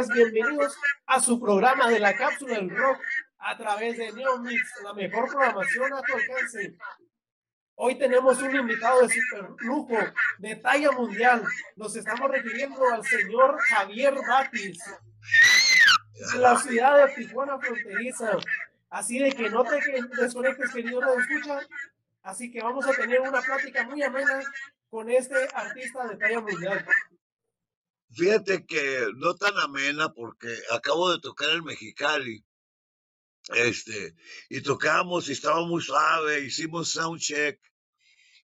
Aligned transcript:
ustedes 0.00 0.30
bienvenidos 0.32 0.76
a 1.06 1.20
su 1.20 1.40
programa 1.40 1.88
de 1.88 1.98
la 1.98 2.14
cápsula 2.14 2.56
del 2.56 2.68
rock 2.68 3.00
a 3.38 3.56
través 3.56 3.96
de 3.96 4.12
Neo 4.12 4.38
Mix, 4.40 4.62
la 4.82 4.92
mejor 4.92 5.28
programación 5.28 5.92
a 5.94 6.02
tu 6.02 6.12
alcance. 6.12 6.76
Hoy 7.76 7.94
tenemos 7.94 8.40
un 8.42 8.56
invitado 8.56 9.02
de 9.02 9.08
super 9.08 9.48
lujo, 9.60 9.96
de 10.38 10.56
talla 10.56 10.90
mundial. 10.92 11.42
Nos 11.76 11.96
estamos 11.96 12.30
refiriendo 12.30 12.78
al 12.92 13.04
señor 13.04 13.58
Javier 13.68 14.14
Batis, 14.28 14.78
de 16.32 16.38
la 16.40 16.58
ciudad 16.58 17.06
de 17.06 17.14
Tijuana 17.14 17.58
fronteriza. 17.58 18.36
Así 18.90 19.18
de 19.18 19.32
que 19.32 19.48
no 19.48 19.64
te 19.64 19.80
desconectes, 20.20 20.72
querido 20.72 21.00
radio 21.00 21.20
escucha. 21.20 21.60
Así 22.22 22.50
que 22.50 22.62
vamos 22.62 22.86
a 22.86 22.92
tener 22.92 23.20
una 23.20 23.40
plática 23.40 23.84
muy 23.84 24.02
amena 24.02 24.42
con 24.90 25.08
este 25.08 25.48
artista 25.54 26.06
de 26.06 26.16
talla 26.16 26.40
mundial. 26.40 26.84
Fíjate 28.12 28.64
que 28.66 29.08
no 29.16 29.34
tan 29.34 29.58
amena 29.58 30.12
porque 30.12 30.48
acabo 30.70 31.10
de 31.12 31.20
tocar 31.20 31.50
el 31.50 31.62
Mexicali. 31.62 32.44
Este, 33.54 34.16
y 34.48 34.60
tocamos 34.60 35.28
y 35.28 35.32
estaba 35.32 35.64
muy 35.64 35.80
suave, 35.80 36.40
hicimos 36.40 36.90
sound 36.90 37.20
check 37.20 37.60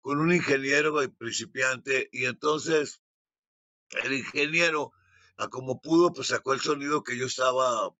con 0.01 0.19
un 0.19 0.33
ingeniero 0.33 0.95
principiante 1.17 2.09
y 2.11 2.25
entonces 2.25 3.01
el 4.03 4.13
ingeniero, 4.13 4.91
a 5.37 5.49
como 5.49 5.81
pudo, 5.81 6.13
pues 6.13 6.29
sacó 6.29 6.53
el 6.53 6.61
sonido 6.61 7.03
que 7.03 7.17
yo 7.17 7.27
estaba 7.27 7.93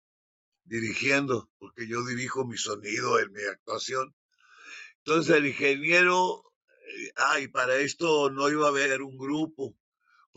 dirigiendo, 0.64 1.50
porque 1.60 1.88
yo 1.88 2.04
dirijo 2.06 2.46
mi 2.46 2.58
sonido 2.58 3.20
en 3.20 3.32
mi 3.32 3.44
actuación. 3.44 4.16
Entonces 4.98 5.36
el 5.36 5.46
ingeniero, 5.48 6.44
eh, 6.70 7.12
ay, 7.16 7.48
para 7.48 7.76
esto 7.78 8.30
no 8.32 8.50
iba 8.50 8.66
a 8.66 8.70
haber 8.70 9.02
un 9.02 9.18
grupo, 9.18 9.76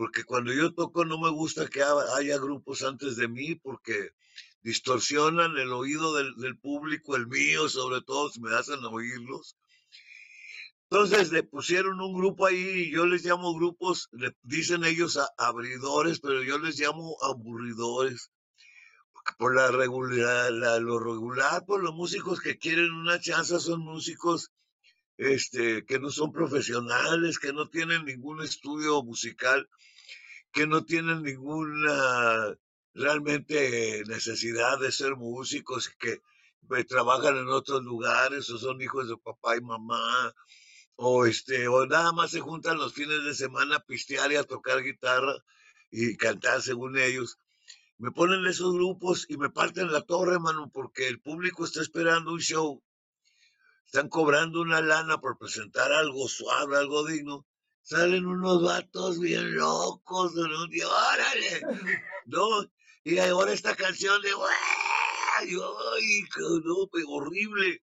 porque 0.01 0.25
cuando 0.25 0.51
yo 0.55 0.73
toco 0.73 1.05
no 1.05 1.19
me 1.21 1.29
gusta 1.29 1.69
que 1.69 1.83
ha- 1.83 2.17
haya 2.17 2.39
grupos 2.39 2.83
antes 2.83 3.17
de 3.17 3.29
mí, 3.29 3.55
porque 3.57 4.13
distorsionan 4.63 5.59
el 5.59 5.75
oído 5.75 6.15
del, 6.15 6.57
público, 6.59 7.17
el 7.17 7.27
mío 7.27 7.69
sobre 7.69 8.01
todo, 8.01 8.31
si 8.31 8.41
me 8.41 8.57
hacen 8.57 8.83
oírlos. 8.83 9.59
Entonces 10.89 11.31
le 11.33 11.43
pusieron 11.43 12.01
un 12.01 12.15
grupo 12.15 12.47
ahí 12.47 12.57
y 12.87 12.91
yo 12.91 13.05
les 13.05 13.27
llamo 13.27 13.53
grupos, 13.55 14.09
le 14.13 14.35
dicen 14.41 14.85
ellos 14.85 15.19
abridores, 15.37 16.19
pero 16.21 16.43
yo 16.43 16.59
les 16.59 16.81
llamo 16.81 17.19
aburridores. 17.21 18.31
Por 19.37 19.55
la 19.55 19.71
regular, 19.71 20.51
la- 20.51 20.79
lo 20.79 20.99
regular, 20.99 21.67
por 21.67 21.83
los 21.83 21.95
músicos 21.95 22.41
que 22.41 22.57
quieren 22.57 22.91
una 22.91 23.21
chance 23.21 23.61
son 23.61 23.81
músicos 23.81 24.51
este, 25.21 25.85
que 25.85 25.99
no 25.99 26.11
son 26.11 26.33
profesionales, 26.33 27.39
que 27.39 27.53
no 27.53 27.69
tienen 27.69 28.07
ningún 28.07 28.41
estudio 28.41 29.03
musical, 29.03 29.69
que 30.51 30.67
no 30.67 30.87
tienen 30.87 31.23
ninguna 31.23 32.57
realmente 32.95 34.03
necesidad 34.07 34.81
de 34.81 34.91
ser 34.91 35.17
músicos, 35.17 35.91
que 35.91 36.23
pues, 36.67 36.87
trabajan 36.87 37.37
en 37.37 37.49
otros 37.49 37.83
lugares 37.83 38.49
o 38.49 38.57
son 38.57 38.81
hijos 38.81 39.11
de 39.11 39.19
papá 39.19 39.59
y 39.59 39.61
mamá, 39.61 40.35
o 40.97 41.27
este, 41.27 41.69
o 41.69 41.85
nada 41.85 42.13
más 42.13 42.31
se 42.31 42.41
juntan 42.41 42.79
los 42.79 42.95
fines 42.95 43.23
de 43.23 43.35
semana 43.35 43.77
a 43.77 43.85
pistear 43.85 44.33
y 44.33 44.37
a 44.37 44.45
tocar 44.45 44.83
guitarra 44.83 45.35
y 45.91 46.17
cantar 46.17 46.63
según 46.63 46.97
ellos. 46.97 47.37
Me 47.99 48.11
ponen 48.11 48.47
esos 48.47 48.73
grupos 48.73 49.27
y 49.29 49.37
me 49.37 49.51
parten 49.51 49.93
la 49.93 50.01
torre, 50.01 50.39
mano, 50.39 50.71
porque 50.73 51.09
el 51.09 51.21
público 51.21 51.67
está 51.67 51.83
esperando 51.83 52.33
un 52.33 52.41
show. 52.41 52.83
Están 53.93 54.09
cobrando 54.09 54.61
una 54.61 54.81
lana 54.81 55.21
por 55.21 55.37
presentar 55.37 55.91
algo 55.91 56.29
suave, 56.29 56.77
algo 56.77 57.05
digno. 57.05 57.45
Salen 57.83 58.25
unos 58.25 58.63
vatos 58.63 59.19
bien 59.19 59.57
locos, 59.57 60.33
¿no? 60.33 60.67
Y 60.71 60.81
órale, 60.81 61.61
¿no? 62.27 62.71
Y 63.03 63.19
ahora 63.19 63.53
esta 63.53 63.75
canción 63.75 64.23
de, 64.23 64.29
¡ay, 64.29 65.49
ay, 65.49 66.23
no, 66.37 66.89
horrible! 67.09 67.83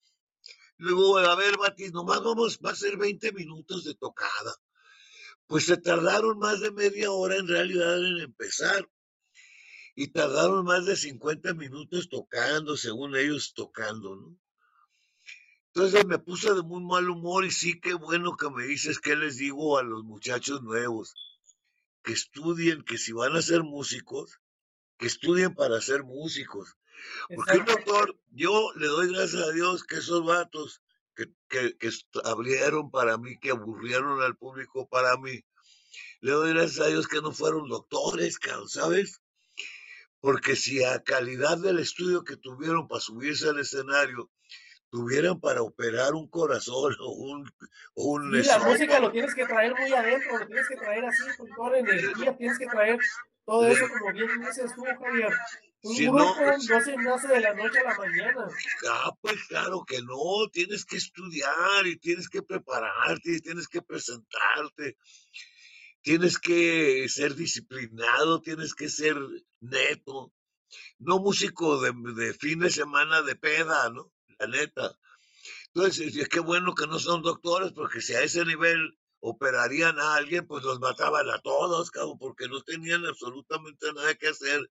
Luego, 0.79 1.19
a 1.19 1.37
ver, 1.37 1.57
Batis, 1.57 1.93
nomás 1.93 2.21
vamos, 2.21 2.59
va 2.59 2.73
a 2.73 2.75
ser 2.75 2.97
20 2.97 3.31
minutos 3.31 3.85
de 3.85 3.95
tocada. 3.95 4.57
Pues 5.47 5.67
se 5.67 5.77
tardaron 5.77 6.37
más 6.41 6.59
de 6.59 6.73
media 6.73 7.13
hora 7.13 7.37
en 7.37 7.47
realidad 7.47 8.05
en 8.05 8.23
empezar. 8.23 8.91
Y 9.95 10.09
tardaron 10.09 10.65
más 10.65 10.85
de 10.85 10.97
50 10.97 11.55
minutos 11.55 12.09
tocando, 12.09 12.77
según 12.77 13.15
ellos 13.15 13.53
tocando, 13.55 14.17
¿no? 14.17 14.42
Entonces 15.75 16.05
me 16.05 16.19
puse 16.19 16.53
de 16.53 16.63
muy 16.63 16.85
mal 16.85 17.09
humor 17.09 17.47
y 17.47 17.51
sí, 17.51 17.81
qué 17.81 17.95
bueno 17.95 18.37
que 18.37 18.51
me 18.51 18.65
dices 18.65 18.99
que 18.99 19.17
les 19.17 19.39
digo 19.39 19.79
a 19.79 19.83
los 19.83 20.05
muchachos 20.05 20.63
nuevos, 20.63 21.15
que 22.03 22.13
estudien, 22.13 22.83
que 22.83 22.99
si 22.99 23.13
van 23.13 23.35
a 23.37 23.43
ser 23.43 23.63
músicos, 23.63 24.39
que 24.99 25.07
estudien 25.07 25.55
para 25.55 25.81
ser 25.81 26.05
músicos. 26.05 26.77
Porque 27.35 27.59
un 27.59 27.65
doctor, 27.65 28.19
yo 28.31 28.71
le 28.77 28.87
doy 28.87 29.15
gracias 29.15 29.43
a 29.43 29.53
Dios 29.53 29.85
que 29.85 29.97
esos 29.97 30.23
vatos 30.27 30.83
que, 31.17 31.33
que, 31.49 31.75
que 31.79 31.91
abrieron 32.23 32.91
para 32.91 33.17
mí, 33.17 33.39
que 33.39 33.53
aburrieron 33.53 34.21
al 34.21 34.37
público 34.37 34.87
para 34.91 35.17
mí, 35.17 35.43
le 36.21 36.33
doy 36.33 36.53
gracias 36.53 36.87
a 36.87 36.89
Dios 36.89 37.09
que 37.09 37.23
no 37.23 37.33
fueron 37.33 37.71
doctores, 37.71 38.39
¿sabes? 38.69 39.23
Porque 40.21 40.55
si 40.55 40.85
a 40.85 41.03
calidad 41.03 41.57
del 41.57 41.79
estudio 41.79 42.25
que 42.25 42.37
tuvieron 42.37 42.89
para 42.89 43.01
subirse 43.01 43.49
al 43.49 43.59
escenario, 43.59 44.31
tuvieran 44.93 45.41
para 45.41 45.63
operar 45.63 46.13
un 46.13 46.29
corazón 46.29 46.95
o 47.01 47.13
un... 47.13 47.51
un 47.95 48.43
la 48.43 48.59
música 48.59 49.01
lo 49.01 49.11
tienes 49.11 49.35
que 49.35 49.47
traer 49.47 49.75
muy 49.75 49.91
adentro, 49.91 50.39
lo 50.39 50.47
tienes 50.47 50.69
que 50.69 50.77
traer 50.77 51.05
así 51.07 51.23
con 51.39 51.49
toda 51.57 51.71
la 51.71 51.79
energía, 51.79 52.37
tienes 52.37 52.59
que 52.59 52.67
traer 52.67 52.99
todo 53.47 53.67
eso 53.67 53.87
como 53.89 54.13
bien 54.13 54.29
dices 54.41 54.71
tú, 54.77 54.85
Javier. 54.85 55.33
Un 55.85 55.97
si 55.97 56.05
grupo 56.05 56.37
no, 56.37 56.47
no, 56.47 56.81
se 56.81 56.97
nace 56.97 57.29
de 57.29 57.41
la 57.41 57.55
noche 57.55 57.79
a 57.81 57.85
la 57.85 57.97
mañana. 57.97 58.47
Ah, 58.89 59.17
pues 59.21 59.43
claro 59.49 59.83
que 59.85 60.01
no, 60.03 60.49
tienes 60.53 60.85
que 60.85 60.99
estudiar 60.99 61.87
y 61.87 61.97
tienes 61.97 62.29
que 62.29 62.43
prepararte 62.43 63.37
y 63.37 63.41
tienes 63.41 63.67
que 63.67 63.83
presentarte 63.83 64.97
tienes 66.03 66.39
que 66.39 67.09
ser 67.09 67.35
disciplinado, 67.35 68.43
tienes 68.43 68.75
que 68.75 68.89
ser 68.89 69.17
neto, 69.61 70.33
no 70.99 71.21
músico 71.21 71.81
de, 71.81 71.93
de 72.15 72.35
fin 72.35 72.59
de 72.59 72.71
semana 72.71 73.23
de 73.23 73.37
peda, 73.37 73.89
¿no? 73.91 74.12
La 74.43 74.49
neta. 74.49 74.99
Entonces, 75.73 76.17
es 76.17 76.29
que 76.29 76.41
bueno 76.41 76.75
que 76.75 76.89
no 76.89 76.99
son 76.99 77.23
doctores, 77.23 77.73
porque 77.73 78.01
si 78.01 78.15
a 78.15 78.23
ese 78.23 78.45
nivel 78.45 78.99
operarían 79.21 80.01
a 80.01 80.17
alguien, 80.17 80.47
pues 80.49 80.65
los 80.65 80.81
mataban 80.81 81.31
a 81.31 81.39
todos, 81.41 81.93
cabrón, 81.93 82.19
porque 82.19 82.49
no 82.49 82.61
tenían 82.63 83.07
absolutamente 83.07 83.93
nada 83.93 84.15
que 84.17 84.29
hacer 84.29 84.69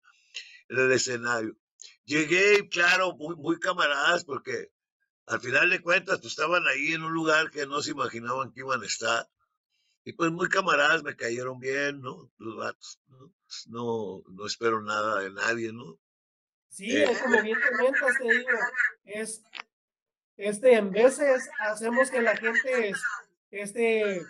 en 0.68 0.77
el 0.77 0.91
escenario. 0.91 1.56
Llegué, 2.03 2.68
claro, 2.68 3.15
muy, 3.15 3.35
muy 3.38 3.59
camaradas, 3.59 4.25
porque 4.25 4.71
al 5.25 5.39
final 5.39 5.69
de 5.69 5.81
cuentas, 5.81 6.19
pues 6.19 6.33
estaban 6.33 6.67
ahí 6.67 6.91
en 6.91 7.03
un 7.03 7.13
lugar 7.13 7.50
que 7.50 7.65
no 7.65 7.81
se 7.81 7.91
imaginaban 7.91 8.51
que 8.51 8.59
iban 8.59 8.83
a 8.83 8.85
estar. 8.85 9.29
Y 10.03 10.13
pues 10.13 10.31
muy 10.31 10.50
camaradas, 10.50 11.03
me 11.03 11.15
cayeron 11.15 11.59
bien, 11.59 12.01
¿no? 12.01 12.29
Los 12.38 12.57
vatos, 12.57 13.00
¿no? 13.07 13.33
Pues, 13.45 13.67
no, 13.67 14.24
no 14.27 14.45
espero 14.45 14.81
nada 14.81 15.21
de 15.21 15.31
nadie, 15.31 15.71
¿no? 15.71 15.97
Sí, 16.71 16.95
eh, 16.95 17.06
como 17.21 17.41
bien 17.41 17.57
comentas, 17.69 18.18
te 18.18 18.23
digo, 18.23 18.50
es, 19.03 19.44
este, 20.38 20.73
en 20.75 20.89
veces 20.91 21.50
hacemos 21.59 22.09
que 22.09 22.21
la 22.21 22.35
gente, 22.38 22.94
este, 23.51 24.21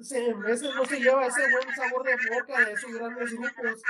se, 0.00 0.26
en 0.26 0.40
veces 0.40 0.74
no 0.74 0.86
se 0.86 0.98
lleva 0.98 1.26
ese 1.26 1.42
buen 1.50 1.76
sabor 1.76 2.02
de 2.04 2.16
boca 2.30 2.64
de 2.64 2.72
esos 2.72 2.90
grandes 2.90 3.32
grupos, 3.32 3.82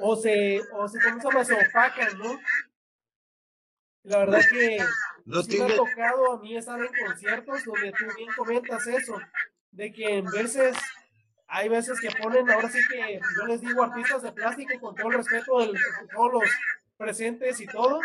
o 0.00 0.16
se, 0.16 0.60
o 0.72 0.88
se, 0.88 0.98
¿cómo 1.22 1.44
se 1.44 1.54
opacan, 1.54 2.18
¿no? 2.18 2.40
La 4.02 4.18
verdad 4.18 4.42
que 4.50 4.78
no 5.26 5.42
sí 5.44 5.58
me 5.60 5.72
ha 5.72 5.76
tocado 5.76 6.32
a 6.32 6.38
mí 6.40 6.56
estar 6.56 6.80
en 6.80 6.92
conciertos 7.06 7.64
donde 7.64 7.92
tú 7.92 8.04
bien 8.16 8.30
comentas 8.36 8.84
eso, 8.88 9.16
de 9.70 9.92
que 9.92 10.18
en 10.18 10.24
veces 10.24 10.76
hay 11.48 11.68
veces 11.68 11.98
que 12.00 12.10
ponen, 12.10 12.48
ahora 12.50 12.70
sí 12.70 12.78
que 12.90 13.20
yo 13.38 13.46
les 13.46 13.60
digo 13.60 13.82
artistas 13.82 14.22
de 14.22 14.32
plástico 14.32 14.78
con 14.80 14.94
todo 14.94 15.08
el 15.08 15.14
respeto 15.14 15.58
de 15.60 15.78
todos 16.12 16.32
los 16.34 16.44
presentes 16.98 17.60
y 17.60 17.66
todo, 17.66 18.00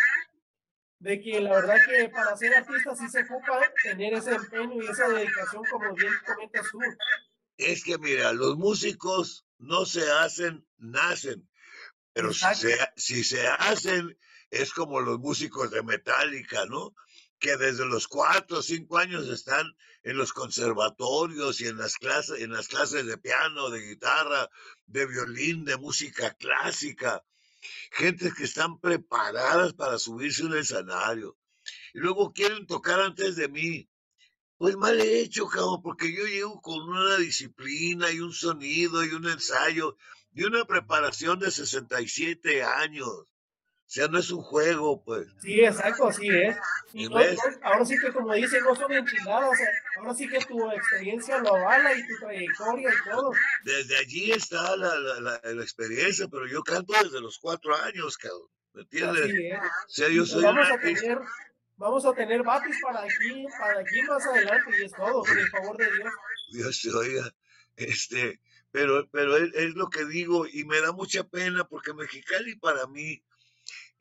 de 1.00 1.22
que 1.22 1.42
la 1.42 1.52
verdad 1.52 1.76
que 1.86 2.08
para 2.10 2.38
ser 2.38 2.56
artista 2.56 2.96
sí 2.96 3.10
se 3.10 3.24
ocupa 3.24 3.60
tener 3.84 4.14
ese 4.14 4.32
empeño 4.32 4.82
y 4.82 4.88
esa 4.88 5.10
dedicación 5.10 5.64
como 5.70 5.94
bien 5.94 6.14
comentas 6.26 6.66
tú. 6.72 6.80
Es 7.58 7.84
que 7.84 7.98
mira, 7.98 8.32
los 8.32 8.58
músicos 8.58 9.46
no 9.58 9.86
se 9.86 10.10
hacen, 10.10 10.66
nacen, 10.78 11.48
pero 12.14 12.34
si 12.34 12.56
se, 12.56 12.78
si 12.96 13.24
se 13.26 13.46
hacen 13.46 14.18
es 14.52 14.72
como 14.72 15.02
los 15.02 15.20
músicos 15.20 15.70
de 15.72 15.84
Metallica, 15.84 16.66
¿no? 16.68 16.96
que 17.44 17.58
desde 17.58 17.86
los 17.86 18.08
cuatro 18.08 18.60
o 18.60 18.62
cinco 18.62 18.98
años 18.98 19.28
están 19.28 19.66
en 20.04 20.18
los 20.18 20.34
conservatorios 20.34 21.62
y 21.62 21.68
en 21.68 21.78
las 21.78 21.96
clases, 21.96 22.42
en 22.42 22.52
las 22.52 22.68
clases 22.68 23.06
de 23.06 23.18
piano, 23.18 23.70
de 23.70 23.82
guitarra, 23.82 24.50
de 24.86 25.06
violín, 25.06 25.66
de 25.66 25.78
música 25.78 26.34
clásica. 26.34 27.24
Gente 27.92 28.34
que 28.36 28.44
están 28.44 28.80
preparadas 28.80 29.74
para 29.74 29.98
subirse 29.98 30.44
en 30.44 30.52
el 30.52 30.60
escenario. 30.60 31.38
Y 31.94 32.00
luego 32.00 32.34
quieren 32.34 32.68
tocar 32.68 33.00
antes 33.00 33.38
de 33.38 33.48
mí. 33.48 33.90
Pues 34.58 34.76
mal 34.76 35.00
hecho, 35.00 35.48
cabrón, 35.48 35.82
porque 35.82 36.14
yo 36.14 36.26
llego 36.26 36.62
con 36.62 36.82
una 36.82 37.18
disciplina 37.18 38.12
y 38.12 38.20
un 38.20 38.34
sonido 38.34 39.04
y 39.04 39.10
un 39.10 39.28
ensayo 39.28 39.98
y 40.34 40.44
una 40.44 40.66
preparación 40.66 41.40
de 41.40 41.52
67 41.52 42.64
años. 42.64 43.26
O 43.86 43.92
sea, 43.94 44.08
no 44.08 44.18
es 44.18 44.32
un 44.32 44.42
juego, 44.42 45.04
pues. 45.04 45.28
Sí, 45.40 45.60
exacto, 45.60 46.08
así 46.08 46.28
es. 46.28 46.58
Y 46.94 47.08
no, 47.08 47.18
ahora 47.62 47.86
sí 47.86 47.96
que, 48.00 48.12
como 48.12 48.34
dicen, 48.34 48.64
no 48.64 48.76
son 48.76 48.92
enchiladas, 48.92 49.60
ahora 49.98 50.14
sí 50.16 50.28
que 50.28 50.40
tu 50.40 50.72
experiencia 50.72 51.38
lo 51.40 51.56
avala 51.56 51.94
y 51.94 52.08
tu 52.08 52.18
trayectoria 52.20 52.90
y 52.90 53.10
todo. 53.10 53.32
Desde 53.64 53.98
allí 53.98 54.32
está 54.32 54.76
la, 54.78 54.98
la, 54.98 55.40
la, 55.44 55.62
experiencia, 55.62 56.28
pero 56.28 56.48
yo 56.48 56.64
canto 56.64 56.94
desde 57.04 57.22
los 57.22 57.38
cuatro 57.38 57.76
años, 57.76 58.18
cabrón. 58.18 58.48
¿Me 58.74 58.82
entiendes? 58.82 59.26
Así 59.26 59.48
es. 59.48 59.60
O 59.60 59.90
sea, 59.90 60.10
yo 60.10 60.26
soy 60.26 60.44
vamos 60.44 60.72
a 60.72 60.80
tener, 60.80 61.20
vamos 61.78 62.06
a 62.06 62.14
tener 62.14 62.42
batis 62.42 62.78
para 62.82 63.02
aquí, 63.02 63.46
para 63.60 63.80
aquí 63.80 64.02
más 64.04 64.26
adelante, 64.26 64.72
y 64.80 64.86
es 64.86 64.92
todo, 64.94 65.22
por 65.22 65.38
el 65.38 65.50
favor 65.50 65.78
de 65.78 65.86
Dios. 65.86 66.14
Dios 66.52 66.82
te 66.82 66.90
oiga. 66.90 67.36
Este, 67.76 68.40
pero, 68.72 69.08
pero 69.12 69.38
es, 69.38 69.54
es 69.54 69.76
lo 69.76 69.90
que 69.90 70.06
digo, 70.06 70.48
y 70.48 70.64
me 70.66 70.82
da 70.82 70.94
mucha 70.94 71.24
pena 71.24 71.68
porque 71.68 71.94
Mexicali 71.94 72.56
para 72.56 72.88
mí 72.88 73.24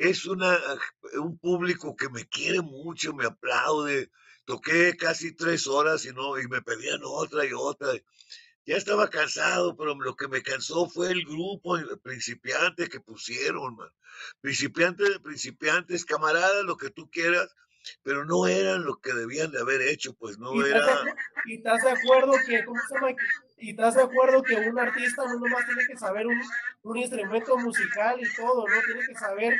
es 0.03 0.27
una, 0.27 0.59
un 1.15 1.39
público 1.39 1.95
que 1.95 2.09
me 2.09 2.27
quiere 2.27 2.61
mucho, 2.61 3.15
me 3.15 3.25
aplaude. 3.25 4.11
Toqué 4.45 4.97
casi 4.97 5.33
tres 5.33 5.69
horas 5.69 6.05
y, 6.05 6.13
no, 6.13 6.41
y 6.41 6.49
me 6.49 6.61
pedían 6.61 7.01
otra 7.05 7.47
y 7.47 7.53
otra. 7.53 7.93
Ya 8.67 8.77
estaba 8.77 9.09
cansado, 9.09 9.77
pero 9.77 9.95
lo 9.95 10.17
que 10.17 10.27
me 10.27 10.43
cansó 10.43 10.89
fue 10.89 11.13
el 11.13 11.25
grupo 11.25 11.79
principiante 12.03 12.89
que 12.89 12.99
pusieron, 12.99 13.77
man. 13.77 13.91
Principiantes 14.41 15.09
de 15.09 15.21
principiantes, 15.21 16.05
camaradas, 16.05 16.65
lo 16.65 16.77
que 16.77 16.91
tú 16.91 17.09
quieras, 17.09 17.55
pero 18.03 18.25
no 18.25 18.49
eran 18.49 18.85
lo 18.85 19.01
que 19.01 19.13
debían 19.13 19.53
de 19.53 19.61
haber 19.61 19.83
hecho, 19.83 20.15
pues 20.15 20.37
no 20.39 20.55
¿Y 20.55 20.69
era. 20.69 21.05
¿Y 21.47 21.57
estás 21.59 21.83
de 21.83 21.91
acuerdo 21.91 22.33
que, 22.45 22.65
¿cómo 22.65 22.81
se 22.89 22.95
llama? 22.95 23.11
¿Y 23.59 23.71
estás 23.71 23.95
de 23.95 24.03
acuerdo 24.03 24.43
que 24.43 24.57
un 24.57 24.79
artista 24.79 25.25
no 25.27 25.39
nomás 25.39 25.65
tiene 25.67 25.87
que 25.87 25.97
saber 25.97 26.27
un, 26.27 26.41
un 26.83 26.97
instrumento 26.97 27.57
musical 27.59 28.19
y 28.21 28.35
todo, 28.35 28.67
¿no? 28.67 28.81
Tiene 28.85 29.07
que 29.07 29.15
saber 29.15 29.57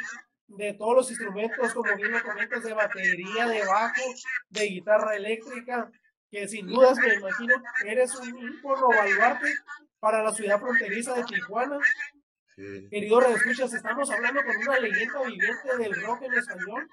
de 0.57 0.75
todos 0.75 0.95
los 0.97 1.11
instrumentos, 1.11 1.73
como 1.73 1.95
bien 1.97 2.13
lo 2.13 2.23
comentas, 2.23 2.63
de 2.63 2.73
batería, 2.73 3.47
de 3.47 3.65
bajo, 3.65 4.03
de 4.51 4.65
guitarra 4.67 5.17
eléctrica, 5.17 5.91
que 6.31 6.49
sin 6.49 6.67
dudas 6.67 6.99
me 6.99 7.15
imagino 7.15 7.55
eres 7.87 8.15
un 8.17 8.39
ícono 8.39 8.89
baluarte 8.89 9.55
para 10.01 10.23
la 10.23 10.33
ciudad 10.33 10.61
fronteriza 10.61 11.15
de 11.15 11.25
Tijuana. 11.25 11.79
Sí. 12.57 12.89
Querido 12.91 13.21
escuchas, 13.21 13.73
estamos 13.73 14.11
hablando 14.11 14.43
con 14.45 14.57
una 14.57 14.79
leyenda 14.79 15.23
viviente 15.23 15.77
del 15.79 16.03
rock 16.03 16.23
en 16.23 16.35
español 16.35 16.89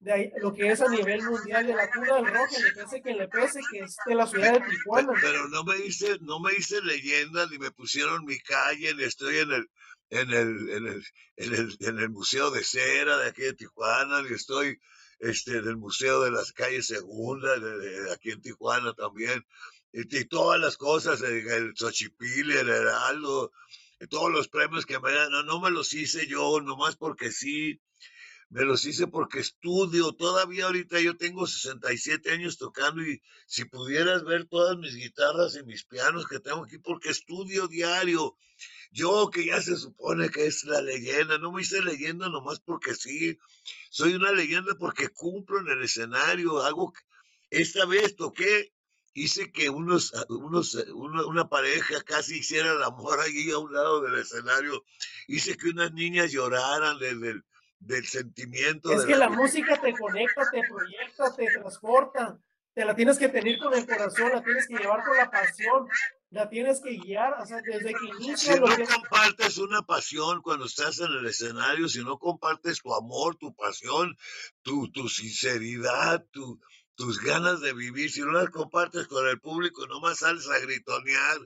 de 0.00 0.12
ahí, 0.12 0.32
lo 0.40 0.54
que 0.54 0.70
es 0.70 0.80
a 0.80 0.88
nivel 0.88 1.22
mundial 1.22 1.66
de 1.66 1.74
la 1.74 1.90
cuna 1.90 2.16
del 2.16 2.26
rock, 2.26 2.50
le 2.52 2.72
pese 2.72 3.02
que 3.02 3.12
le 3.12 3.28
pese, 3.28 3.60
que 3.70 3.80
es 3.80 3.96
de 4.06 4.14
la 4.14 4.26
ciudad 4.26 4.54
de 4.54 4.70
Tijuana. 4.70 5.12
Pero 5.20 5.46
no 5.48 5.62
me 5.62 5.76
hice, 5.84 6.16
no 6.22 6.40
me 6.40 6.54
hice 6.54 6.80
leyenda 6.80 7.46
ni 7.50 7.58
me 7.58 7.70
pusieron 7.70 8.24
mi 8.24 8.38
calle, 8.38 8.94
ni 8.94 9.04
estoy 9.04 9.36
en 9.36 9.52
el, 9.52 9.70
en 10.10 10.30
el, 10.30 10.70
en 10.70 10.86
el, 10.86 11.04
en 11.36 11.54
el, 11.54 11.76
en 11.80 11.98
el 11.98 12.10
Museo 12.10 12.50
de 12.50 12.62
Cera 12.64 13.18
de 13.18 13.28
aquí 13.28 13.42
de 13.42 13.54
Tijuana, 13.54 14.22
ni 14.22 14.34
estoy 14.34 14.78
este, 15.20 15.58
en 15.58 15.68
el 15.68 15.76
Museo 15.76 16.22
de 16.22 16.30
las 16.30 16.52
Calles 16.52 16.88
Segunda, 16.88 17.58
de, 17.58 18.12
aquí 18.12 18.30
en 18.30 18.42
Tijuana 18.42 18.92
también, 18.94 19.46
y, 19.92 20.24
todas 20.26 20.60
las 20.60 20.76
cosas, 20.76 21.20
el, 21.22 21.48
el 21.48 21.72
Xochipilli, 21.76 22.56
el 22.56 22.68
Heraldo, 22.68 23.52
todos 24.08 24.30
los 24.30 24.48
premios 24.48 24.86
que 24.86 24.98
me 24.98 25.12
dan, 25.12 25.30
no, 25.30 25.42
no 25.42 25.60
me 25.60 25.70
los 25.70 25.92
hice 25.92 26.26
yo, 26.26 26.60
nomás 26.60 26.96
porque 26.96 27.30
sí, 27.30 27.80
me 28.50 28.64
los 28.64 28.84
hice 28.84 29.06
porque 29.06 29.38
estudio. 29.40 30.12
Todavía 30.12 30.66
ahorita 30.66 31.00
yo 31.00 31.16
tengo 31.16 31.46
67 31.46 32.30
años 32.32 32.58
tocando 32.58 33.02
y 33.02 33.22
si 33.46 33.64
pudieras 33.64 34.24
ver 34.24 34.46
todas 34.46 34.76
mis 34.76 34.96
guitarras 34.96 35.56
y 35.56 35.62
mis 35.64 35.84
pianos 35.84 36.26
que 36.26 36.40
tengo 36.40 36.64
aquí, 36.64 36.78
porque 36.78 37.10
estudio 37.10 37.68
diario. 37.68 38.36
Yo 38.90 39.30
que 39.30 39.46
ya 39.46 39.60
se 39.60 39.76
supone 39.76 40.30
que 40.30 40.46
es 40.46 40.64
la 40.64 40.82
leyenda, 40.82 41.38
no 41.38 41.52
me 41.52 41.62
hice 41.62 41.82
leyenda 41.82 42.28
nomás 42.28 42.60
porque 42.60 42.94
sí. 42.94 43.38
Soy 43.90 44.14
una 44.14 44.32
leyenda 44.32 44.74
porque 44.78 45.08
cumplo 45.08 45.60
en 45.60 45.68
el 45.68 45.82
escenario, 45.82 46.62
hago... 46.62 46.92
Esta 47.50 47.84
vez 47.84 48.14
toqué 48.14 48.72
hice 49.12 49.50
que 49.50 49.68
unos, 49.70 50.12
unos, 50.28 50.74
una, 50.94 51.26
una, 51.26 51.48
pareja 51.48 52.00
casi 52.04 52.38
hiciera 52.38 52.72
el 52.72 52.82
amor 52.82 53.20
allí 53.20 53.50
a 53.50 53.58
un 53.58 53.72
lado 53.72 54.00
del 54.02 54.20
escenario, 54.20 54.84
hice 55.26 55.56
que 55.56 55.68
unas 55.68 55.92
niñas 55.92 56.30
lloraran 56.30 56.98
del, 56.98 57.42
del 57.80 58.06
sentimiento. 58.06 58.92
Es 58.92 59.04
que 59.04 59.16
la, 59.16 59.28
música 59.28 59.80
te 59.80 59.92
conecta, 59.94 60.48
te 60.50 60.62
proyecta, 60.68 61.34
te 61.34 61.46
transporta. 61.46 62.38
Te 62.72 62.84
la 62.84 62.94
tienes 62.94 63.18
que 63.18 63.28
tener 63.28 63.58
con 63.58 63.74
el 63.74 63.84
corazón, 63.84 64.30
la 64.32 64.44
tienes 64.44 64.68
que 64.68 64.76
llevar 64.76 65.02
con 65.02 65.16
la 65.16 65.28
pasión, 65.28 65.88
la 66.30 66.48
tienes 66.48 66.80
que 66.80 66.96
guiar, 66.96 67.34
o 67.40 67.46
sea, 67.46 67.60
desde 67.60 67.92
que 67.92 68.06
inicia. 68.18 68.54
Si 68.54 68.60
no 68.60 68.86
compartes 68.86 69.58
una 69.58 69.82
pasión 69.82 70.42
cuando 70.42 70.66
estás 70.66 71.00
en 71.00 71.12
el 71.12 71.26
escenario, 71.26 71.88
si 71.88 72.04
no 72.04 72.18
compartes 72.18 72.82
tu 72.82 72.94
amor, 72.94 73.36
tu 73.36 73.54
pasión, 73.54 74.16
tu, 74.62 74.90
tu 74.92 75.08
sinceridad, 75.08 76.24
tu, 76.30 76.60
tus 76.94 77.20
ganas 77.20 77.60
de 77.60 77.72
vivir, 77.72 78.12
si 78.12 78.20
no 78.20 78.30
las 78.30 78.50
compartes 78.50 79.08
con 79.08 79.26
el 79.26 79.40
público, 79.40 79.86
nomás 79.86 80.18
sales 80.18 80.48
a 80.48 80.58
gritonear 80.60 81.38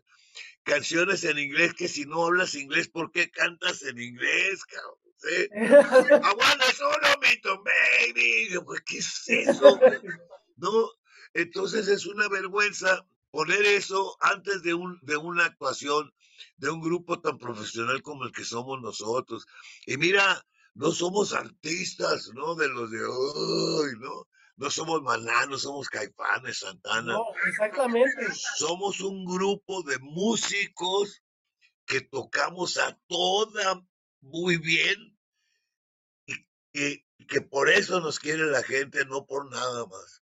canciones 0.65 1.25
en 1.25 1.39
inglés 1.39 1.75
que 1.75 1.89
si 1.89 2.05
no 2.05 2.27
hablas 2.27 2.55
inglés, 2.55 2.89
¿por 2.89 3.11
qué 3.11 3.31
cantas 3.31 3.83
en 3.83 3.99
inglés, 3.99 4.65
cabrón? 4.65 4.99
¿sí? 5.17 5.49
Aguanta 6.25 6.73
solo, 6.73 7.09
Mito, 7.23 7.63
baby. 7.63 8.59
Pues, 8.65 8.81
¿Qué 8.83 8.99
es 8.99 9.29
eso? 9.29 9.81
No, 10.57 10.89
entonces 11.33 11.89
es 11.89 12.07
una 12.07 12.29
vergüenza 12.29 13.05
poner 13.35 13.65
eso 13.65 14.17
antes 14.21 14.63
de, 14.63 14.75
un, 14.75 14.97
de 15.03 15.17
una 15.17 15.47
actuación 15.47 16.15
de 16.57 16.71
un 16.71 16.81
grupo 16.81 17.21
tan 17.21 17.37
profesional 17.37 18.01
como 18.01 18.23
el 18.23 18.31
que 18.31 18.45
somos 18.45 18.81
nosotros. 18.81 19.45
Y 19.87 19.97
mira, 19.97 20.47
no 20.75 20.93
somos 20.93 21.33
artistas, 21.33 22.31
¿no? 22.33 22.55
De 22.55 22.69
los 22.69 22.93
de 22.93 23.05
hoy, 23.05 23.91
¿no? 23.99 24.29
No 24.55 24.71
somos 24.71 25.03
Maná, 25.03 25.47
no 25.47 25.59
somos 25.59 25.89
Caifanes, 25.89 26.61
Santana. 26.61 27.15
No, 27.15 27.25
exactamente. 27.49 28.29
Somos 28.57 29.01
un 29.01 29.25
grupo 29.25 29.83
de 29.83 29.99
músicos 29.99 31.21
que 31.87 32.03
tocamos 32.03 32.79
a 32.79 32.97
toda 33.09 33.85
muy 34.21 34.59
bien 34.59 35.19
y 36.73 37.05
que 37.27 37.41
por 37.41 37.69
eso 37.69 37.99
nos 37.99 38.21
quiere 38.21 38.47
la 38.47 38.63
gente, 38.63 39.05
no 39.07 39.27
por 39.27 39.51
nada 39.51 39.87
más. 39.87 40.24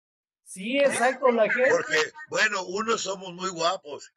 Sí, 0.53 0.77
exacto, 0.77 1.31
la 1.31 1.51
gente. 1.51 1.71
Porque, 1.71 1.97
bueno, 2.29 2.63
unos 2.65 3.01
somos 3.01 3.33
muy 3.33 3.49
guapos. 3.49 4.13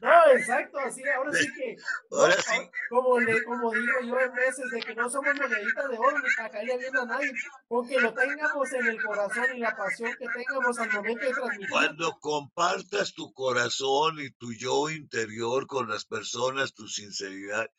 No, 0.00 0.30
exacto, 0.32 0.76
así, 0.80 1.02
ahora 1.08 1.32
sí 1.32 1.46
que, 1.54 1.76
ahora 2.10 2.34
sí. 2.42 2.68
Como, 2.90 3.20
le, 3.20 3.44
como 3.44 3.72
digo 3.72 3.92
yo 4.02 4.20
en 4.20 4.34
veces, 4.34 4.68
de 4.72 4.80
que 4.80 4.96
no 4.96 5.08
somos 5.08 5.36
moneditas 5.36 5.88
de 5.88 5.98
oro 5.98 6.18
ni 6.18 6.34
para 6.36 6.50
caerle 6.50 6.78
bien 6.78 6.96
a 6.96 7.04
nadie, 7.04 7.32
porque 7.68 8.00
lo 8.00 8.12
tengamos 8.12 8.72
en 8.72 8.86
el 8.88 9.00
corazón 9.04 9.44
y 9.54 9.60
la 9.60 9.76
pasión 9.76 10.12
que 10.18 10.26
tengamos 10.26 10.80
al 10.80 10.90
momento 10.90 11.24
de 11.24 11.32
transmitir. 11.32 11.70
Cuando 11.70 12.18
compartas 12.18 13.14
tu 13.14 13.32
corazón 13.32 14.18
y 14.18 14.32
tu 14.32 14.52
yo 14.52 14.90
interior 14.90 15.68
con 15.68 15.88
las 15.88 16.06
personas, 16.06 16.74
tu 16.74 16.88
sinceridad, 16.88 17.70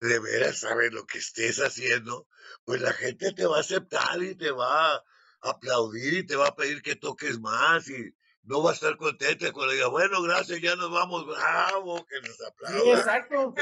de 0.00 0.18
veras 0.18 0.60
sabes 0.60 0.92
lo 0.92 1.04
que 1.04 1.18
estés 1.18 1.58
haciendo, 1.58 2.26
pues 2.64 2.80
la 2.80 2.94
gente 2.94 3.34
te 3.34 3.44
va 3.44 3.58
a 3.58 3.60
aceptar 3.60 4.22
y 4.22 4.34
te 4.34 4.50
va 4.50 4.94
a 4.94 5.02
aplaudir 5.50 6.14
y 6.14 6.26
te 6.26 6.36
va 6.36 6.48
a 6.48 6.56
pedir 6.56 6.82
que 6.82 6.96
toques 6.96 7.38
más 7.40 7.88
y 7.88 8.14
no 8.42 8.62
va 8.62 8.70
a 8.70 8.74
estar 8.74 8.96
contenta 8.96 9.52
cuando 9.52 9.72
diga, 9.72 9.88
bueno, 9.88 10.22
gracias, 10.22 10.60
ya 10.60 10.76
nos 10.76 10.90
vamos, 10.90 11.26
bravo, 11.26 12.06
que 12.06 12.20
nos 12.20 12.40
aplaudan. 12.40 12.82
Sí, 12.82 12.90
exacto. 12.90 13.54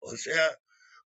o 0.00 0.16
sea, 0.16 0.58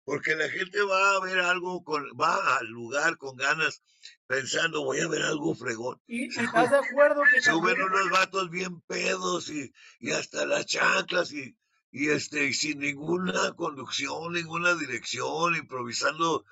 porque 0.04 0.34
la 0.34 0.48
gente 0.48 0.82
va 0.82 1.16
a 1.16 1.20
ver 1.20 1.38
algo, 1.38 1.84
con, 1.84 2.04
va 2.20 2.56
al 2.56 2.66
lugar 2.66 3.16
con 3.18 3.36
ganas, 3.36 3.82
pensando, 4.26 4.84
voy 4.84 5.00
a 5.00 5.08
ver 5.08 5.22
algo 5.22 5.54
fregón. 5.54 6.00
¿Y, 6.06 6.26
estás 6.40 6.70
de 6.70 6.78
acuerdo 6.78 7.22
que 7.32 7.40
Suben 7.40 7.80
unos 7.80 8.10
vatos 8.10 8.50
bien 8.50 8.80
pedos 8.82 9.48
y, 9.50 9.72
y 10.00 10.10
hasta 10.10 10.44
las 10.46 10.66
chanclas 10.66 11.32
y 11.32 11.56
y 11.92 12.08
este, 12.08 12.52
sin 12.54 12.78
ninguna 12.78 13.52
conducción, 13.52 14.32
ninguna 14.32 14.74
dirección, 14.74 15.54
improvisando 15.54 16.46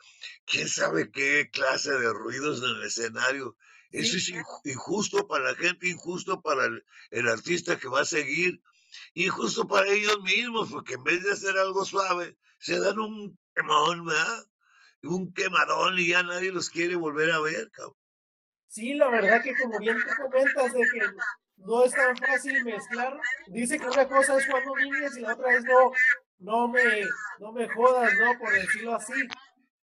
quién 0.44 0.68
sabe 0.68 1.10
qué 1.10 1.48
clase 1.50 1.90
de 1.92 2.12
ruidos 2.12 2.58
en 2.58 2.76
el 2.76 2.84
escenario. 2.84 3.56
Eso 3.90 4.18
es 4.18 4.32
injusto 4.64 5.26
para 5.26 5.52
la 5.52 5.54
gente, 5.56 5.88
injusto 5.88 6.42
para 6.42 6.66
el, 6.66 7.28
artista 7.28 7.78
que 7.78 7.88
va 7.88 8.02
a 8.02 8.04
seguir, 8.04 8.62
injusto 9.14 9.66
para 9.66 9.88
ellos 9.88 10.20
mismos, 10.22 10.70
porque 10.70 10.94
en 10.94 11.04
vez 11.04 11.24
de 11.24 11.32
hacer 11.32 11.56
algo 11.56 11.86
suave, 11.86 12.36
se 12.58 12.78
dan 12.78 12.98
un 12.98 13.38
quemón, 13.54 14.04
¿verdad? 14.04 14.46
Un 15.02 15.32
quemadón 15.32 15.98
y 15.98 16.08
ya 16.08 16.22
nadie 16.22 16.52
los 16.52 16.68
quiere 16.68 16.96
volver 16.96 17.30
a 17.32 17.40
ver, 17.40 17.70
cabrón. 17.70 17.96
Sí, 18.68 18.92
la 18.92 19.08
verdad 19.08 19.42
que 19.42 19.56
como 19.56 19.78
bien 19.78 19.96
te 19.96 20.22
comentas 20.22 20.72
de 20.74 20.80
que 20.80 21.00
no 21.66 21.84
es 21.84 21.92
tan 21.92 22.16
fácil 22.16 22.64
mezclar. 22.64 23.18
Dice 23.48 23.78
que 23.78 23.86
una 23.86 24.08
cosa 24.08 24.36
es 24.38 24.46
cuando 24.46 24.76
niñas 24.76 25.16
y 25.16 25.20
la 25.20 25.34
otra 25.34 25.54
es 25.54 25.64
no, 25.64 25.92
no 26.38 26.68
me, 26.68 27.04
no 27.38 27.52
me 27.52 27.68
jodas, 27.68 28.12
¿no? 28.18 28.38
Por 28.38 28.52
decirlo 28.52 28.94
así. 28.94 29.14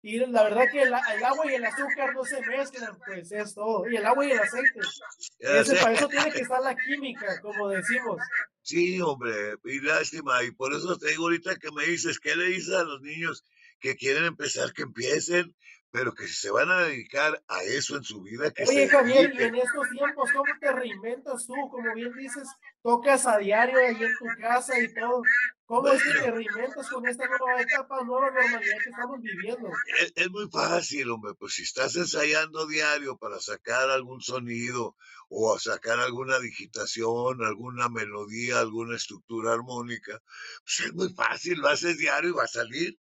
Y 0.07 0.19
la 0.19 0.43
verdad 0.43 0.69
que 0.71 0.83
el, 0.83 0.93
agua 0.93 1.51
y 1.51 1.55
el 1.55 1.65
azúcar 1.65 2.13
no 2.13 2.23
se 2.23 2.39
mezclan, 2.41 2.95
pues 3.07 3.31
es 3.31 3.55
todo. 3.55 3.89
Y 3.89 3.95
el 3.95 4.05
agua 4.05 4.23
y 4.23 4.31
el 4.33 4.39
aceite. 4.39 4.79
Ese, 5.39 5.75
para 5.77 5.93
eso 5.93 6.07
tiene 6.07 6.31
que 6.31 6.41
estar 6.41 6.61
la 6.61 6.75
química, 6.75 7.41
como 7.41 7.69
decimos. 7.69 8.21
Sí, 8.61 9.01
hombre, 9.01 9.55
y 9.63 9.79
lástima. 9.79 10.43
Y 10.43 10.51
por 10.51 10.75
eso 10.75 10.95
te 10.99 11.09
digo 11.09 11.23
ahorita 11.23 11.55
que 11.55 11.71
me 11.71 11.87
dices, 11.87 12.19
¿qué 12.19 12.35
le 12.35 12.45
dices 12.45 12.75
a 12.75 12.83
los 12.83 13.01
niños 13.01 13.43
que 13.79 13.95
quieren 13.95 14.25
empezar, 14.25 14.73
que 14.73 14.83
empiecen? 14.83 15.55
Pero 15.95 16.13
que 16.13 16.27
se 16.27 16.51
van 16.51 16.69
a 16.69 16.81
dedicar 16.81 17.41
a 17.47 17.63
eso 17.63 17.95
en 17.95 18.03
su 18.03 18.21
vida. 18.21 18.51
Que 18.51 18.65
Oye, 18.65 18.89
Javier, 18.89 19.33
y 19.33 19.43
en 19.43 19.55
estos 19.55 19.89
tiempos, 19.89 20.29
¿cómo 20.33 20.51
te 20.59 20.69
reinventas 20.73 21.47
tú? 21.47 21.53
Como 21.71 21.93
bien 21.93 22.11
dices, 22.17 22.49
tocas 22.83 23.25
a 23.25 23.37
diario 23.37 23.79
ahí 23.79 23.95
en 24.03 24.13
tu 24.17 24.25
casa 24.41 24.77
y 24.77 24.93
todo. 24.93 25.21
¿Cómo 25.65 25.87
es 25.87 26.03
que 26.03 26.19
te 26.19 26.31
reinventas 26.31 26.89
con 26.89 27.07
esta 27.07 27.25
nueva 27.27 27.61
etapa, 27.61 28.03
nueva 28.03 28.29
normalidad 28.29 28.77
que 28.83 28.89
estamos 28.89 29.21
viviendo? 29.21 29.69
Es, 30.01 30.11
es, 30.17 30.29
muy 30.29 30.49
fácil, 30.51 31.09
hombre, 31.11 31.33
pues 31.39 31.53
si 31.53 31.63
estás 31.63 31.95
ensayando 31.95 32.67
diario 32.67 33.17
para 33.17 33.39
sacar 33.39 33.89
algún 33.89 34.19
sonido 34.19 34.97
o 35.29 35.57
sacar 35.59 36.01
alguna 36.01 36.39
digitación, 36.39 37.41
alguna 37.41 37.87
melodía, 37.87 38.59
alguna 38.59 38.97
estructura 38.97 39.53
armónica, 39.53 40.21
pues 40.65 40.87
es 40.87 40.93
muy 40.93 41.13
fácil, 41.13 41.59
lo 41.59 41.69
haces 41.69 41.97
diario 41.97 42.31
y 42.31 42.33
va 42.33 42.43
a 42.43 42.47
salir. 42.47 42.99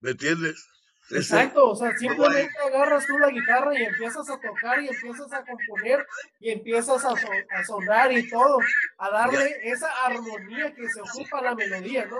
¿Me 0.00 0.12
entiendes? 0.12 0.66
Exacto, 1.10 1.70
o 1.70 1.76
sea, 1.76 1.96
simplemente 1.98 2.56
agarras 2.66 3.06
tú 3.06 3.18
la 3.18 3.28
guitarra 3.28 3.78
y 3.78 3.84
empiezas 3.84 4.28
a 4.30 4.40
tocar 4.40 4.82
y 4.82 4.88
empiezas 4.88 5.30
a 5.32 5.44
componer 5.44 6.06
y 6.40 6.50
empiezas 6.50 7.04
a, 7.04 7.10
a 7.10 7.64
sonar 7.64 8.10
y 8.10 8.28
todo, 8.30 8.58
a 8.98 9.10
darle 9.10 9.54
esa 9.64 9.90
armonía 10.06 10.74
que 10.74 10.88
se 10.88 11.00
ocupa 11.02 11.42
la 11.42 11.54
melodía, 11.54 12.06
¿no? 12.06 12.16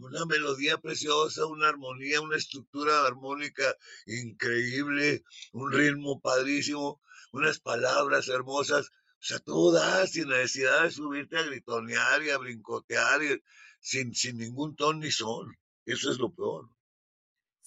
una 0.00 0.26
melodía 0.26 0.78
preciosa, 0.78 1.46
una 1.46 1.68
armonía, 1.68 2.20
una 2.20 2.36
estructura 2.36 3.06
armónica 3.06 3.76
increíble, 4.06 5.22
un 5.52 5.70
ritmo 5.70 6.20
padrísimo, 6.20 7.00
unas 7.32 7.60
palabras 7.60 8.26
hermosas, 8.28 8.88
o 8.88 9.22
sea, 9.22 9.38
tú 9.38 9.70
das 9.70 10.12
sin 10.12 10.28
necesidad 10.28 10.82
de 10.82 10.90
subirte 10.90 11.36
a 11.36 11.42
gritonear 11.42 12.22
y 12.22 12.30
a 12.30 12.38
brincotear 12.38 13.22
y, 13.22 13.40
sin, 13.78 14.14
sin 14.14 14.38
ningún 14.38 14.74
ton 14.74 14.98
ni 14.98 15.12
son, 15.12 15.56
eso 15.84 16.10
es 16.10 16.18
lo 16.18 16.34
peor. 16.34 16.68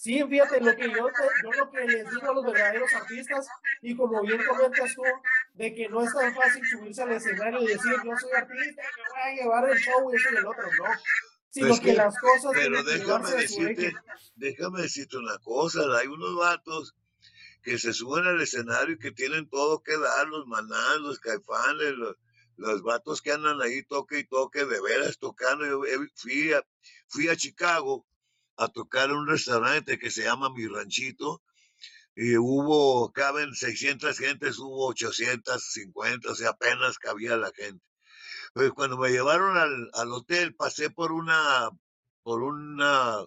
Sí, 0.04 0.22
fíjate, 0.22 0.60
lo 0.60 0.76
que 0.76 0.92
yo, 0.92 1.08
yo 1.44 1.52
lo 1.58 1.72
que 1.72 1.80
les 1.86 2.10
digo 2.10 2.30
a 2.30 2.34
los 2.34 2.44
verdaderos 2.44 2.94
artistas, 2.94 3.48
y 3.82 3.96
como 3.96 4.22
bien 4.22 4.44
comentas 4.46 4.94
tú, 4.96 5.02
de 5.54 5.74
que 5.74 5.88
no 5.88 6.04
es 6.04 6.14
tan 6.14 6.36
fácil 6.36 6.62
subirse 6.66 7.04
al 7.04 7.14
escenario 7.14 7.62
y 7.62 7.68
decir, 7.68 7.94
yo 8.04 8.12
soy 8.20 8.32
artista, 8.36 8.82
me 8.98 9.04
voy 9.10 9.22
a 9.24 9.42
llevar 9.42 9.70
el 9.70 9.78
show 9.78 10.12
y 10.12 10.16
eso 10.18 10.30
y 10.34 10.36
el 10.36 10.46
otro, 10.46 10.64
no. 10.64 10.84
Sino 11.52 11.68
pues 11.70 11.80
que, 11.80 11.94
las 11.94 12.20
cosas... 12.20 12.52
Pero 12.54 12.84
déjame 12.84 13.32
decirte, 13.32 13.94
déjame 14.36 14.82
decirte 14.82 15.16
una 15.16 15.38
cosa, 15.38 15.84
hay 15.98 16.08
unos 16.08 16.36
vatos 16.36 16.96
que 17.62 17.80
se 17.80 17.94
suben 17.94 18.28
al 18.28 18.42
escenario 18.42 18.96
y 18.96 19.00
que 19.00 19.12
tienen 19.14 19.48
todo 19.48 19.84
que 19.84 19.98
dar, 19.98 20.28
los 20.28 20.46
manás, 20.48 20.98
los 21.00 21.20
caifanes, 21.20 21.94
los, 21.94 22.18
los 22.58 22.84
vatos 22.84 23.22
que 23.22 23.32
andan 23.32 23.62
ahí 23.62 23.84
toque 23.84 24.20
y 24.20 24.26
toque, 24.26 24.66
de 24.66 24.82
veras 24.82 25.18
tocando. 25.18 25.66
Yo 25.66 25.82
fui 26.14 26.52
a, 26.52 26.62
fui 27.08 27.30
a 27.30 27.38
Chicago 27.38 28.06
a 28.58 28.68
tocar 28.70 29.10
en 29.10 29.18
un 29.18 29.28
restaurante 29.28 30.00
que 30.00 30.12
se 30.12 30.24
llama 30.24 30.50
Mi 30.50 30.68
Ranchito 30.68 31.42
y 32.16 32.38
hubo, 32.38 33.12
caben 33.12 33.54
600 33.56 34.18
gentes, 34.18 34.60
hubo 34.60 34.88
850, 34.88 36.32
o 36.32 36.36
sea, 36.36 36.50
apenas 36.50 37.00
cabía 37.00 37.38
la 37.38 37.52
gente. 37.56 37.84
Pues 38.54 38.72
cuando 38.72 38.98
me 38.98 39.10
llevaron 39.10 39.58
al, 39.58 39.90
al 39.94 40.12
hotel, 40.12 40.56
pasé 40.56 40.92
por 40.92 41.12
una, 41.12 41.70
por 42.22 42.44
una, 42.44 43.18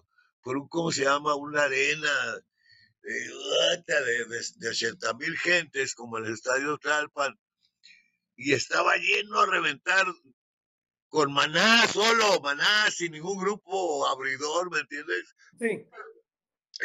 por 0.41 0.57
un, 0.57 0.69
¿cómo 0.69 0.91
se 0.91 1.03
llama? 1.03 1.35
Una 1.35 1.63
arena 1.63 2.09
eh, 3.03 3.83
de, 3.87 4.25
de, 4.25 4.45
de 4.55 4.69
80 4.69 5.13
mil 5.15 5.37
gentes, 5.37 5.93
como 5.93 6.17
el 6.17 6.31
estadio 6.33 6.77
Tlalpan, 6.77 7.37
y 8.37 8.53
estaba 8.53 8.95
lleno 8.95 9.41
a 9.41 9.47
reventar 9.47 10.05
con 11.09 11.31
maná 11.31 11.87
solo, 11.87 12.39
maná, 12.41 12.89
sin 12.91 13.11
ningún 13.13 13.39
grupo 13.39 14.07
abridor, 14.07 14.69
¿me 14.71 14.79
entiendes? 14.79 15.35
Sí. 15.59 15.87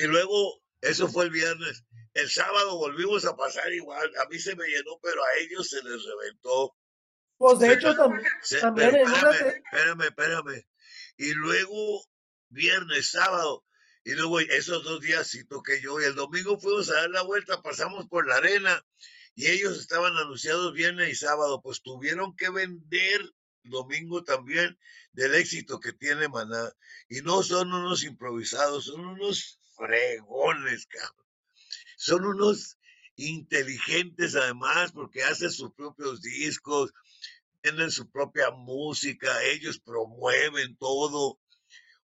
Y 0.03 0.07
luego, 0.07 0.63
eso 0.81 1.09
fue 1.09 1.25
el 1.25 1.31
viernes. 1.31 1.85
El 2.15 2.31
sábado 2.31 2.77
volvimos 2.77 3.25
a 3.25 3.37
pasar 3.37 3.73
igual. 3.73 4.11
A 4.19 4.29
mí 4.29 4.39
se 4.39 4.55
me 4.57 4.67
llenó, 4.67 4.99
pero 5.03 5.23
a 5.23 5.39
ellos 5.41 5.69
se 5.69 5.83
les 5.83 6.05
reventó. 6.05 6.77
Pues 7.39 7.59
de 7.59 7.73
hecho 7.73 7.95
se- 8.43 8.61
también 8.61 8.91
pero 8.93 9.07
espérame, 9.09 9.39
te- 9.39 9.57
espérame, 9.65 10.03
espérame. 10.05 10.67
Y 11.17 11.33
luego, 11.35 12.05
viernes, 12.51 13.11
sábado, 13.11 13.65
y 14.05 14.13
luego 14.13 14.41
esos 14.41 14.85
dos 14.85 15.01
días 15.01 15.27
sí 15.27 15.45
toqué 15.47 15.81
yo. 15.81 16.01
Y 16.01 16.05
el 16.05 16.15
domingo 16.15 16.59
fuimos 16.61 16.91
a 16.91 16.95
dar 16.95 17.11
la 17.11 17.23
vuelta, 17.23 17.63
pasamos 17.63 18.07
por 18.09 18.27
la 18.29 18.37
arena 18.37 18.85
y 19.35 19.47
ellos 19.49 19.79
estaban 19.79 20.17
anunciados 20.17 20.73
viernes 20.73 21.11
y 21.11 21.15
sábado. 21.15 21.61
Pues 21.63 21.83
tuvieron 21.83 22.37
que 22.37 22.51
vender 22.51 23.23
domingo 23.65 24.25
también 24.25 24.79
del 25.13 25.35
éxito 25.35 25.81
que 25.81 25.93
tiene 25.93 26.29
Maná. 26.29 26.73
Y 27.09 27.21
no 27.23 27.43
son 27.43 27.73
unos 27.73 28.05
improvisados, 28.05 28.87
son 28.87 29.07
unos 29.07 29.59
fregones, 29.77 30.87
cabrón. 30.87 31.27
Son 31.97 32.25
unos 32.25 32.79
inteligentes 33.17 34.35
además 34.35 34.93
porque 34.93 35.23
hacen 35.23 35.51
sus 35.51 35.73
propios 35.75 36.23
discos, 36.23 36.93
tienen 37.63 37.91
su 37.91 38.11
propia 38.11 38.51
música, 38.51 39.43
ellos 39.45 39.79
promueven 39.81 40.77
todo. 40.77 41.21
O 41.29 41.41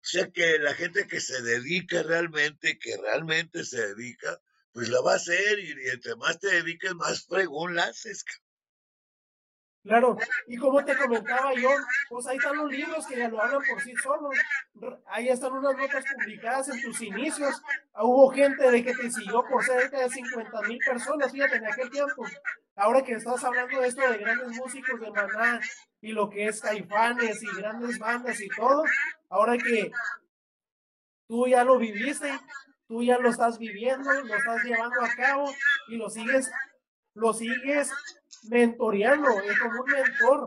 sea 0.02 0.30
que 0.30 0.58
la 0.58 0.74
gente 0.74 1.06
que 1.06 1.20
se 1.20 1.42
dedica 1.42 2.02
realmente, 2.02 2.78
que 2.78 2.96
realmente 2.96 3.64
se 3.64 3.94
dedica, 3.94 4.40
pues 4.72 4.88
la 4.88 5.00
va 5.00 5.14
a 5.14 5.16
hacer 5.16 5.58
y, 5.58 5.72
entre 5.90 6.16
más 6.16 6.38
te 6.38 6.48
dediques, 6.48 6.94
más 6.94 7.26
fregón 7.26 7.74
la 7.74 7.84
haces. 7.84 8.24
ca- 8.24 8.32
Claro, 9.82 10.18
y 10.46 10.58
como 10.58 10.84
te 10.84 10.94
comentaba 10.94 11.54
yo, 11.54 11.70
pues 12.10 12.26
ahí 12.26 12.36
están 12.36 12.56
los 12.56 12.70
libros 12.70 13.06
que 13.06 13.16
ya 13.16 13.28
lo 13.28 13.40
hablan 13.42 13.62
por 13.66 13.80
sí 13.80 13.94
solos. 13.96 14.36
Ahí 15.06 15.28
están 15.28 15.52
unas 15.52 15.74
notas 15.74 16.04
publicadas 16.14 16.68
en 16.68 16.82
tus 16.82 17.00
inicios. 17.00 17.62
Ah, 17.94 18.04
Hubo 18.04 18.30
gente 18.30 18.70
de 18.70 18.84
que 18.84 18.94
te 18.94 19.10
siguió 19.10 19.42
por 19.48 19.64
cerca 19.64 20.00
de 20.00 20.10
50 20.10 20.62
mil 20.62 20.78
personas, 20.84 21.32
fíjate, 21.32 21.56
en 21.56 21.66
aquel 21.66 21.90
tiempo. 21.90 22.26
Ahora 22.76 23.02
que 23.02 23.12
estás 23.12 23.42
hablando 23.42 23.80
de 23.80 23.88
esto 23.88 24.02
de 24.02 24.18
grandes 24.18 24.48
músicos 24.56 25.00
de 25.00 25.10
Maná 25.10 25.60
y 26.02 26.12
lo 26.12 26.28
que 26.28 26.46
es 26.46 26.60
Caifanes 26.60 27.42
y 27.42 27.56
grandes 27.56 27.98
bandas 27.98 28.40
y 28.40 28.48
todo, 28.48 28.84
ahora 29.30 29.56
que 29.56 29.90
tú 31.26 31.46
ya 31.46 31.64
lo 31.64 31.78
viviste, 31.78 32.38
tú 32.86 33.02
ya 33.02 33.18
lo 33.18 33.30
estás 33.30 33.58
viviendo, 33.58 34.10
lo 34.12 34.34
estás 34.34 34.62
llevando 34.64 35.00
a 35.02 35.14
cabo 35.14 35.50
y 35.88 35.96
lo 35.96 36.10
sigues, 36.10 36.50
lo 37.20 37.32
sigues 37.34 37.90
mentoreando, 38.48 39.28
es 39.40 39.58
como 39.58 39.82
un 39.82 39.90
mentor. 39.90 40.46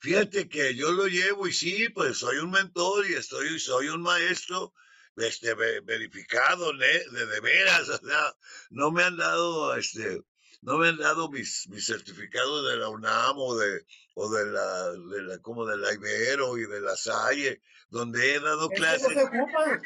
Fíjate 0.00 0.48
que 0.48 0.74
yo 0.74 0.92
lo 0.92 1.06
llevo 1.06 1.46
y 1.48 1.52
sí, 1.52 1.88
pues 1.88 2.18
soy 2.18 2.36
un 2.38 2.50
mentor 2.50 3.06
y 3.08 3.14
estoy, 3.14 3.58
soy 3.58 3.88
un 3.88 4.02
maestro 4.02 4.74
este, 5.16 5.54
ve- 5.54 5.80
verificado 5.80 6.72
de, 6.76 7.04
de 7.10 7.40
veras, 7.40 7.88
o 7.88 7.98
sea, 7.98 8.34
no 8.70 8.90
me 8.90 9.02
han 9.04 9.16
dado, 9.16 9.74
este, 9.76 10.20
no 10.60 10.76
me 10.78 10.88
han 10.88 10.98
dado 10.98 11.30
mis, 11.30 11.66
mis 11.68 11.86
certificados 11.86 12.68
de 12.70 12.76
la 12.76 12.88
UNAM 12.90 13.36
o 13.38 13.56
de, 13.56 13.84
o 14.14 14.30
de 14.30 14.46
la, 14.46 14.90
de 14.92 15.22
la, 15.22 15.38
como 15.38 15.64
de 15.66 15.76
la 15.78 15.92
Ibero 15.94 16.58
y 16.58 16.66
de 16.66 16.80
la 16.80 16.96
Salle, 16.96 17.62
donde 17.88 18.34
he 18.34 18.40
dado 18.40 18.68
Es 18.70 18.80
que 18.80 18.80
no 18.80 18.86
clases. 18.86 19.12
se 19.14 19.22
ocupa. 19.24 19.80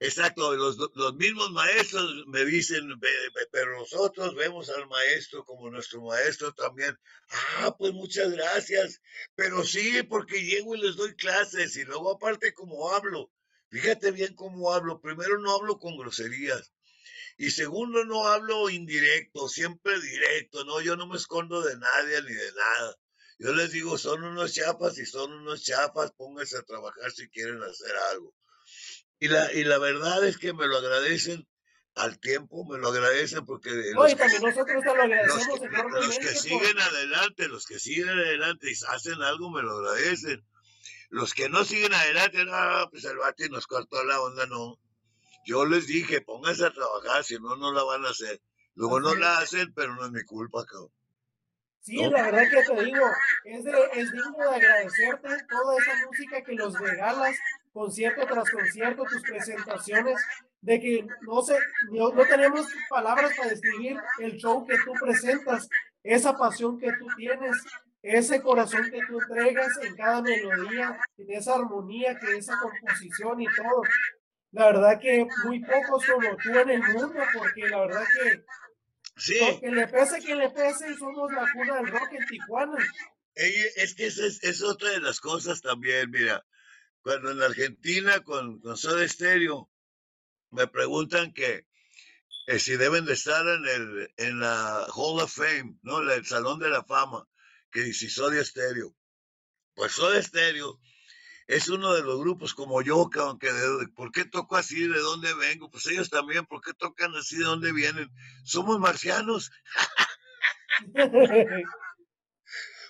Exacto, 0.00 0.56
los, 0.56 0.76
los 0.94 1.14
mismos 1.14 1.50
maestros 1.52 2.24
me 2.26 2.44
dicen, 2.44 2.88
"Ve- 2.98 3.30
ve- 3.34 3.46
pero 3.52 3.78
nosotros 3.78 4.34
vemos 4.34 4.68
al 4.70 4.88
maestro 4.88 5.44
como 5.44 5.70
nuestro 5.70 6.00
maestro 6.02 6.52
también. 6.54 6.98
Ah, 7.58 7.76
pues 7.78 7.92
muchas 7.92 8.32
gracias, 8.32 9.00
pero 9.36 9.62
sí, 9.64 10.02
porque 10.02 10.42
llego 10.42 10.74
y 10.74 10.80
les 10.80 10.96
doy 10.96 11.14
clases 11.14 11.76
y 11.76 11.84
luego 11.84 12.10
aparte 12.12 12.52
como 12.54 12.90
hablo. 12.92 13.30
Fíjate 13.70 14.10
bien 14.10 14.34
cómo 14.34 14.72
hablo. 14.72 15.00
Primero 15.00 15.38
no 15.38 15.54
hablo 15.54 15.78
con 15.78 15.96
groserías 15.98 16.72
y 17.38 17.50
segundo 17.50 18.04
no 18.04 18.28
hablo 18.28 18.70
indirecto, 18.70 19.48
siempre 19.48 20.00
directo, 20.00 20.64
¿no? 20.64 20.80
Yo 20.82 20.96
no 20.96 21.06
me 21.08 21.16
escondo 21.18 21.62
de 21.62 21.76
nadie 21.78 22.22
ni 22.22 22.34
de 22.34 22.52
nada. 22.52 22.96
Yo 23.38 23.52
les 23.54 23.72
digo, 23.72 23.98
son 23.98 24.24
unos 24.24 24.54
chapas 24.54 24.98
y 24.98 25.06
son 25.06 25.32
unos 25.32 25.62
chapas, 25.64 26.12
pónganse 26.12 26.58
a 26.58 26.62
trabajar 26.62 27.10
si 27.12 27.28
quieren 27.30 27.62
hacer 27.62 27.94
algo. 28.12 28.34
Y 29.20 29.28
la, 29.28 29.52
y 29.52 29.64
la 29.64 29.78
verdad 29.78 30.24
es 30.26 30.38
que 30.38 30.52
me 30.52 30.66
lo 30.66 30.78
agradecen 30.78 31.46
al 31.94 32.18
tiempo, 32.18 32.64
me 32.64 32.78
lo 32.78 32.88
agradecen 32.88 33.44
porque 33.44 33.70
No, 33.94 34.02
los, 34.04 34.12
y 34.12 34.16
también 34.16 34.42
nosotros 34.42 34.82
te 34.82 34.88
lo 34.88 34.94
los 34.94 35.04
agradecemos 35.04 35.60
que, 35.60 35.66
enormemente. 35.66 36.06
los 36.06 36.18
que 36.18 36.26
por- 36.26 36.36
siguen 36.36 36.78
adelante, 36.80 37.48
los 37.48 37.66
que 37.66 37.78
siguen 37.78 38.08
adelante 38.08 38.70
y 38.70 38.74
hacen 38.88 39.22
algo, 39.22 39.50
me 39.50 39.62
lo 39.62 39.78
agradecen. 39.78 40.44
Los 41.10 41.34
que 41.34 41.48
no 41.48 41.64
siguen 41.64 41.92
adelante, 41.92 42.44
no, 42.44 42.88
pues 42.90 43.04
el 43.04 43.16
bate 43.18 43.48
nos 43.50 43.66
cortó 43.66 44.02
la 44.04 44.20
onda, 44.20 44.46
no. 44.46 44.78
Yo 45.44 45.66
les 45.66 45.86
dije, 45.86 46.20
pónganse 46.20 46.64
a 46.66 46.72
trabajar, 46.72 47.24
si 47.24 47.38
no, 47.38 47.56
no 47.56 47.72
la 47.72 47.82
van 47.82 48.04
a 48.06 48.10
hacer. 48.10 48.40
Luego 48.74 49.00
no 49.00 49.14
la 49.14 49.38
hacen, 49.38 49.72
pero 49.74 49.94
no 49.96 50.04
es 50.06 50.12
mi 50.12 50.22
culpa, 50.22 50.64
cabrón. 50.64 50.92
Sí, 51.80 51.96
¿no? 51.96 52.10
la 52.10 52.22
verdad 52.30 52.42
que 52.48 52.62
te 52.62 52.84
digo, 52.84 53.04
es, 53.44 53.64
de, 53.64 53.72
es 53.94 54.12
digno 54.12 54.36
de 54.38 54.54
agradecerte 54.56 55.28
toda 55.48 55.76
esa 55.78 56.06
música 56.06 56.42
que 56.44 56.52
los 56.52 56.78
regalas, 56.78 57.36
concierto 57.72 58.26
tras 58.26 58.50
concierto, 58.50 59.04
tus 59.04 59.22
presentaciones, 59.22 60.20
de 60.60 60.80
que 60.80 61.06
no 61.22 61.42
sé, 61.42 61.56
no, 61.90 62.12
no 62.12 62.24
tenemos 62.26 62.66
palabras 62.88 63.32
para 63.36 63.50
describir 63.50 63.96
el 64.20 64.36
show 64.36 64.66
que 64.66 64.76
tú 64.84 64.92
presentas, 65.00 65.68
esa 66.02 66.36
pasión 66.36 66.78
que 66.78 66.92
tú 66.92 67.06
tienes, 67.16 67.56
ese 68.02 68.42
corazón 68.42 68.90
que 68.90 69.00
tú 69.06 69.20
entregas 69.20 69.68
en 69.82 69.94
cada 69.96 70.22
melodía, 70.22 70.98
en 71.18 71.30
esa 71.30 71.54
armonía, 71.54 72.18
que 72.18 72.36
esa 72.36 72.58
composición 72.58 73.40
y 73.40 73.46
todo. 73.56 73.82
La 74.52 74.66
verdad 74.66 74.98
que 74.98 75.26
muy 75.44 75.60
pocos 75.60 76.04
como 76.06 76.36
tú 76.36 76.58
en 76.58 76.70
el 76.70 76.82
mundo, 76.82 77.22
porque 77.32 77.68
la 77.68 77.80
verdad 77.80 78.04
que 78.14 78.44
Sí, 79.20 79.38
que 79.60 79.70
le 79.70 79.86
pese, 79.86 80.18
que 80.20 80.34
le 80.34 80.48
pese, 80.48 80.96
somos 80.96 81.30
la 81.32 81.46
cuna 81.52 81.76
del 81.76 81.88
rock 81.88 82.12
en 82.12 82.26
Tijuana. 82.26 82.78
es 83.34 83.94
que 83.94 84.06
esa 84.06 84.24
es, 84.24 84.42
es 84.42 84.62
otra 84.62 84.88
de 84.90 85.00
las 85.00 85.20
cosas 85.20 85.60
también, 85.60 86.10
mira. 86.10 86.42
Cuando 87.02 87.30
en 87.30 87.42
Argentina 87.42 88.20
con, 88.20 88.60
con 88.60 88.76
Soda 88.76 89.06
Stereo 89.08 89.70
me 90.50 90.66
preguntan 90.66 91.32
que, 91.32 91.66
que 92.46 92.58
si 92.58 92.76
deben 92.76 93.04
de 93.06 93.14
estar 93.14 93.46
en 93.46 93.66
el 93.66 94.14
en 94.16 94.40
la 94.40 94.86
Hall 94.94 95.20
of 95.20 95.32
Fame, 95.32 95.78
¿no? 95.82 96.00
El 96.00 96.26
Salón 96.26 96.58
de 96.58 96.68
la 96.68 96.84
Fama, 96.84 97.26
que 97.70 97.92
si 97.92 98.10
Soda 98.10 98.44
Stereo. 98.44 98.94
Pues 99.74 99.92
Soda 99.92 100.22
Stereo 100.22 100.78
es 101.46 101.68
uno 101.68 101.94
de 101.94 102.02
los 102.02 102.20
grupos 102.20 102.54
como 102.54 102.82
yo, 102.82 103.08
que 103.10 103.18
aunque 103.18 103.52
de, 103.52 103.88
¿por 103.88 104.12
qué 104.12 104.24
toco 104.24 104.56
así? 104.56 104.86
¿De 104.86 105.00
dónde 105.00 105.32
vengo? 105.34 105.70
Pues 105.70 105.86
ellos 105.86 106.10
también, 106.10 106.46
¿por 106.46 106.60
qué 106.60 106.74
tocan 106.74 107.14
así? 107.16 107.38
¿De 107.38 107.44
dónde 107.44 107.72
vienen? 107.72 108.10
Somos 108.44 108.78
marcianos, 108.78 109.50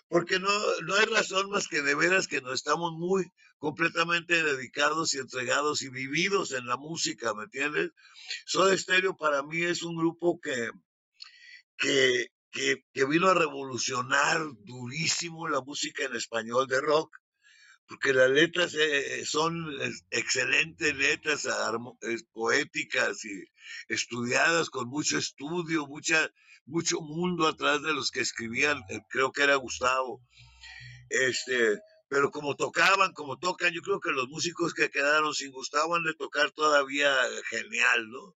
porque 0.08 0.38
no, 0.40 0.50
no 0.82 0.94
hay 0.94 1.06
razón 1.06 1.48
más 1.50 1.68
que 1.68 1.80
de 1.80 1.94
veras 1.94 2.28
que 2.28 2.40
no 2.40 2.52
estamos 2.52 2.92
muy 2.92 3.32
completamente 3.60 4.42
dedicados 4.42 5.14
y 5.14 5.18
entregados 5.18 5.82
y 5.82 5.90
vividos 5.90 6.52
en 6.52 6.66
la 6.66 6.78
música, 6.78 7.34
¿me 7.34 7.44
entiendes? 7.44 7.90
Soda 8.46 8.76
Stereo 8.76 9.16
para 9.16 9.42
mí 9.42 9.62
es 9.62 9.82
un 9.82 9.96
grupo 9.96 10.40
que, 10.40 10.70
que, 11.76 12.26
que, 12.50 13.04
vino 13.04 13.28
a 13.28 13.34
revolucionar 13.34 14.40
durísimo 14.64 15.46
la 15.46 15.60
música 15.60 16.04
en 16.04 16.16
español 16.16 16.66
de 16.68 16.80
rock, 16.80 17.14
porque 17.86 18.14
las 18.14 18.30
letras 18.30 18.74
eh, 18.74 19.26
son 19.26 19.70
eh, 19.82 19.90
excelentes 20.10 20.96
letras, 20.96 21.46
poéticas 22.32 23.22
y 23.26 23.44
estudiadas 23.88 24.70
con 24.70 24.88
mucho 24.88 25.18
estudio, 25.18 25.86
mucha, 25.86 26.32
mucho 26.64 27.02
mundo 27.02 27.46
atrás 27.46 27.82
de 27.82 27.92
los 27.92 28.10
que 28.10 28.20
escribían, 28.20 28.78
eh, 28.88 29.02
creo 29.10 29.32
que 29.32 29.42
era 29.42 29.56
Gustavo. 29.56 30.22
Este, 31.10 31.80
pero 32.10 32.32
como 32.32 32.56
tocaban, 32.56 33.12
como 33.12 33.38
tocan, 33.38 33.72
yo 33.72 33.82
creo 33.82 34.00
que 34.00 34.10
los 34.10 34.28
músicos 34.28 34.74
que 34.74 34.90
quedaron 34.90 35.32
sin 35.32 35.52
Gustavo 35.52 35.94
han 35.94 36.02
de 36.02 36.14
tocar 36.14 36.50
todavía 36.50 37.14
genial, 37.48 38.10
¿no? 38.10 38.36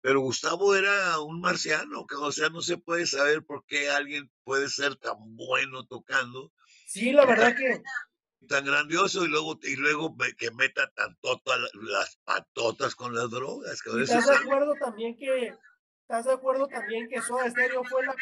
Pero 0.00 0.20
Gustavo 0.20 0.74
era 0.74 1.20
un 1.20 1.42
marciano, 1.42 2.06
que, 2.06 2.14
o 2.14 2.32
sea, 2.32 2.48
no 2.48 2.62
se 2.62 2.78
puede 2.78 3.06
saber 3.06 3.44
por 3.44 3.66
qué 3.66 3.90
alguien 3.90 4.32
puede 4.44 4.70
ser 4.70 4.96
tan 4.96 5.16
bueno 5.36 5.84
tocando. 5.84 6.52
Sí, 6.86 7.12
la 7.12 7.26
verdad 7.26 7.54
que 7.54 7.82
tan 8.48 8.64
grandioso 8.64 9.24
y 9.24 9.28
luego 9.28 9.60
y 9.62 9.76
luego 9.76 10.16
que 10.38 10.50
meta 10.50 10.90
tanto 10.96 11.42
las 11.74 12.16
patotas 12.24 12.94
con 12.94 13.14
las 13.14 13.30
drogas. 13.30 13.78
¿Estás 14.00 14.26
de 14.26 14.34
acuerdo 14.36 14.72
también 14.80 15.16
que 15.18 15.54
¿Estás 16.02 16.26
de 16.26 16.32
acuerdo 16.32 16.66
también 16.66 17.08
que 17.08 17.22
Soda 17.22 17.48
Stereo 17.50 17.82
fue 17.84 18.04
la, 18.04 18.14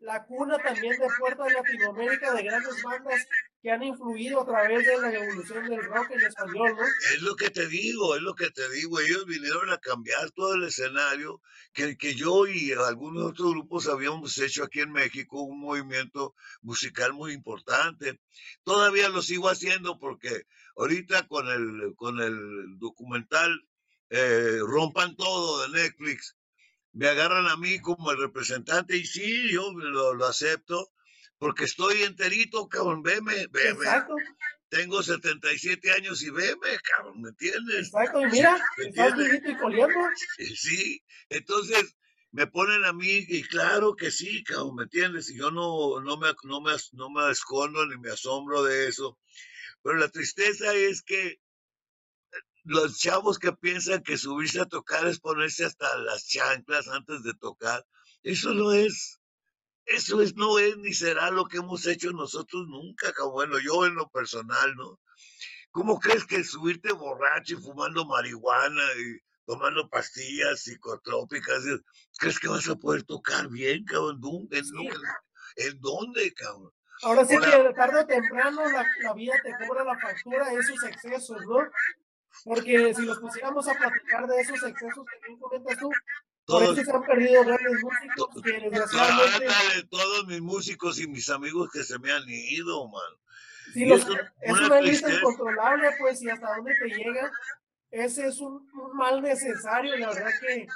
la 0.00 0.24
cuna 0.24 0.58
también 0.58 0.92
de 0.92 1.08
Puerta 1.18 1.44
de 1.44 1.54
Latinoamérica 1.54 2.34
de 2.34 2.42
grandes 2.44 2.82
bandas 2.82 3.26
que 3.62 3.70
han 3.70 3.82
influido 3.82 4.42
a 4.42 4.46
través 4.46 4.86
de 4.86 5.00
la 5.00 5.12
evolución 5.12 5.68
del 5.68 5.82
rock 5.82 6.10
en 6.10 6.20
español, 6.20 6.76
¿no? 6.76 6.84
Es 7.14 7.22
lo 7.22 7.34
que 7.34 7.50
te 7.50 7.66
digo, 7.68 8.14
es 8.16 8.22
lo 8.22 8.34
que 8.34 8.50
te 8.50 8.68
digo. 8.70 9.00
Ellos 9.00 9.24
vinieron 9.26 9.70
a 9.70 9.78
cambiar 9.78 10.30
todo 10.32 10.54
el 10.54 10.64
escenario 10.64 11.40
que, 11.72 11.96
que 11.96 12.14
yo 12.14 12.46
y 12.46 12.72
algunos 12.72 13.30
otros 13.30 13.52
grupos 13.52 13.88
habíamos 13.88 14.36
hecho 14.38 14.64
aquí 14.64 14.80
en 14.80 14.92
México, 14.92 15.42
un 15.42 15.60
movimiento 15.60 16.34
musical 16.60 17.12
muy 17.12 17.32
importante. 17.32 18.20
Todavía 18.62 19.08
lo 19.08 19.22
sigo 19.22 19.48
haciendo 19.48 19.98
porque 19.98 20.42
ahorita 20.76 21.26
con 21.26 21.48
el, 21.48 21.94
con 21.96 22.20
el 22.20 22.78
documental 22.78 23.66
eh, 24.10 24.58
Rompan 24.60 25.16
Todo 25.16 25.62
de 25.62 25.68
Netflix, 25.80 26.36
me 26.92 27.08
agarran 27.08 27.46
a 27.46 27.56
mí 27.56 27.80
como 27.80 28.10
el 28.10 28.18
representante 28.18 28.96
y 28.96 29.04
sí, 29.06 29.50
yo 29.50 29.72
lo, 29.72 30.14
lo 30.14 30.26
acepto 30.26 30.92
porque 31.38 31.64
estoy 31.64 32.02
enterito, 32.02 32.68
cabrón, 32.68 33.02
veme, 33.02 33.48
veme. 33.50 33.70
Exacto. 33.70 34.14
Tengo 34.68 35.02
77 35.02 35.90
años 35.90 36.22
y 36.22 36.30
veme, 36.30 36.78
cabrón, 36.82 37.20
¿me 37.20 37.30
entiendes? 37.30 37.88
Exacto, 37.88 38.22
mira, 38.30 38.58
estás 38.78 39.16
vivito 39.16 39.50
y 39.50 39.56
coliendo. 39.56 39.98
Sí, 40.38 41.04
entonces 41.28 41.96
me 42.30 42.46
ponen 42.46 42.84
a 42.84 42.92
mí, 42.92 43.24
y 43.28 43.42
claro 43.42 43.96
que 43.96 44.10
sí, 44.10 44.44
cabrón, 44.44 44.76
¿me 44.76 44.82
entiendes? 44.84 45.30
Y 45.30 45.36
yo 45.36 45.50
no, 45.50 46.00
no, 46.00 46.16
me, 46.16 46.28
no, 46.44 46.60
me, 46.60 46.72
no 46.92 47.10
me 47.10 47.30
escondo 47.30 47.84
ni 47.86 47.98
me 47.98 48.10
asombro 48.10 48.62
de 48.62 48.86
eso. 48.86 49.18
Pero 49.82 49.96
la 49.96 50.08
tristeza 50.08 50.72
es 50.74 51.02
que 51.02 51.40
los 52.64 52.98
chavos 52.98 53.38
que 53.38 53.52
piensan 53.52 54.02
que 54.02 54.16
subirse 54.16 54.60
a 54.60 54.66
tocar 54.66 55.06
es 55.06 55.20
ponerse 55.20 55.64
hasta 55.64 55.96
las 55.98 56.26
chanclas 56.26 56.88
antes 56.88 57.22
de 57.22 57.34
tocar, 57.34 57.84
eso 58.22 58.54
no 58.54 58.72
es, 58.72 59.20
eso 59.86 60.22
es, 60.22 60.36
no 60.36 60.58
es 60.58 60.76
ni 60.78 60.92
será 60.92 61.30
lo 61.30 61.46
que 61.46 61.58
hemos 61.58 61.86
hecho 61.86 62.12
nosotros 62.12 62.66
nunca, 62.68 63.12
bueno, 63.30 63.58
yo 63.58 63.84
en 63.84 63.94
lo 63.94 64.08
personal, 64.10 64.74
¿no? 64.76 65.00
¿Cómo 65.70 65.98
crees 65.98 66.24
que 66.24 66.44
subirte 66.44 66.92
borracho 66.92 67.54
y 67.54 67.62
fumando 67.62 68.04
marihuana 68.04 68.84
y 68.98 69.18
tomando 69.46 69.88
pastillas 69.88 70.60
psicotrópicas, 70.60 71.64
crees 72.18 72.38
que 72.38 72.48
vas 72.48 72.68
a 72.68 72.76
poder 72.76 73.02
tocar 73.04 73.48
bien, 73.48 73.84
cabrón? 73.84 74.20
¿En, 74.50 74.64
¿En 75.56 75.80
dónde, 75.80 76.32
cabrón? 76.34 76.72
Ahora 77.02 77.24
sí 77.24 77.36
que 77.36 77.72
tarde 77.74 78.00
o 78.00 78.06
temprano 78.06 78.62
la, 78.70 78.86
la, 79.02 79.14
vida 79.14 79.34
te 79.42 79.66
cobra 79.66 79.82
la 79.82 79.98
factura 79.98 80.48
de 80.50 80.60
esos 80.60 80.84
excesos, 80.84 81.44
¿no? 81.46 81.58
Porque 82.44 82.94
si 82.94 83.06
nos 83.06 83.18
pusiéramos 83.18 83.68
a 83.68 83.74
platicar 83.74 84.26
de 84.26 84.40
esos 84.40 84.62
excesos 84.62 85.04
que 85.06 85.28
tú 85.28 85.38
comentas 85.38 85.78
tú, 85.78 85.90
por 86.46 86.62
eso 86.62 86.74
se 86.74 86.90
han 86.90 87.02
perdido 87.04 87.44
grandes 87.44 87.82
músicos 87.82 88.42
que 88.42 88.52
desgraciadamente... 88.52 89.88
todos 89.90 90.26
mis 90.26 90.40
músicos 90.40 91.00
y 91.00 91.06
mis 91.06 91.30
amigos 91.30 91.70
que 91.72 91.84
se 91.84 91.98
me 91.98 92.10
han 92.10 92.24
ido, 92.26 92.88
man. 92.88 93.02
Sí, 93.72 93.86
los, 93.86 94.00
es, 94.40 94.52
una, 94.60 94.80
lista 94.80 95.12
incontrolable, 95.12 95.88
pues, 95.98 96.20
y 96.22 96.28
hasta 96.28 96.56
dónde 96.56 96.74
te 96.78 96.88
llega. 96.88 97.30
Ese 97.90 98.26
es 98.26 98.40
un, 98.40 98.68
mal 98.94 99.22
necesario, 99.22 99.96
la 99.96 100.08
verdad 100.08 100.30
que 100.40 100.66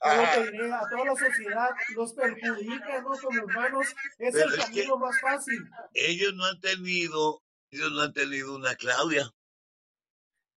a 0.00 0.82
toda 0.90 1.04
la 1.04 1.16
sociedad 1.16 1.70
los 1.96 2.12
perjudica, 2.12 3.00
¿no? 3.00 3.10
Como 3.20 3.44
humanos, 3.44 3.94
es 4.18 4.34
el 4.34 4.56
camino 4.56 4.98
más 4.98 5.20
fácil. 5.20 5.58
Ellos 5.94 6.34
no 6.34 6.44
han 6.44 6.60
tenido, 6.60 7.42
ellos 7.70 7.90
no 7.92 8.02
han 8.02 8.12
tenido 8.12 8.54
una 8.54 8.74
Claudia. 8.76 9.28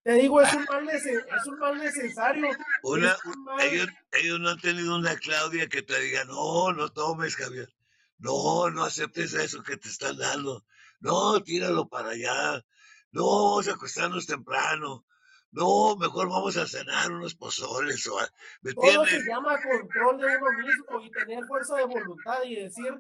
Te 0.04 0.14
digo, 0.14 0.42
es 0.42 0.54
un 0.54 0.66
mal, 0.66 0.90
es 0.90 1.06
un 1.46 1.60
mal 1.60 1.78
necesario. 1.78 2.50
Una, 2.84 3.16
Ellos, 3.62 3.88
ellos, 4.12 4.40
no 4.40 4.50
han 4.50 4.60
tenido 4.60 4.96
una 4.96 5.16
Claudia 5.16 5.70
que 5.70 5.84
te 5.84 6.00
diga, 6.00 6.24
no, 6.26 6.74
no 6.74 6.90
tomes, 6.90 7.36
Javier. 7.36 7.72
No, 8.18 8.70
no 8.72 8.84
aceptes 8.84 9.34
eso 9.34 9.62
que 9.62 9.78
te 9.78 9.90
están 9.90 10.18
dando. 10.18 10.64
No, 11.00 11.42
tíralo 11.44 11.88
para 11.88 12.12
allá. 12.12 12.64
No, 13.12 13.24
vamos 13.24 13.68
a 13.68 13.74
acostarnos 13.74 14.26
temprano. 14.26 15.06
No, 15.52 15.98
mejor 15.98 16.30
vamos 16.30 16.56
a 16.58 16.66
cenar 16.66 17.12
unos 17.12 17.36
pozoles. 17.36 18.08
O, 18.08 18.18
¿me 18.62 18.74
Todo 18.74 19.06
se 19.06 19.20
llama 19.28 19.60
control 19.62 20.18
de 20.18 20.38
uno 20.38 20.52
mismo 20.60 21.02
y 21.02 21.12
tener 21.12 21.44
fuerza 21.46 21.76
de 21.76 21.86
voluntad 21.86 22.42
y 22.46 22.56
decir, 22.56 22.94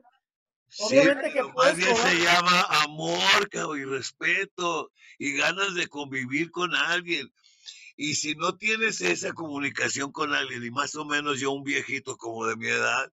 Obviamente 0.79 1.33
que 1.33 1.43
más 1.43 1.75
bien 1.75 1.95
se 1.95 2.15
llama 2.19 2.61
amor 2.83 3.19
y 3.77 3.83
respeto 3.83 4.91
y 5.17 5.33
ganas 5.33 5.75
de 5.75 5.87
convivir 5.87 6.51
con 6.51 6.73
alguien. 6.75 7.31
Y 7.97 8.15
si 8.15 8.35
no 8.35 8.57
tienes 8.57 9.01
esa 9.01 9.33
comunicación 9.33 10.11
con 10.11 10.33
alguien, 10.33 10.63
y 10.63 10.71
más 10.71 10.95
o 10.95 11.05
menos 11.05 11.39
yo 11.39 11.51
un 11.51 11.63
viejito 11.63 12.17
como 12.17 12.47
de 12.47 12.55
mi 12.55 12.67
edad, 12.67 13.11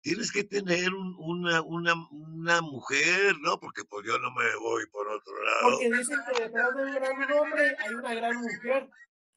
tienes 0.00 0.32
que 0.32 0.44
tener 0.44 0.92
una, 0.92 1.62
una, 1.62 1.94
una, 2.10 2.60
mujer, 2.60 3.36
¿no? 3.40 3.58
Porque 3.60 3.84
pues 3.84 4.06
yo 4.06 4.18
no 4.18 4.30
me 4.32 4.56
voy 4.56 4.86
por 4.86 5.08
otro 5.08 5.44
lado. 5.44 5.70
Porque 5.70 5.90
dicen 5.90 6.18
que 6.32 6.42
detrás 6.42 6.76
de 6.76 6.82
un 6.82 6.94
gran 6.94 7.32
hombre 7.32 7.76
hay 7.78 7.94
una 7.94 8.14
gran 8.14 8.36
mujer. 8.36 8.90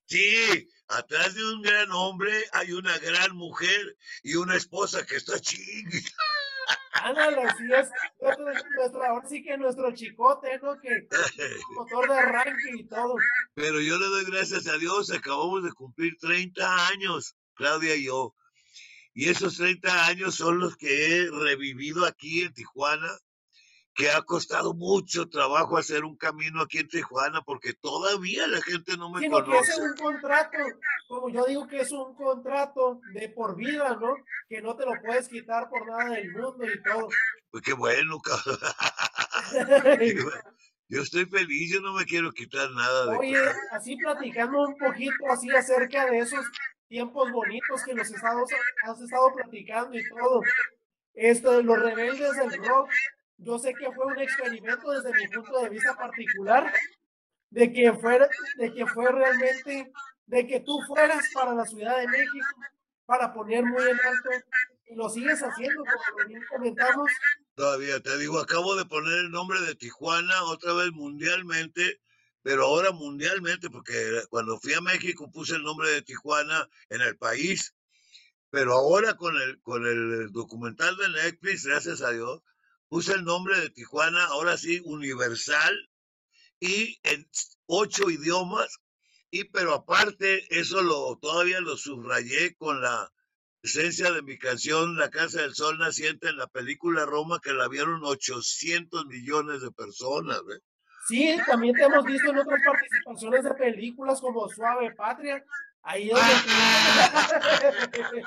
Sí, 0.05 0.67
atrás 0.88 1.36
de 1.36 1.45
un 1.45 1.62
gran 1.62 1.91
hombre 1.91 2.34
hay 2.53 2.71
una 2.71 2.97
gran 2.97 3.36
mujer 3.36 3.95
y 4.23 4.36
una 4.36 4.55
esposa 4.55 5.05
que 5.05 5.17
está 5.17 5.39
ching. 5.39 5.88
Ándale, 7.03 7.43
sí 7.58 7.63
es 7.73 7.89
nuestro, 8.19 9.03
ahora 9.03 9.27
sí 9.27 9.43
que 9.43 9.58
nuestro 9.58 9.93
chicote, 9.93 10.60
¿no? 10.62 10.79
Que 10.79 11.08
motor 11.75 12.10
de 12.10 12.17
arranque 12.17 12.71
y 12.77 12.88
todo. 12.88 13.15
Pero 13.55 13.79
yo 13.79 13.97
le 13.97 14.05
doy 14.05 14.25
gracias 14.25 14.67
a 14.67 14.77
Dios, 14.77 15.12
acabamos 15.12 15.63
de 15.63 15.71
cumplir 15.71 16.17
30 16.19 16.88
años, 16.88 17.36
Claudia 17.55 17.95
y 17.95 18.05
yo. 18.05 18.36
Y 19.13 19.29
esos 19.29 19.58
30 19.58 20.08
años 20.08 20.36
son 20.36 20.60
los 20.60 20.77
que 20.77 21.17
he 21.17 21.32
revivido 21.32 22.05
aquí 22.05 22.43
en 22.43 22.53
Tijuana 22.53 23.10
que 24.00 24.10
ha 24.10 24.22
costado 24.22 24.74
mucho 24.74 25.28
trabajo 25.28 25.78
hacer 25.78 26.06
un 26.06 26.16
camino 26.16 26.62
aquí 26.62 26.78
en 26.78 26.88
Tijuana 26.88 27.42
porque 27.42 27.74
todavía 27.74 28.48
la 28.48 28.62
gente 28.62 28.96
no 28.96 29.10
me 29.10 29.30
conoce. 29.30 29.52
Que 29.52 29.72
es 29.74 29.78
un 29.78 29.94
contrato, 29.96 30.58
como 31.10 31.30
yo 31.30 31.46
digo 31.46 31.68
que 31.68 31.82
es 31.82 31.92
un 31.92 32.16
contrato 32.16 33.02
de 33.14 33.28
por 33.28 33.58
vida, 33.58 33.98
¿no? 34.00 34.16
Que 34.48 34.62
no 34.62 34.78
te 34.78 34.86
lo 34.86 34.94
puedes 35.06 35.28
quitar 35.28 35.70
por 35.70 35.86
nada 35.86 36.12
del 36.12 36.32
mundo 36.32 36.64
y 36.64 36.82
todo. 36.82 37.10
Pues 37.52 37.62
qué 37.62 37.74
bueno, 37.74 38.22
cabrón. 38.24 38.60
yo 40.88 41.02
estoy 41.02 41.26
feliz, 41.26 41.74
yo 41.74 41.82
no 41.82 41.94
me 41.94 42.06
quiero 42.06 42.32
quitar 42.32 42.72
nada 42.72 43.12
de 43.12 43.18
Oye, 43.18 43.38
así 43.72 43.98
platicando 43.98 44.62
un 44.62 44.78
poquito 44.78 45.28
así 45.30 45.50
acerca 45.52 46.06
de 46.06 46.20
esos 46.20 46.46
tiempos 46.88 47.30
bonitos 47.34 47.84
que 47.84 47.96
nos 47.96 48.08
has 48.14 49.02
estado 49.02 49.34
platicando 49.36 49.98
y 49.98 50.08
todo. 50.08 50.42
Esto 51.16 51.58
de 51.58 51.64
los 51.64 51.78
rebeldes 51.78 52.38
del 52.38 52.66
rock, 52.66 52.90
yo 53.39 53.58
sé 53.58 53.73
que 53.73 53.91
fue 53.91 54.06
un 54.06 54.19
experimento 54.19 54.91
desde 54.91 55.13
mi 55.13 55.28
punto 55.28 55.62
de 55.62 55.69
vista 55.69 55.95
particular, 55.95 56.73
de 57.49 57.73
que, 57.73 57.93
fuera, 57.93 58.30
de 58.58 58.73
que 58.73 58.86
fue 58.86 59.12
realmente, 59.12 59.91
de 60.25 60.47
que 60.47 60.60
tú 60.60 60.80
fueras 60.88 61.30
para 61.34 61.54
la 61.54 61.65
Ciudad 61.65 61.97
de 61.97 62.08
México, 62.08 62.47
para 63.06 63.34
poner 63.34 63.65
muy 63.65 63.82
en 63.82 63.97
alto, 63.99 64.30
y 64.88 64.95
lo 64.95 65.10
sigues 65.10 65.41
haciendo, 65.41 65.84
como 65.84 66.28
bien 66.28 66.43
comentamos. 66.49 67.12
Todavía 67.56 67.99
te 67.99 68.17
digo, 68.17 68.39
acabo 68.39 68.75
de 68.75 68.86
poner 68.86 69.19
el 69.19 69.32
nombre 69.32 69.62
de 69.62 69.75
Tijuana 69.75 70.43
otra 70.43 70.73
vez 70.73 70.91
mundialmente, 70.91 72.02
pero 72.41 72.65
ahora 72.65 72.91
mundialmente, 72.91 73.69
porque 73.69 74.21
cuando 74.30 74.60
fui 74.60 74.73
a 74.73 74.82
México 74.82 75.32
puse 75.32 75.56
el 75.56 75.63
nombre 75.63 75.89
de 75.89 76.02
Tijuana 76.02 76.67
en 76.89 77.02
el 77.02 77.17
país, 77.17 77.73
pero 78.49 78.73
ahora 78.73 79.15
con 79.15 79.36
el, 79.36 79.62
con 79.62 79.86
el 79.86 80.32
documental 80.32 80.95
de 80.97 81.10
Netflix, 81.10 81.65
gracias 81.65 82.02
a 82.02 82.12
Dios, 82.12 82.41
puse 82.89 83.13
el 83.13 83.23
nombre 83.23 83.60
de 83.60 83.69
Tijuana, 83.69 84.25
ahora 84.25 84.58
sí, 84.58 84.82
universal, 84.84 85.89
y 86.60 86.99
en 87.04 87.30
ocho 87.67 88.10
idiomas, 88.10 88.80
y 89.32 89.45
pero 89.45 89.73
aparte, 89.73 90.45
eso 90.60 90.82
lo 90.82 91.17
todavía 91.21 91.62
lo 91.62 91.78
subrayé 91.78 92.56
con 92.56 92.82
la 92.82 93.12
esencia 93.62 94.12
de 94.12 94.21
mi 94.21 94.38
canción 94.38 94.97
La 94.97 95.10
Casa 95.10 95.41
del 95.41 95.54
Sol 95.54 95.78
Naciente 95.78 96.30
en 96.30 96.38
la 96.38 96.47
película 96.47 97.06
Roma, 97.06 97.39
que 97.41 97.54
la 97.54 97.67
vieron 97.67 98.02
800 98.04 99.06
millones 99.06 99.62
de 99.62 99.71
personas. 99.71 100.41
Sí, 101.08 101.38
también 101.45 101.75
te 101.75 101.84
hemos 101.84 102.06
visto 102.06 102.30
en 102.30 102.39
otras 102.39 102.62
participaciones 102.63 103.43
de 103.43 103.54
películas 103.54 104.21
como 104.21 104.47
Suave 104.49 104.93
Patria. 104.95 105.43
Ahí 105.82 106.10
donde... 106.10 106.21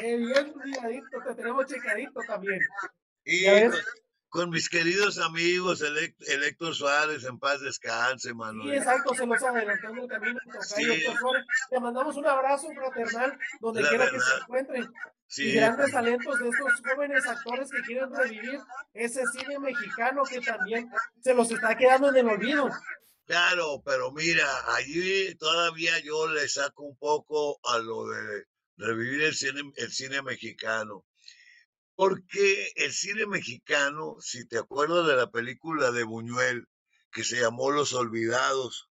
bien 0.00 0.52
cuidadito, 0.52 1.18
te 1.26 1.34
tenemos 1.34 1.66
checadito 1.66 2.20
también. 2.26 2.60
Y 3.24 3.44
con 4.28 4.48
mis 4.48 4.70
queridos 4.70 5.18
amigos, 5.18 5.82
el, 5.82 6.14
el 6.20 6.44
Héctor 6.44 6.74
Suárez, 6.74 7.24
en 7.24 7.38
paz 7.38 7.60
descanse, 7.60 8.28
Sí, 8.30 8.34
Manuel. 8.34 8.74
exacto, 8.78 9.14
se 9.14 9.26
nos 9.26 9.42
adelantó 9.42 9.88
en 9.90 9.98
el 9.98 10.08
camino. 10.08 10.38
Sí. 10.62 10.90
Héctor 10.90 11.18
Suárez. 11.18 11.46
Te 11.70 11.80
mandamos 11.80 12.16
un 12.16 12.26
abrazo 12.26 12.68
fraternal 12.74 13.38
donde 13.60 13.82
La 13.82 13.88
quiera 13.90 14.04
que 14.10 14.18
se 14.18 14.24
verdad. 14.24 14.40
encuentren. 14.42 14.82
Y 14.84 14.86
Sí, 15.26 15.52
grandes 15.54 15.90
talentos 15.92 16.38
de 16.38 16.48
estos 16.48 16.72
jóvenes 16.86 17.26
actores 17.26 17.70
que 17.70 17.80
quieren 17.82 18.14
revivir 18.14 18.58
ese 18.94 19.22
cine 19.28 19.58
mexicano 19.58 20.22
que 20.24 20.40
también 20.40 20.90
se 21.22 21.32
los 21.34 21.50
está 21.50 21.74
quedando 21.76 22.08
en 22.10 22.16
el 22.16 22.28
olvido. 22.28 22.68
claro, 23.26 23.82
pero 23.84 24.12
mira, 24.12 24.46
allí 24.74 25.34
todavía 25.36 25.98
yo 26.00 26.28
le 26.28 26.48
saco 26.48 26.82
un 26.84 26.96
poco 26.98 27.58
a 27.64 27.78
lo 27.78 28.06
de 28.08 28.44
revivir 28.76 29.22
el 29.22 29.34
cine, 29.34 29.60
el 29.76 29.90
cine 29.92 30.20
mexicano. 30.22 31.04
Porque 32.02 32.72
el 32.74 32.92
cine 32.92 33.26
mexicano, 33.26 34.16
si 34.18 34.44
te 34.44 34.58
acuerdas 34.58 35.06
de 35.06 35.14
la 35.14 35.30
película 35.30 35.92
de 35.92 36.02
Buñuel, 36.02 36.66
que 37.12 37.22
se 37.22 37.40
llamó 37.40 37.70
Los 37.70 37.92
Olvidados, 37.92 38.90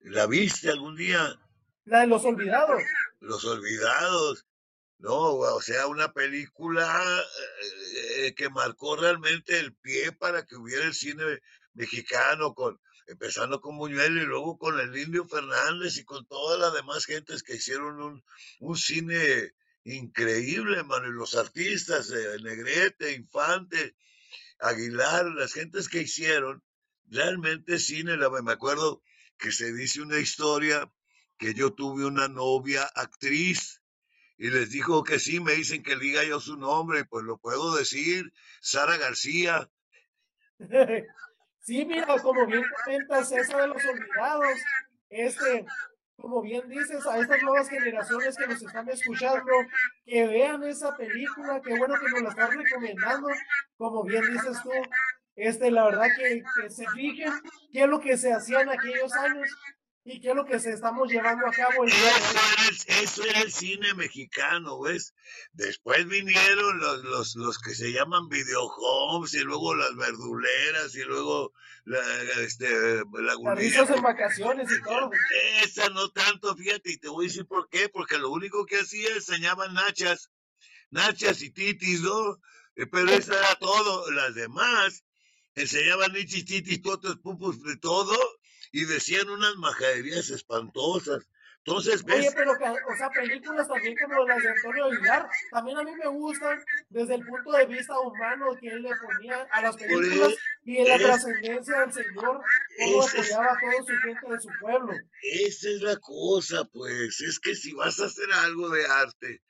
¿la 0.00 0.26
viste 0.26 0.70
algún 0.70 0.96
día? 0.96 1.40
La 1.84 2.00
de 2.00 2.08
los 2.08 2.24
olvidados. 2.24 2.82
Los 3.20 3.44
Olvidados. 3.44 4.44
No, 4.98 5.34
o 5.34 5.62
sea, 5.62 5.86
una 5.86 6.12
película 6.12 6.84
eh, 7.62 8.26
eh, 8.26 8.34
que 8.34 8.50
marcó 8.50 8.96
realmente 8.96 9.60
el 9.60 9.72
pie 9.76 10.10
para 10.10 10.44
que 10.44 10.56
hubiera 10.56 10.84
el 10.84 10.94
cine 10.94 11.22
mexicano, 11.74 12.54
con, 12.54 12.80
empezando 13.06 13.60
con 13.60 13.78
Buñuel 13.78 14.18
y 14.18 14.26
luego 14.26 14.58
con 14.58 14.80
el 14.80 14.98
Indio 14.98 15.28
Fernández 15.28 15.96
y 15.96 16.04
con 16.04 16.26
todas 16.26 16.58
las 16.58 16.72
demás 16.72 17.04
gentes 17.04 17.44
que 17.44 17.54
hicieron 17.54 18.02
un, 18.02 18.24
un 18.58 18.76
cine 18.76 19.52
increíble, 19.94 20.82
mano, 20.84 21.08
y 21.08 21.12
los 21.12 21.34
artistas, 21.36 22.10
eh, 22.10 22.36
Negrete, 22.42 23.12
Infante, 23.12 23.96
Aguilar, 24.60 25.26
las 25.26 25.52
gentes 25.52 25.88
que 25.88 26.02
hicieron 26.02 26.62
realmente 27.06 27.78
cine, 27.78 28.16
la- 28.16 28.30
me 28.30 28.52
acuerdo 28.52 29.02
que 29.38 29.52
se 29.52 29.72
dice 29.72 30.02
una 30.02 30.18
historia 30.18 30.90
que 31.38 31.54
yo 31.54 31.72
tuve 31.72 32.04
una 32.04 32.28
novia 32.28 32.82
actriz 32.94 33.82
y 34.36 34.50
les 34.50 34.70
dijo 34.70 35.02
que 35.04 35.18
sí, 35.18 35.40
me 35.40 35.52
dicen 35.52 35.82
que 35.82 35.96
diga 35.96 36.22
yo 36.24 36.40
su 36.40 36.56
nombre, 36.56 37.04
pues 37.04 37.24
lo 37.24 37.38
puedo 37.38 37.74
decir, 37.74 38.32
Sara 38.60 38.96
García. 38.96 39.70
Sí, 41.60 41.84
mira, 41.84 42.06
como 42.22 42.46
bien 42.46 42.62
comentas, 42.84 43.30
esa 43.30 43.60
de 43.60 43.68
los 43.68 43.84
olvidados, 43.84 44.58
este, 45.10 45.66
como 46.20 46.42
bien 46.42 46.68
dices, 46.68 47.06
a 47.06 47.18
estas 47.18 47.42
nuevas 47.42 47.68
generaciones 47.68 48.36
que 48.36 48.46
nos 48.48 48.60
están 48.60 48.88
escuchando, 48.88 49.52
que 50.04 50.26
vean 50.26 50.62
esa 50.64 50.96
película, 50.96 51.60
qué 51.64 51.78
bueno 51.78 51.94
que 51.94 52.10
nos 52.10 52.22
la 52.22 52.28
están 52.30 52.58
recomendando, 52.58 53.28
como 53.76 54.02
bien 54.02 54.24
dices 54.32 54.60
tú, 54.62 54.70
este, 55.36 55.70
la 55.70 55.84
verdad 55.84 56.08
que, 56.16 56.42
se 56.68 56.86
fijen 56.88 57.32
qué 57.72 57.82
es 57.82 57.88
lo 57.88 58.00
que 58.00 58.16
se 58.16 58.32
hacía 58.32 58.62
en 58.62 58.70
aquellos 58.70 59.12
años 59.14 59.48
y 60.10 60.20
qué 60.20 60.30
es 60.30 60.34
lo 60.34 60.44
que 60.44 60.58
se 60.58 60.72
estamos 60.72 61.10
llevando 61.10 61.46
a 61.46 61.50
cabo 61.50 61.84
Eso 61.84 61.96
era, 61.96 62.68
el, 62.68 63.04
eso 63.04 63.24
era 63.24 63.40
el 63.40 63.52
cine 63.52 63.92
mexicano, 63.94 64.80
¿ves? 64.80 65.14
Después 65.52 66.06
vinieron 66.08 66.78
los, 66.78 67.04
los, 67.04 67.36
los 67.36 67.58
que 67.58 67.74
se 67.74 67.92
llaman 67.92 68.28
videohomes 68.28 69.34
y 69.34 69.40
luego 69.40 69.74
las 69.74 69.94
verduleras 69.96 70.94
y 70.94 71.02
luego 71.04 71.52
la, 71.84 72.00
este, 72.42 72.68
la 73.12 73.34
en 73.34 74.02
vacaciones 74.02 74.68
y 74.72 74.82
todo. 74.82 75.10
Esa 75.62 75.90
no 75.90 76.10
tanto, 76.10 76.56
fíjate, 76.56 76.92
y 76.92 76.98
te 76.98 77.08
voy 77.08 77.26
a 77.26 77.28
decir 77.28 77.46
por 77.46 77.68
qué, 77.68 77.88
porque 77.88 78.18
lo 78.18 78.30
único 78.30 78.64
que 78.64 78.76
hacía 78.76 79.10
enseñaban 79.14 79.74
nachas, 79.74 80.30
nachas 80.90 81.42
y 81.42 81.50
titis, 81.50 82.00
¿no? 82.00 82.38
Eh, 82.76 82.86
Pero 82.86 83.10
eso 83.10 83.32
era 83.32 83.54
todo, 83.56 84.10
las 84.10 84.34
demás 84.34 85.04
enseñaban 85.54 86.12
nichis, 86.12 86.44
titis, 86.44 86.80
totos, 86.82 87.16
pupus, 87.18 87.62
de 87.62 87.76
todo, 87.76 88.16
y 88.72 88.84
decían 88.84 89.28
unas 89.28 89.56
majaderías 89.56 90.30
espantosas. 90.30 91.28
Entonces, 91.64 92.02
Oye, 92.06 92.16
¿ves? 92.20 92.34
pero, 92.34 92.56
que- 92.56 92.64
o 92.64 92.96
sea, 92.96 93.10
películas 93.10 93.68
también 93.68 93.94
como 94.02 94.26
las 94.26 94.42
de 94.42 94.48
Antonio 94.48 94.84
Aguilar, 94.86 95.28
también 95.50 95.76
a 95.76 95.82
mí 95.82 95.90
me 95.96 96.06
gustan 96.08 96.64
desde 96.88 97.16
el 97.16 97.26
punto 97.26 97.52
de 97.52 97.66
vista 97.66 97.98
humano 98.00 98.56
que 98.58 98.68
él 98.68 98.82
le 98.82 98.90
ponía 98.96 99.42
a 99.52 99.62
las 99.62 99.76
películas 99.76 100.34
y 100.64 100.78
en 100.78 100.88
la 100.88 100.96
trascendencia 100.98 101.80
del 101.80 101.92
Señor, 101.92 102.40
cómo 102.78 103.02
apoyaba 103.02 103.46
a 103.52 103.58
toda 103.60 103.72
su 103.86 104.02
gente 104.02 104.32
de 104.32 104.40
su 104.40 104.48
pueblo. 104.60 104.92
Esa 105.22 105.68
es 105.68 105.82
la 105.82 105.96
cosa, 105.96 106.64
pues, 106.72 107.20
es 107.20 107.38
que 107.38 107.54
si 107.54 107.74
vas 107.74 108.00
a 108.00 108.06
hacer 108.06 108.32
algo 108.32 108.70
de 108.70 108.86
arte, 108.86 109.42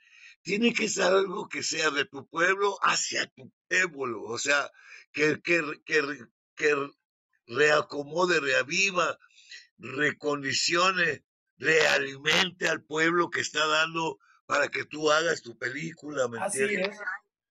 tiene 0.42 0.72
que 0.72 0.88
ser 0.88 1.04
algo 1.12 1.48
que 1.48 1.62
sea 1.62 1.90
de 1.90 2.04
tu 2.06 2.26
pueblo 2.26 2.78
hacia 2.82 3.26
tu 3.26 3.52
pueblo, 3.68 4.22
o 4.24 4.38
sea, 4.38 4.68
que, 5.12 5.40
que, 5.42 5.62
que, 5.84 6.02
que 6.56 6.74
reacomode, 7.48 8.40
reaviva, 8.40 9.18
recondicione, 9.78 11.24
realimente 11.58 12.68
al 12.68 12.82
pueblo 12.82 13.30
que 13.30 13.40
está 13.40 13.66
dando 13.66 14.18
para 14.46 14.68
que 14.68 14.84
tú 14.84 15.10
hagas 15.10 15.42
tu 15.42 15.56
película, 15.58 16.28
¿me 16.28 16.38
Así 16.40 16.62
entiendes? 16.62 16.94
es. 16.94 17.00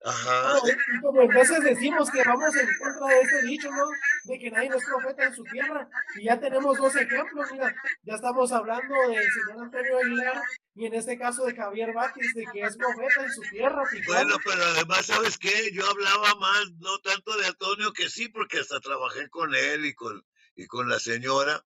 Ajá. 0.05 0.59
Y 0.65 1.01
como 1.01 1.21
a 1.21 1.27
veces 1.27 1.63
decimos 1.63 2.09
que 2.11 2.23
vamos 2.23 2.55
en 2.55 2.67
contra 2.77 3.07
de 3.07 3.21
este 3.21 3.41
dicho, 3.43 3.69
¿no? 3.71 3.83
De 4.25 4.39
que 4.39 4.51
nadie 4.51 4.69
es 4.69 4.85
profeta 4.85 5.25
en 5.25 5.33
su 5.33 5.43
tierra. 5.43 5.89
Y 6.15 6.25
ya 6.25 6.39
tenemos 6.39 6.77
dos 6.77 6.95
ejemplos, 6.95 7.51
mira. 7.51 7.75
Ya 8.03 8.15
estamos 8.15 8.51
hablando 8.51 8.93
del 9.09 9.25
señor 9.31 9.63
Antonio 9.63 9.97
Aguilar 9.97 10.41
y 10.77 10.85
en 10.85 10.93
este 10.93 11.17
caso 11.17 11.43
de 11.45 11.55
Javier 11.55 11.91
Batis, 11.91 12.35
de 12.35 12.45
que 12.53 12.61
es 12.61 12.77
profeta 12.77 13.23
en 13.23 13.33
su 13.33 13.41
tierra. 13.49 13.83
Bueno, 14.05 14.35
pero 14.45 14.63
además, 14.63 15.07
¿sabes 15.07 15.39
qué? 15.39 15.71
Yo 15.73 15.89
hablaba 15.89 16.35
más, 16.35 16.71
no 16.77 16.99
tanto 16.99 17.35
de 17.35 17.47
Antonio, 17.47 17.91
que 17.93 18.07
sí, 18.11 18.29
porque 18.29 18.59
hasta 18.59 18.79
trabajé 18.79 19.27
con 19.29 19.55
él 19.55 19.87
y 19.87 19.95
con, 19.95 20.23
y 20.55 20.67
con 20.67 20.87
la 20.87 20.99
señora, 20.99 21.65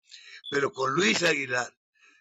pero 0.51 0.73
con 0.73 0.93
Luis 0.93 1.23
Aguilar. 1.23 1.75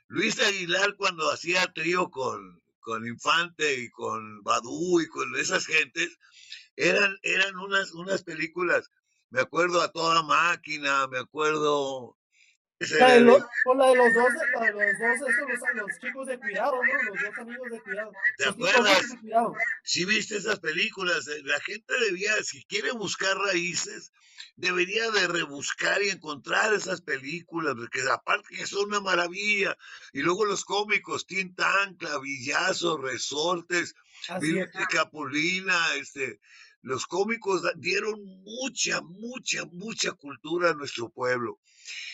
Luis 0.08 0.40
Aguilar 0.40 0.96
cuando 0.96 1.30
hacía 1.30 1.74
trío 1.74 2.10
con, 2.10 2.64
con 2.80 3.06
Infante 3.06 3.82
y 3.82 3.90
con 3.90 4.42
Badú 4.44 5.02
y 5.02 5.08
con 5.10 5.36
esas 5.36 5.66
gentes, 5.66 6.18
eran, 6.78 7.18
eran 7.22 7.58
unas, 7.58 7.92
unas 7.92 8.24
películas, 8.24 8.90
me 9.30 9.42
acuerdo 9.42 9.82
a 9.82 9.92
toda 9.92 10.24
máquina, 10.24 11.06
me 11.08 11.20
acuerdo... 11.20 12.17
La 12.80 13.08
de 13.08 13.14
de- 13.16 13.20
los, 13.22 13.44
con 13.64 13.78
la 13.78 13.88
de 13.88 13.96
los 13.96 14.14
dos, 14.14 14.30
la 14.54 14.66
de 14.66 14.72
los 14.72 14.82
dos, 15.00 15.30
estos, 15.30 15.50
los, 15.50 15.60
los 15.88 16.00
chicos 16.00 16.28
de 16.28 16.38
cuidado, 16.40 16.74
¿no? 16.76 17.12
Los 17.12 17.22
dos 17.24 17.38
amigos 17.40 17.72
de 17.72 17.82
cuidado. 17.82 18.12
¿Te 18.38 18.46
acuerdas? 18.46 19.10
de 19.10 19.18
cuidado. 19.20 19.56
si 19.84 20.06
viste 20.06 20.38
esas 20.38 20.60
películas, 20.60 21.28
eh, 21.28 21.42
la 21.44 21.60
gente 21.62 21.94
debía, 22.06 22.32
si 22.44 22.64
quiere 22.66 22.92
buscar 22.92 23.36
raíces, 23.38 24.12
debería 24.56 25.10
de 25.12 25.28
rebuscar 25.28 26.04
y 26.04 26.10
encontrar 26.10 26.74
esas 26.74 27.02
películas, 27.02 27.74
porque 27.76 28.02
aparte 28.12 28.56
que 28.56 28.68
son 28.68 28.90
una 28.90 29.00
maravilla. 29.00 29.76
Y 30.14 30.22
luego 30.22 30.46
los 30.46 30.64
cómicos, 30.64 31.26
Tintán, 31.26 31.96
Clavillazo, 31.96 32.98
Resortes, 32.98 33.96
y 34.42 34.64
Capulina, 34.92 35.96
este, 35.96 36.40
los 36.88 37.06
cómicos 37.06 37.62
dieron 37.76 38.24
mucha, 38.44 39.02
mucha, 39.02 39.66
mucha 39.72 40.14
cultura 40.14 40.72
a 40.72 40.74
nuestro 40.74 41.10
pueblo. 41.10 41.60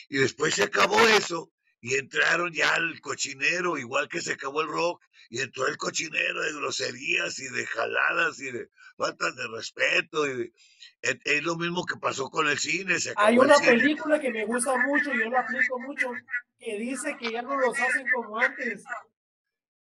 Y 0.10 0.18
después 0.18 0.56
se 0.56 0.64
acabó 0.64 1.00
eso 1.08 1.52
y 1.80 1.96
entraron 1.96 2.52
ya 2.54 2.74
al 2.76 3.00
cochinero, 3.02 3.78
igual 3.78 4.08
que 4.10 4.22
se 4.22 4.34
acabó 4.34 4.62
el 4.62 4.68
rock, 4.68 5.04
y 5.30 5.42
entró 5.42 5.68
el 5.68 5.78
cochinero 5.78 6.42
de 6.42 6.54
groserías 6.54 7.38
y 7.40 7.50
de 7.50 7.66
jaladas 7.66 8.40
y 8.40 8.52
de 8.52 8.70
faltas 8.98 9.36
de 9.36 9.48
respeto. 9.48 10.28
Y 10.28 10.38
de- 10.38 10.54
es, 11.02 11.18
es 11.26 11.44
lo 11.44 11.56
mismo 11.58 11.86
que 11.86 11.98
pasó 11.98 12.30
con 12.30 12.48
el 12.48 12.58
cine. 12.58 13.00
Se 13.00 13.12
acabó 13.12 13.28
Hay 13.28 13.34
el 13.36 13.40
una 13.42 13.56
cine. 13.56 13.68
película 13.70 14.20
que 14.20 14.32
me 14.32 14.46
gusta 14.46 14.78
mucho, 14.78 15.12
yo 15.14 15.30
la 15.30 15.40
aplico 15.42 15.80
mucho, 15.80 16.12
que 16.60 16.78
dice 16.80 17.16
que 17.20 17.32
ya 17.32 17.42
no 17.42 17.58
los 17.58 17.78
hacen 17.80 18.06
como 18.14 18.40
antes. 18.40 18.84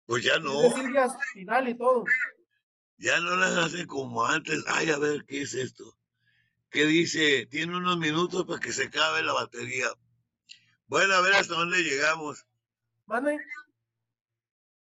Pues 0.06 0.24
ya 0.24 0.38
no, 0.40 0.62
ya 0.94 1.08
final 1.34 1.68
y 1.70 1.78
todo. 1.78 2.04
Ya 3.04 3.20
no 3.20 3.36
las 3.36 3.58
hacen 3.58 3.86
como 3.86 4.26
antes. 4.26 4.64
Ay, 4.66 4.90
a 4.90 4.98
ver, 4.98 5.26
¿qué 5.26 5.42
es 5.42 5.54
esto? 5.54 5.84
¿Qué 6.70 6.86
dice? 6.86 7.46
Tiene 7.48 7.76
unos 7.76 7.98
minutos 7.98 8.46
para 8.46 8.62
que 8.62 8.72
se 8.72 8.86
acabe 8.86 9.22
la 9.24 9.34
batería. 9.34 9.88
Bueno, 10.88 11.14
a 11.14 11.22
ver 11.22 11.34
hasta 11.34 11.54
dónde 11.54 11.84
llegamos. 11.84 12.46
Mande. 13.06 13.38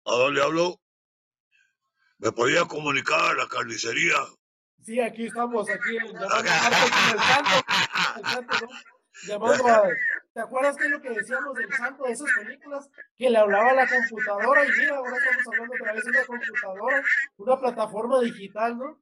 ¿A 0.06 0.12
dónde 0.12 0.44
hablo? 0.44 0.80
Me 2.20 2.32
podía 2.32 2.66
comunicar 2.66 3.20
a 3.20 3.34
la 3.34 3.48
carnicería. 3.48 4.16
Sí, 4.84 5.00
aquí 5.00 5.26
estamos, 5.26 5.68
aquí 5.68 5.94
llamando 5.94 6.36
el 6.40 6.48
santo. 7.20 7.66
El 8.18 8.26
santo, 8.26 8.56
¿no? 8.62 8.70
Llamando 9.28 9.68
a. 9.68 9.84
¿Te 10.34 10.42
acuerdas 10.42 10.76
qué 10.78 10.86
es 10.86 10.90
lo 10.90 11.02
que 11.02 11.10
decíamos 11.12 11.54
del 11.56 11.72
santo 11.74 12.06
de 12.06 12.14
esas 12.14 12.30
películas? 12.36 12.90
Que 13.16 13.30
le 13.30 13.38
hablaba 13.38 13.70
a 13.70 13.74
la 13.76 13.88
computadora 13.88 14.66
y 14.66 14.72
mira, 14.80 14.96
ahora 14.98 15.16
estamos 15.18 15.48
hablando 15.48 15.74
otra 15.80 15.94
vez 15.94 16.04
de 16.04 16.10
una 16.10 16.26
computadora, 16.26 17.04
una 17.38 17.60
plataforma 17.60 18.20
digital, 18.22 18.78
¿no? 18.78 19.02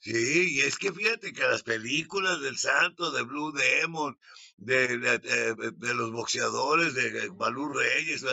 Sí, 0.00 0.56
y 0.56 0.60
es 0.60 0.76
que 0.78 0.92
fíjate 0.92 1.32
que 1.32 1.42
las 1.42 1.62
películas 1.62 2.40
del 2.40 2.56
Santo, 2.58 3.10
de 3.10 3.22
Blue 3.22 3.52
Demon, 3.52 4.18
de, 4.56 4.98
de, 4.98 5.18
de- 5.18 5.70
de 5.72 5.94
los 5.94 6.10
boxeadores, 6.12 6.94
de 6.94 7.28
Balú 7.30 7.72
Reyes, 7.72 8.24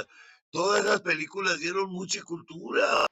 todas 0.50 0.84
esas 0.84 1.02
películas 1.02 1.60
dieron 1.60 1.90
mucha 1.92 2.22
cultura. 2.24 3.06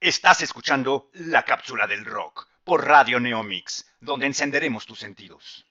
Estás 0.00 0.42
escuchando 0.42 1.10
la 1.14 1.44
cápsula 1.44 1.86
del 1.86 2.04
rock 2.04 2.46
por 2.64 2.84
Radio 2.84 3.18
Neomix, 3.20 3.84
donde 4.00 4.26
encenderemos 4.26 4.84
tus 4.86 4.98
sentidos. 5.00 5.66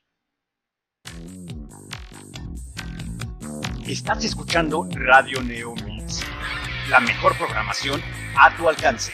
Estás 3.87 4.23
escuchando 4.23 4.87
Radio 4.93 5.41
Neomix, 5.43 6.23
la 6.89 7.01
mejor 7.01 7.37
programación 7.37 8.01
a 8.39 8.55
tu 8.55 8.69
alcance. 8.69 9.11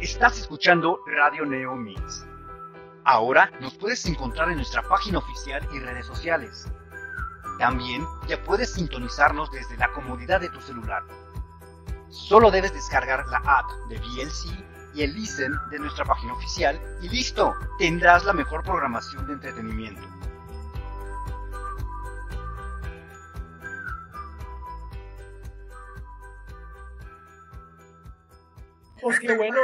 Estás 0.00 0.38
escuchando 0.38 1.00
Radio 1.06 1.44
Neomix. 1.44 2.24
Ahora 3.04 3.50
nos 3.60 3.74
puedes 3.74 4.06
encontrar 4.06 4.48
en 4.48 4.58
nuestra 4.58 4.82
página 4.82 5.18
oficial 5.18 5.66
y 5.74 5.80
redes 5.80 6.06
sociales. 6.06 6.68
También 7.58 8.06
ya 8.28 8.40
puedes 8.44 8.74
sintonizarnos 8.74 9.50
desde 9.50 9.76
la 9.76 9.90
comodidad 9.90 10.40
de 10.40 10.50
tu 10.50 10.60
celular. 10.60 11.02
Solo 12.10 12.52
debes 12.52 12.72
descargar 12.72 13.26
la 13.26 13.38
app 13.38 13.68
de 13.88 13.98
VLC 13.98 14.69
y 14.94 15.02
el 15.02 15.14
listen 15.14 15.52
de 15.70 15.78
nuestra 15.78 16.04
página 16.04 16.32
oficial 16.34 16.80
y 17.02 17.08
listo, 17.08 17.54
tendrás 17.78 18.24
la 18.24 18.32
mejor 18.32 18.62
programación 18.62 19.26
de 19.26 19.34
entretenimiento. 19.34 20.02
Pues 29.00 29.20
qué 29.20 29.36
bueno. 29.36 29.60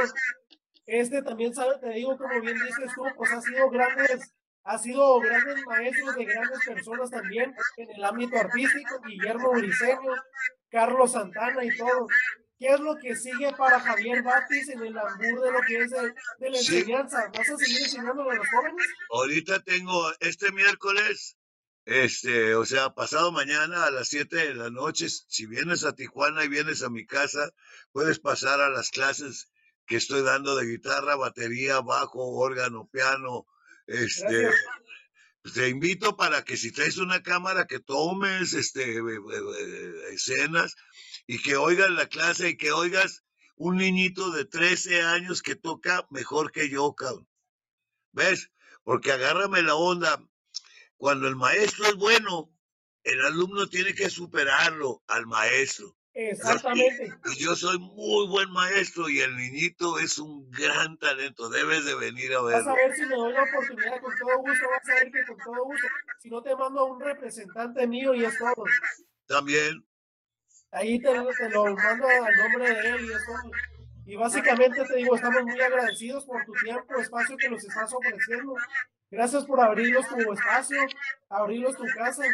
Este 0.86 1.20
también 1.22 1.52
sabe, 1.52 1.78
te 1.78 1.90
digo, 1.90 2.16
como 2.16 2.40
bien 2.40 2.56
dices 2.58 2.92
tú, 2.94 3.02
pues 3.16 3.32
ha 3.32 3.40
sido 3.40 3.68
grandes, 3.70 4.32
ha 4.62 4.78
sido 4.78 5.18
grandes 5.18 5.64
maestros 5.66 6.14
de 6.14 6.24
grandes 6.24 6.60
personas 6.64 7.10
también 7.10 7.54
en 7.76 7.90
el 7.90 8.04
ámbito 8.04 8.38
artístico, 8.38 9.00
Guillermo 9.04 9.50
Briceño, 9.52 10.12
Carlos 10.70 11.12
Santana 11.12 11.64
y 11.64 11.76
todo. 11.76 12.06
¿Qué 12.58 12.68
es 12.68 12.80
lo 12.80 12.96
que 12.96 13.14
sigue 13.14 13.52
para 13.52 13.78
Javier 13.80 14.22
Batis 14.22 14.68
en 14.70 14.82
el 14.82 14.96
ambur 14.96 15.42
de 15.42 15.52
lo 15.52 15.60
que 15.66 15.78
es 15.82 15.90
de, 15.90 16.14
de 16.38 16.50
la 16.50 16.58
Sí. 16.58 16.78
enseñanza? 16.78 17.30
¿Vas 17.36 17.48
a 17.50 17.56
seguir 17.56 17.82
enseñando 17.82 18.22
a 18.30 18.34
los 18.34 18.48
jóvenes? 18.48 18.86
Ahorita 19.10 19.60
tengo 19.60 20.10
este 20.20 20.50
miércoles, 20.52 21.36
este, 21.84 22.54
o 22.54 22.64
sea, 22.64 22.94
pasado 22.94 23.30
mañana 23.30 23.84
a 23.84 23.90
las 23.90 24.08
7 24.08 24.36
de 24.36 24.54
la 24.54 24.70
noche, 24.70 25.08
si 25.08 25.46
vienes 25.46 25.84
a 25.84 25.94
Tijuana 25.94 26.44
y 26.44 26.48
vienes 26.48 26.82
a 26.82 26.88
mi 26.88 27.04
casa, 27.06 27.50
puedes 27.92 28.18
pasar 28.20 28.60
a 28.60 28.70
las 28.70 28.90
clases 28.90 29.50
que 29.86 29.96
estoy 29.96 30.22
dando 30.22 30.56
de 30.56 30.66
guitarra, 30.66 31.14
batería, 31.16 31.80
bajo, 31.80 32.26
órgano, 32.38 32.88
piano, 32.90 33.46
este, 33.86 34.24
Gracias. 34.42 34.54
pues, 35.42 35.54
te 35.54 35.68
invito 35.68 36.16
para 36.16 36.42
que 36.42 36.56
si 36.56 36.72
traes 36.72 36.96
una 36.96 37.22
cámara 37.22 37.66
que 37.66 37.78
tomes 37.80 38.52
este 38.54 38.94
eh, 38.96 38.98
eh, 38.98 39.40
eh, 39.60 39.92
escenas 40.12 40.74
y 41.26 41.40
que 41.42 41.56
oigas 41.56 41.90
la 41.90 42.06
clase 42.08 42.50
y 42.50 42.56
que 42.56 42.72
oigas 42.72 43.24
un 43.56 43.76
niñito 43.76 44.30
de 44.30 44.44
13 44.44 45.02
años 45.02 45.42
que 45.42 45.56
toca 45.56 46.06
mejor 46.10 46.52
que 46.52 46.68
yo, 46.68 46.94
cabrón. 46.94 47.28
¿Ves? 48.12 48.50
Porque 48.84 49.12
agárrame 49.12 49.62
la 49.62 49.74
onda. 49.74 50.22
Cuando 50.96 51.28
el 51.28 51.36
maestro 51.36 51.86
es 51.86 51.96
bueno, 51.96 52.50
el 53.02 53.20
alumno 53.24 53.66
tiene 53.68 53.94
que 53.94 54.08
superarlo 54.10 55.02
al 55.06 55.26
maestro. 55.26 55.96
Exactamente. 56.18 57.12
Y 57.30 57.36
yo 57.36 57.54
soy 57.54 57.78
muy 57.78 58.26
buen 58.26 58.50
maestro 58.50 59.10
y 59.10 59.20
el 59.20 59.36
niñito 59.36 59.98
es 59.98 60.18
un 60.18 60.50
gran 60.50 60.96
talento. 60.96 61.50
Debes 61.50 61.84
de 61.84 61.94
venir 61.94 62.32
a 62.34 62.40
Vas 62.40 62.54
a 62.54 62.56
verlo. 62.58 62.74
ver 62.74 62.96
si 62.96 63.02
me 63.02 63.16
doy 63.16 63.32
la 63.34 63.42
oportunidad 63.42 64.00
con 64.00 64.14
todo 64.18 64.38
gusto, 64.38 64.66
vas 64.70 64.88
a 64.88 64.94
ver 64.94 65.12
que 65.12 65.24
con 65.26 65.36
todo 65.36 65.64
gusto. 65.64 65.86
Si 66.20 66.30
no 66.30 66.42
te 66.42 66.56
mando 66.56 66.80
a 66.80 66.84
un 66.84 67.00
representante 67.00 67.86
mío 67.86 68.14
y 68.14 68.24
es 68.24 68.38
todo. 68.38 68.64
También, 69.26 69.86
Ahí 70.76 71.00
te, 71.00 71.08
te 71.08 71.48
lo 71.48 71.74
mando 71.74 72.06
al 72.06 72.36
nombre 72.36 72.68
de 72.68 72.90
él 72.90 73.04
y 73.06 73.12
es 73.12 73.24
todo. 73.24 73.50
Y 74.04 74.14
básicamente 74.14 74.84
te 74.84 74.96
digo, 74.96 75.16
estamos 75.16 75.42
muy 75.42 75.58
agradecidos 75.58 76.26
por 76.26 76.44
tu 76.44 76.52
tiempo, 76.52 77.00
espacio 77.00 77.34
que 77.38 77.48
nos 77.48 77.64
estás 77.64 77.90
ofreciendo. 77.94 78.54
Gracias 79.10 79.46
por 79.46 79.58
abrirnos 79.58 80.06
tu 80.06 80.32
espacio, 80.32 80.78
abrirnos 81.30 81.76
tu 81.76 81.84
casa. 81.96 82.24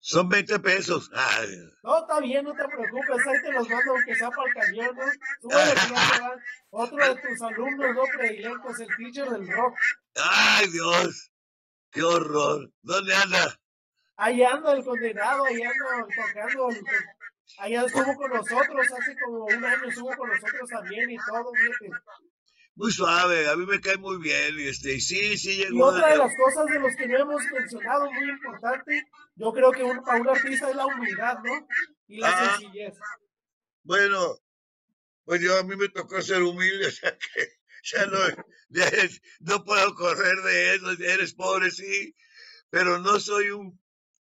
son 0.00 0.28
20 0.28 0.58
pesos. 0.58 1.10
Ay, 1.14 1.48
No, 1.82 2.00
está 2.00 2.20
bien, 2.20 2.44
no 2.44 2.52
te 2.52 2.64
preocupes, 2.64 3.26
ahí 3.26 3.42
te 3.42 3.52
los 3.52 3.68
mando 3.70 3.92
aunque 3.92 4.14
sea 4.14 4.30
para 4.30 4.46
el 4.46 4.54
camión, 4.54 4.96
¿no? 4.96 5.48
Va. 5.48 6.36
Otro 6.68 7.14
de 7.14 7.22
tus 7.22 7.40
alumnos, 7.40 7.94
no 7.94 8.02
predilectos, 8.18 8.80
el 8.80 8.88
teacher 8.98 9.30
del 9.30 9.48
rock. 9.48 9.74
ay, 10.16 10.68
Dios. 10.68 11.30
Qué 11.90 12.02
horror. 12.02 12.70
¿Dónde 12.82 13.14
anda? 13.14 13.58
Ahí 14.16 14.42
anda 14.42 14.72
el 14.72 14.84
condenado, 14.84 15.44
ahí 15.44 15.60
anda 15.62 16.06
tocando. 16.16 16.68
Allá 17.58 17.84
estuvo 17.84 18.14
con 18.16 18.30
nosotros, 18.30 18.86
hace 18.98 19.16
como 19.24 19.44
un 19.44 19.64
año 19.64 19.88
estuvo 19.88 20.16
con 20.16 20.28
nosotros 20.28 20.70
también 20.70 21.10
y 21.10 21.16
todo, 21.16 21.52
fíjate. 21.52 21.90
Muy 22.76 22.90
suave. 22.90 23.48
A 23.48 23.54
mí 23.56 23.66
me 23.66 23.80
cae 23.80 23.96
muy 23.98 24.18
bien. 24.20 24.58
Y, 24.58 24.68
este, 24.68 24.94
y 24.94 25.00
sí, 25.00 25.36
sí 25.36 25.50
Y 25.52 25.64
llegó. 25.64 25.86
otra 25.86 26.10
de 26.10 26.16
las 26.18 26.32
cosas 26.36 26.66
de 26.66 26.78
los 26.80 26.94
que 26.96 27.06
no 27.06 27.18
hemos 27.18 27.42
mencionado, 27.52 28.10
muy 28.10 28.30
importante, 28.30 29.06
yo 29.36 29.52
creo 29.52 29.70
que 29.72 29.82
un, 29.84 30.02
para 30.02 30.20
un 30.20 30.28
artista 30.28 30.70
es 30.70 30.76
la 30.76 30.86
humildad, 30.86 31.38
¿no? 31.44 31.68
Y 32.08 32.18
la 32.18 32.30
Ah. 32.30 32.56
sencillez. 32.58 32.94
Bueno, 33.82 34.38
pues 35.24 35.40
yo 35.42 35.58
a 35.58 35.62
mí 35.64 35.76
me 35.76 35.88
tocó 35.88 36.20
ser 36.22 36.42
humilde, 36.42 36.86
o 36.88 36.90
sea 36.90 37.16
que 37.16 37.48
ya 37.84 38.06
no, 38.06 38.18
ya 38.70 38.84
es- 38.88 39.20
no 39.40 39.64
puedo 39.64 39.94
correr 39.94 40.36
de 40.38 40.74
eso, 40.76 40.90
eres 40.92 41.34
pobre, 41.34 41.70
sí, 41.70 42.16
pero 42.70 42.98
no 42.98 43.20
soy 43.20 43.50
un, 43.50 43.78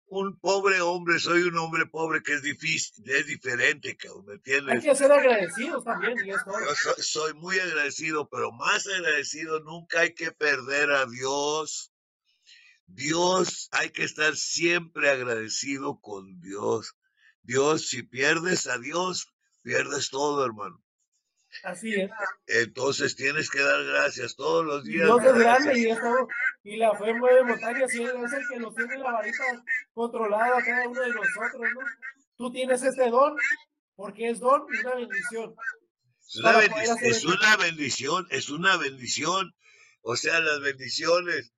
un 0.10 0.40
pobre 0.40 0.82
hombre, 0.82 1.20
soy 1.20 1.44
un 1.44 1.58
hombre 1.58 1.86
pobre 1.86 2.22
que 2.24 2.34
es 2.34 2.42
difícil, 2.42 3.10
es 3.10 3.28
diferente, 3.28 3.96
cabrón, 3.96 4.26
¿me 4.26 4.32
Hay 4.34 4.38
entiendes? 4.38 4.84
que 4.84 4.96
ser 4.96 5.12
agradecidos 5.12 5.84
también, 5.84 6.16
y. 6.24 6.30
Yo 6.30 6.38
soy, 6.76 7.04
soy 7.04 7.34
muy 7.36 7.60
agradecido, 7.60 8.28
pero 8.30 8.52
más 8.52 8.88
agradecido, 8.88 9.60
nunca 9.62 10.02
hay 10.02 10.14
que 10.14 10.32
perder 10.32 10.92
a 10.92 11.06
Dios. 11.06 11.92
Dios, 12.88 13.70
hay 13.72 13.92
que 13.92 14.04
estar 14.04 14.36
siempre 14.36 15.10
agradecido 15.10 16.00
con 16.02 16.40
Dios. 16.42 16.96
Dios, 17.44 17.88
si 17.88 18.04
pierdes 18.04 18.66
a 18.68 18.80
Dios, 18.80 19.32
pierdes 19.62 20.10
todo, 20.10 20.44
hermano. 20.44 20.84
Así 21.64 21.94
es. 21.94 22.10
Entonces 22.48 23.16
tienes 23.16 23.50
que 23.50 23.60
dar 23.62 23.84
gracias 23.84 24.36
todos 24.36 24.66
los 24.66 24.84
días. 24.84 25.06
Dios 25.06 25.24
es 25.24 25.34
grande 25.34 25.80
y 25.80 25.90
es 25.90 26.00
todo. 26.00 26.28
Y 26.64 26.78
la 26.78 26.98
fe 26.98 27.14
mueve 27.14 27.44
montañas 27.44 27.94
y 27.94 28.04
Él 28.04 28.12
es 28.24 28.34
el 28.34 28.44
que 28.52 28.60
nos 28.60 28.76
tiene 28.76 28.98
la 28.98 29.12
varita 29.12 29.44
controlada 29.94 30.58
a 30.58 30.64
cada 30.64 30.88
uno 30.88 31.02
de 31.02 31.10
nosotros, 31.10 31.62
¿no? 31.74 31.82
Tú 32.38 32.52
tienes 32.52 32.82
este 32.84 33.10
don 33.10 33.36
porque 33.96 34.30
es 34.30 34.40
don 34.40 34.62
y 34.74 34.80
una 34.80 34.96
bendición. 34.96 35.54
Es 36.28 36.36
una, 36.38 36.52
para 36.54 36.64
bendi- 36.66 36.72
poder 36.72 36.90
hacer 36.92 37.08
es 37.12 37.18
eso. 37.18 37.28
una 37.30 37.58
bendición, 37.58 38.28
es 38.30 38.50
una 38.50 38.78
bendición. 38.78 39.54
O 40.02 40.16
sea, 40.16 40.40
las 40.40 40.62
bendiciones 40.62 41.52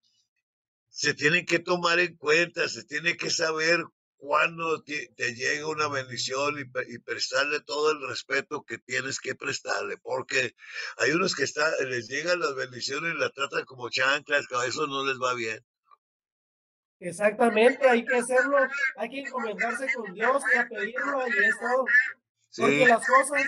se 0.89 1.13
tienen 1.13 1.45
que 1.45 1.59
tomar 1.59 1.99
en 1.99 2.15
cuenta, 2.17 2.67
se 2.67 2.83
tiene 2.85 3.15
que 3.17 3.29
saber 3.29 3.83
cuándo 4.21 4.83
te, 4.83 5.07
te 5.17 5.33
llega 5.33 5.65
una 5.67 5.87
bendición 5.87 6.55
y, 6.59 6.93
y 6.93 6.99
prestarle 6.99 7.59
todo 7.61 7.91
el 7.91 8.07
respeto 8.07 8.63
que 8.63 8.77
tienes 8.77 9.19
que 9.19 9.33
prestarle, 9.33 9.97
porque 9.97 10.55
hay 10.97 11.11
unos 11.11 11.35
que 11.35 11.43
está, 11.43 11.67
les 11.85 12.07
llegan 12.07 12.39
las 12.39 12.53
bendiciones 12.53 13.15
y 13.15 13.17
las 13.17 13.33
tratan 13.33 13.65
como 13.65 13.89
chanclas, 13.89 14.45
que 14.47 14.55
a 14.55 14.65
eso 14.65 14.85
no 14.85 15.03
les 15.03 15.17
va 15.17 15.33
bien. 15.33 15.65
Exactamente, 16.99 17.89
hay 17.89 18.05
que 18.05 18.15
hacerlo, 18.15 18.57
hay 18.95 19.09
que 19.09 19.21
encomendarse 19.21 19.87
con 19.95 20.13
Dios 20.13 20.43
y 20.53 20.57
a 20.59 20.67
pedirlo 20.69 21.27
y 21.27 21.45
es 21.45 21.59
todo. 21.59 21.85
Porque 22.57 22.77
Sí, 22.77 22.85
las 22.85 23.07
cosas 23.07 23.43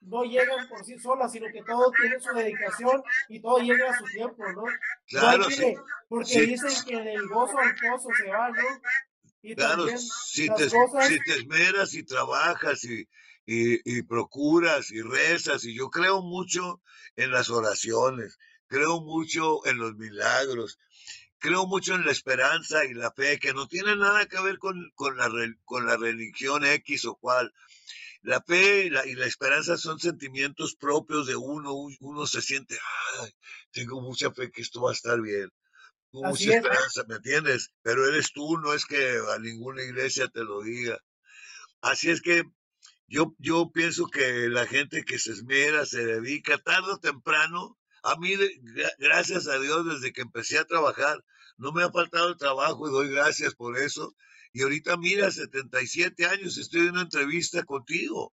no 0.00 0.24
llegan 0.24 0.68
por 0.68 0.84
sí 0.84 0.98
solas, 0.98 1.30
sino 1.30 1.46
que 1.52 1.62
todo 1.62 1.92
tiene 1.92 2.18
su 2.18 2.34
dedicación 2.34 3.00
y 3.28 3.40
todo 3.40 3.58
llega 3.58 3.90
a 3.90 3.96
su 3.98 4.04
tiempo, 4.06 4.42
¿no? 4.52 4.62
No 4.62 4.70
claro, 5.06 5.46
que- 5.46 5.52
sí, 5.52 5.74
porque 6.08 6.24
sí. 6.26 6.46
dicen 6.46 6.84
que 6.84 7.00
del 7.00 7.28
gozo 7.28 7.56
al 7.58 7.74
pozo 7.76 8.08
se 8.16 8.28
va, 8.28 8.50
¿no? 8.50 8.64
Y 9.46 9.54
Claro, 9.54 9.86
si 10.26 10.46
te, 10.48 10.52
cosas- 10.68 10.72
si 11.08 11.18
te 11.20 11.34
esmeras 11.38 11.94
y 11.94 12.02
trabajas 12.02 12.82
y, 12.84 13.08
y, 13.46 13.98
y 13.98 14.02
procuras 14.02 14.90
y 14.90 15.00
rezas, 15.02 15.64
y 15.64 15.72
yo 15.74 15.88
creo 15.88 16.20
mucho 16.20 16.82
en 17.14 17.30
las 17.30 17.48
oraciones, 17.48 18.38
creo 18.66 19.00
mucho 19.02 19.64
en 19.66 19.78
los 19.78 19.94
milagros, 19.94 20.78
creo 21.38 21.66
mucho 21.66 21.94
en 21.94 22.04
la 22.04 22.10
esperanza 22.10 22.84
y 22.84 22.94
la 22.94 23.12
fe, 23.12 23.38
que 23.38 23.54
no 23.54 23.68
tiene 23.68 23.94
nada 23.94 24.26
que 24.26 24.40
ver 24.42 24.58
con, 24.58 24.90
con, 24.96 25.16
la, 25.16 25.30
con 25.64 25.86
la 25.86 25.96
religión 25.96 26.64
X 26.66 27.04
o 27.04 27.14
cual. 27.14 27.52
La 28.22 28.42
fe 28.42 28.86
y 28.86 28.90
la, 28.90 29.06
y 29.06 29.14
la 29.14 29.26
esperanza 29.26 29.76
son 29.76 30.00
sentimientos 30.00 30.74
propios 30.74 31.28
de 31.28 31.36
uno, 31.36 31.72
un- 31.74 31.96
uno 32.00 32.26
se 32.26 32.42
siente, 32.42 32.76
"Ay, 33.20 33.30
tengo 33.70 34.00
mucha 34.00 34.32
fe 34.32 34.50
que 34.50 34.62
esto 34.62 34.82
va 34.82 34.90
a 34.90 34.94
estar 34.94 35.20
bien. 35.20 35.50
Así 36.12 36.46
mucha 36.46 36.58
es. 36.58 36.64
esperanza, 36.64 37.04
¿me 37.08 37.16
entiendes? 37.16 37.70
Pero 37.82 38.06
eres 38.08 38.32
tú, 38.32 38.58
no 38.58 38.72
es 38.74 38.84
que 38.86 39.18
a 39.34 39.38
ninguna 39.38 39.82
iglesia 39.82 40.28
te 40.28 40.44
lo 40.44 40.62
diga. 40.62 40.98
Así 41.80 42.10
es 42.10 42.20
que 42.22 42.44
yo, 43.08 43.34
yo 43.38 43.70
pienso 43.72 44.06
que 44.06 44.48
la 44.48 44.66
gente 44.66 45.04
que 45.04 45.18
se 45.18 45.32
esmera, 45.32 45.86
se 45.86 46.04
dedica, 46.04 46.58
tarde 46.58 46.92
o 46.92 46.98
temprano, 46.98 47.78
a 48.02 48.16
mí, 48.16 48.34
gracias 48.98 49.48
a 49.48 49.58
Dios, 49.58 49.84
desde 49.86 50.12
que 50.12 50.22
empecé 50.22 50.58
a 50.58 50.64
trabajar, 50.64 51.24
no 51.56 51.72
me 51.72 51.82
ha 51.82 51.90
faltado 51.90 52.28
el 52.28 52.36
trabajo 52.36 52.88
y 52.88 52.92
doy 52.92 53.08
gracias 53.10 53.54
por 53.54 53.76
eso. 53.78 54.14
y 54.52 54.62
ahorita 54.62 54.96
mira, 54.96 55.30
77 55.30 56.26
años, 56.26 56.56
estoy 56.56 56.82
en 56.82 56.90
una 56.90 57.02
entrevista 57.02 57.64
contigo. 57.64 58.32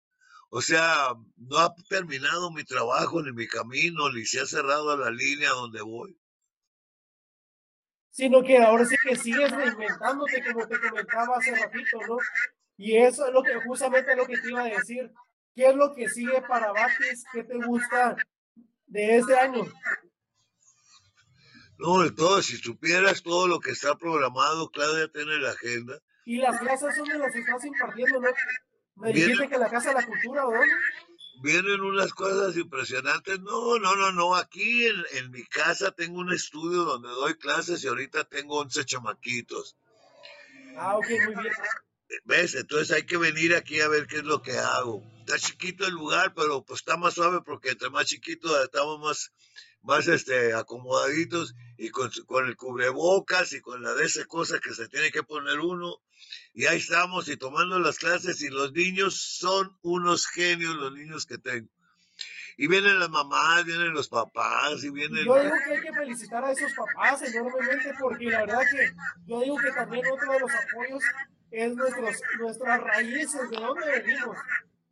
O 0.50 0.60
sea, 0.62 1.14
no 1.36 1.58
ha 1.58 1.74
terminado 1.88 2.50
mi 2.50 2.64
trabajo 2.64 3.22
ni 3.22 3.32
mi 3.32 3.46
camino, 3.46 4.10
ni 4.10 4.26
se 4.26 4.40
ha 4.40 4.46
cerrado 4.46 4.96
la 4.96 5.10
línea 5.10 5.50
donde 5.50 5.80
voy. 5.82 6.19
Sino 8.10 8.42
que 8.42 8.58
ahora 8.58 8.84
sí 8.84 8.96
que 9.02 9.16
sigues 9.16 9.50
reinventándote, 9.50 10.44
como 10.44 10.66
te 10.66 10.80
comentaba 10.80 11.36
hace 11.36 11.54
ratito, 11.54 11.98
¿no? 12.08 12.18
Y 12.76 12.96
eso 12.96 13.26
es 13.26 13.32
lo 13.32 13.42
que 13.42 13.54
justamente 13.60 14.16
lo 14.16 14.26
que 14.26 14.38
te 14.38 14.48
iba 14.48 14.62
a 14.62 14.64
decir. 14.64 15.12
¿Qué 15.54 15.66
es 15.68 15.74
lo 15.74 15.94
que 15.94 16.08
sigue 16.08 16.42
para 16.42 16.72
Batis? 16.72 17.24
¿Qué 17.32 17.44
te 17.44 17.56
gusta 17.56 18.16
de 18.86 19.18
este 19.18 19.38
año? 19.38 19.64
No, 21.78 22.02
de 22.02 22.10
todo, 22.12 22.42
si 22.42 22.56
supieras 22.56 23.22
todo 23.22 23.48
lo 23.48 23.58
que 23.58 23.70
está 23.70 23.96
programado, 23.96 24.70
Claudia 24.70 25.08
tiene 25.08 25.38
la 25.38 25.50
agenda. 25.50 25.98
Y 26.24 26.36
las 26.36 26.58
clases 26.58 26.94
son 26.94 27.08
de 27.08 27.18
las 27.18 27.32
que 27.32 27.40
estás 27.40 27.64
impartiendo, 27.64 28.20
¿no? 28.20 28.28
Me 28.96 29.12
dijiste 29.12 29.48
que 29.48 29.58
la 29.58 29.70
Casa 29.70 29.90
de 29.90 29.94
la 29.94 30.06
Cultura, 30.06 30.46
¿o 30.46 30.52
dónde? 30.52 30.66
Vienen 31.42 31.80
unas 31.80 32.12
cosas 32.12 32.56
impresionantes. 32.56 33.40
No, 33.40 33.78
no, 33.78 33.96
no, 33.96 34.12
no. 34.12 34.34
Aquí 34.34 34.86
en, 34.86 35.04
en, 35.12 35.30
mi 35.30 35.44
casa 35.44 35.90
tengo 35.90 36.20
un 36.20 36.32
estudio 36.32 36.84
donde 36.84 37.08
doy 37.08 37.34
clases 37.34 37.82
y 37.82 37.88
ahorita 37.88 38.24
tengo 38.24 38.58
11 38.58 38.84
chamaquitos. 38.84 39.76
Ah, 40.76 40.96
ok, 40.96 41.06
muy 41.08 41.42
bien. 41.42 41.54
¿Ves? 42.24 42.54
Entonces 42.54 42.90
hay 42.90 43.04
que 43.04 43.16
venir 43.16 43.54
aquí 43.54 43.80
a 43.80 43.88
ver 43.88 44.06
qué 44.06 44.16
es 44.16 44.24
lo 44.24 44.42
que 44.42 44.58
hago. 44.58 45.02
Está 45.20 45.38
chiquito 45.38 45.86
el 45.86 45.94
lugar, 45.94 46.34
pero 46.34 46.62
pues 46.64 46.80
está 46.80 46.96
más 46.96 47.14
suave 47.14 47.40
porque 47.44 47.70
entre 47.70 47.88
más 47.88 48.06
chiquito 48.06 48.62
estamos 48.62 49.00
más, 49.00 49.32
más 49.82 50.08
este, 50.08 50.54
acomodaditos 50.54 51.54
y 51.78 51.90
con, 51.90 52.10
con 52.26 52.46
el 52.46 52.56
cubrebocas 52.56 53.52
y 53.52 53.60
con 53.60 53.82
la 53.82 53.94
de 53.94 54.04
esas 54.04 54.26
cosas 54.26 54.60
que 54.60 54.74
se 54.74 54.88
tiene 54.88 55.10
que 55.10 55.22
poner 55.22 55.60
uno 55.60 56.00
y 56.52 56.66
ahí 56.66 56.78
estamos 56.78 57.28
y 57.28 57.36
tomando 57.36 57.78
las 57.78 57.98
clases 57.98 58.42
y 58.42 58.48
los 58.48 58.72
niños 58.72 59.14
son 59.14 59.76
unos 59.82 60.26
genios 60.26 60.74
los 60.74 60.92
niños 60.92 61.26
que 61.26 61.38
tengo. 61.38 61.68
Y 62.56 62.66
vienen 62.66 62.98
las 62.98 63.08
mamás, 63.08 63.64
vienen 63.64 63.94
los 63.94 64.08
papás 64.08 64.84
y 64.84 64.90
vienen... 64.90 65.24
Yo 65.24 65.40
digo 65.40 65.54
que 65.64 65.72
hay 65.72 65.80
que 65.80 65.92
felicitar 65.92 66.44
a 66.44 66.52
esos 66.52 66.72
papás 66.74 67.22
enormemente 67.22 67.94
porque 67.98 68.26
la 68.26 68.40
verdad 68.40 68.60
que 68.70 68.92
yo 69.26 69.40
digo 69.40 69.56
que 69.56 69.72
también 69.72 70.04
otro 70.12 70.32
de 70.32 70.40
los 70.40 70.50
apoyos 70.52 71.02
es 71.50 71.74
nuestros, 71.74 72.16
nuestras 72.38 72.80
raíces, 72.80 73.50
de 73.50 73.56
dónde 73.56 74.02
venimos. 74.02 74.36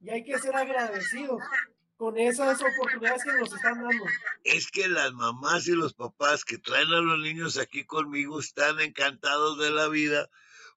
Y 0.00 0.10
hay 0.10 0.24
que 0.24 0.38
ser 0.38 0.56
agradecidos 0.56 1.42
con 1.98 2.16
esas 2.16 2.62
oportunidades 2.62 3.24
que 3.24 3.32
nos 3.32 3.52
están 3.52 3.82
dando. 3.82 4.04
Es 4.44 4.70
que 4.70 4.88
las 4.88 5.12
mamás 5.12 5.66
y 5.66 5.72
los 5.72 5.94
papás 5.94 6.44
que 6.44 6.56
traen 6.56 6.92
a 6.94 7.00
los 7.00 7.18
niños 7.18 7.58
aquí 7.58 7.84
conmigo 7.84 8.38
están 8.38 8.80
encantados 8.80 9.58
de 9.58 9.70
la 9.70 9.88
vida 9.88 10.30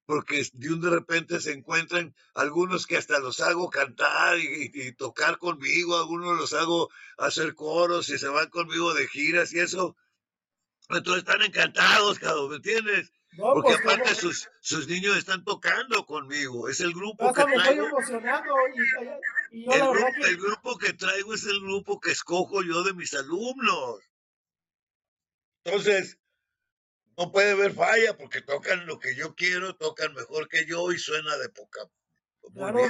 porque 0.06 0.44
de 0.54 0.74
un 0.74 0.82
de 0.82 0.90
repente 0.90 1.40
se 1.40 1.54
encuentran 1.54 2.16
algunos 2.34 2.88
que 2.88 2.98
hasta 2.98 3.20
los 3.20 3.40
hago 3.40 3.70
cantar 3.70 4.40
y, 4.40 4.92
tocar 4.94 5.38
conmigo, 5.38 5.96
algunos 5.96 6.38
los 6.38 6.54
hago 6.54 6.90
hacer 7.18 7.54
coros 7.54 8.10
y 8.10 8.18
se 8.18 8.28
van 8.28 8.50
conmigo 8.50 8.94
de 8.96 9.08
giras 9.08 9.54
y 9.54 9.60
eso. 9.60 9.96
Entonces 10.90 11.24
están 11.24 11.44
encantados, 11.44 12.18
cabrón, 12.20 12.50
¿me 12.50 12.56
entiendes? 12.58 13.14
No, 13.34 13.54
porque 13.54 13.78
pues, 13.78 13.80
aparte 13.80 14.16
sus, 14.16 14.50
sus 14.60 14.88
niños 14.88 15.18
están 15.18 15.44
tocando 15.46 16.06
conmigo. 16.06 16.68
Es 16.68 16.82
el 16.82 16.94
grupo 16.94 17.34
que 17.34 17.44
traigo. 17.44 17.88
emocionando 17.88 18.54
y, 19.52 19.60
y 19.60 19.66
yo 19.66 19.72
El 19.72 19.80
la 19.80 19.88
grupo, 19.88 20.08
que 20.14 20.28
el 20.28 20.38
grupo 20.38 20.78
que 20.78 20.94
traigo 20.94 21.34
es 21.34 21.46
el 21.46 21.62
grupo 21.62 22.00
que 22.00 22.12
escojo 22.12 22.62
yo 22.62 22.84
de 22.84 22.94
mis 22.94 23.14
alumnos. 23.14 24.02
Entonces, 25.64 26.18
no 27.18 27.32
puede 27.32 27.52
haber 27.52 27.74
falla 27.74 28.18
porque 28.18 28.42
tocan 28.42 28.86
lo 28.86 29.00
que 29.00 29.16
yo 29.16 29.36
quiero, 29.36 29.76
tocan 29.76 30.14
mejor 30.14 30.50
que 30.50 30.66
yo 30.66 30.92
y 30.92 31.00
suena 31.00 31.38
de 31.38 31.50
poca. 31.50 31.82
Claro. 32.54 32.82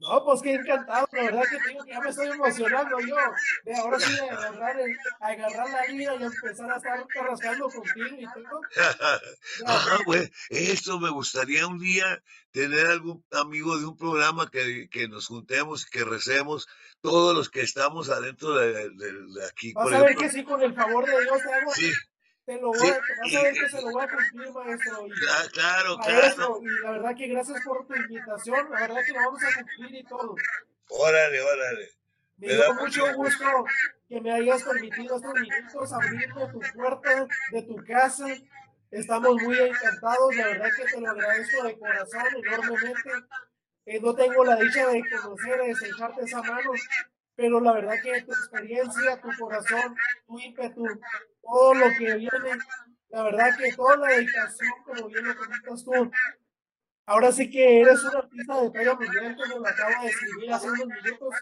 No, 0.00 0.24
pues 0.24 0.42
qué 0.42 0.54
encantado, 0.54 1.08
la 1.12 1.22
verdad 1.24 1.42
que 1.50 1.58
tengo 1.66 1.84
que 1.84 1.90
ya 1.90 2.00
me 2.00 2.10
estoy 2.10 2.28
emocionando 2.28 3.00
yo. 3.00 3.16
De 3.64 3.74
ahora 3.76 3.98
sí 3.98 4.12
de 4.14 4.20
agarrar, 4.30 4.78
el- 4.80 4.96
agarrar 5.20 5.70
la 5.70 5.86
vida 5.92 6.14
y 6.14 6.22
empezar 6.22 6.70
a 6.70 6.76
estar 6.76 7.06
carrascando 7.08 7.68
contigo 7.68 8.06
y 8.18 8.24
todo. 8.24 8.60
Ajá, 9.66 9.98
güey, 10.06 10.30
eso 10.50 11.00
me 11.00 11.10
gustaría 11.10 11.66
un 11.66 11.78
día 11.80 12.22
tener 12.52 12.86
algún 12.86 13.24
amigo 13.32 13.76
de 13.78 13.86
un 13.86 13.96
programa 13.96 14.48
que, 14.50 14.88
que 14.88 15.08
nos 15.08 15.26
juntemos, 15.26 15.84
que 15.86 16.04
recemos, 16.04 16.68
todos 17.00 17.34
los 17.36 17.48
que 17.50 17.62
estamos 17.62 18.08
adentro 18.08 18.54
de, 18.54 18.90
de- 18.90 19.12
de 19.12 19.46
aquí. 19.48 19.72
Vas 19.72 19.84
por 19.84 19.94
a 19.94 19.98
ver 19.98 20.10
ejemplo. 20.12 20.28
que 20.28 20.32
sí, 20.32 20.44
con 20.44 20.62
el 20.62 20.74
favor 20.74 21.06
de 21.06 21.22
Dios 21.24 21.38
te 21.42 21.52
hago, 21.54 21.72
Sí, 21.74 21.92
te 22.48 22.60
lo 22.60 22.68
voy, 22.68 22.78
sí, 22.78 22.88
a- 22.88 22.98
vas 22.98 23.34
a 23.36 23.42
ver 23.42 23.52
que 23.54 23.68
se 23.68 23.82
lo 23.82 23.90
voy 23.90 24.02
a 24.04 24.08
cumplir, 24.08 24.52
maestro. 24.52 25.06
Y, 25.06 25.10
cla- 25.10 25.50
claro, 25.52 25.98
maestro, 25.98 26.46
claro. 26.46 26.60
y 26.62 26.82
la 26.84 26.90
verdad 26.92 27.16
que 27.16 27.26
gracias 27.28 27.60
por 27.64 27.86
tu 27.86 27.94
invitación, 27.94 28.70
la 28.70 28.80
verdad 28.80 29.00
que 29.04 29.12
lo 29.12 29.18
vamos 29.20 29.42
a 29.44 29.54
cumplir 29.54 29.94
y 30.00 30.04
todo. 30.04 30.34
Órale, 30.88 31.40
órale. 31.42 31.90
Me 32.38 32.46
Me 32.48 32.54
dio 32.54 32.74
mucho 32.74 33.14
gusto 33.14 33.44
que 34.08 34.20
me 34.22 34.32
hayas 34.32 34.62
permitido 34.62 35.16
estos 35.16 35.34
minutos 35.34 35.92
abrirme 35.92 36.46
tu 36.52 36.60
puerta 36.74 37.26
de 37.50 37.62
tu 37.62 37.76
casa. 37.84 38.26
Estamos 38.90 39.42
muy 39.42 39.58
encantados, 39.58 40.34
la 40.36 40.46
verdad 40.46 40.68
que 40.74 40.84
te 40.84 41.00
lo 41.02 41.10
agradezco 41.10 41.62
de 41.64 41.78
corazón 41.78 42.22
enormemente. 42.46 43.10
Eh, 43.84 44.00
no 44.00 44.14
tengo 44.14 44.44
la 44.44 44.56
dicha 44.56 44.86
de 44.86 45.02
conocer, 45.10 45.58
de 45.60 45.70
estrecharte 45.72 46.24
esa 46.24 46.42
mano, 46.42 46.70
pero 47.38 47.60
la 47.60 47.72
verdad 47.72 47.94
que 48.02 48.20
tu 48.22 48.32
experiencia, 48.32 49.20
tu 49.20 49.28
corazón, 49.38 49.94
tu 50.26 50.40
ímpetu, 50.40 50.84
todo 51.40 51.74
lo 51.74 51.86
que 51.96 52.16
viene, 52.16 52.58
la 53.10 53.22
verdad 53.22 53.56
que 53.56 53.72
toda 53.74 53.96
la 53.96 54.08
dedicación, 54.08 54.72
como 54.84 55.06
bien 55.06 55.24
lo 55.24 55.36
comentas 55.36 55.84
tú, 55.84 56.10
ahora 57.06 57.30
sí 57.30 57.48
que 57.48 57.82
eres 57.82 58.02
un 58.02 58.16
artista 58.16 58.60
de 58.60 58.70
talla 58.72 58.94
mundial, 58.96 59.36
como 59.36 59.60
lo 59.60 59.68
acabo 59.68 60.02
de 60.02 60.10
escribir 60.10 60.52
hace 60.52 60.66
unos 60.66 60.88
minutos, 60.88 61.34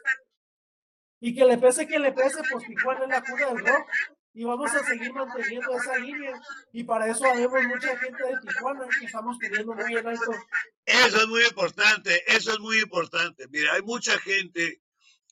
y 1.19 1.35
que 1.35 1.47
le 1.47 1.57
pese 1.57 1.87
que 1.87 1.99
le 1.99 2.13
pese, 2.13 2.43
pues 2.53 2.67
Tijuana 2.67 3.05
es 3.05 3.09
la 3.09 3.23
cuna 3.23 3.47
del 3.47 3.67
rock. 3.67 3.89
Y 4.35 4.45
vamos 4.45 4.71
a 4.75 4.85
seguir 4.85 5.15
manteniendo 5.15 5.75
esa 5.75 5.97
línea. 5.97 6.39
Y 6.71 6.85
para 6.85 7.11
eso 7.11 7.25
habemos 7.25 7.65
mucha 7.65 7.97
gente 7.97 8.23
de 8.23 8.39
Tijuana 8.47 8.87
que 8.87 9.07
estamos 9.07 9.39
teniendo 9.39 9.75
muy 9.75 9.97
en 9.97 10.07
alto. 10.07 10.31
Eso 10.85 11.17
es 11.23 11.27
muy 11.27 11.43
importante, 11.43 12.23
eso 12.27 12.53
es 12.53 12.61
muy 12.61 12.81
importante. 12.81 13.49
Mira, 13.49 13.73
hay 13.73 13.81
mucha 13.81 14.19
gente 14.19 14.83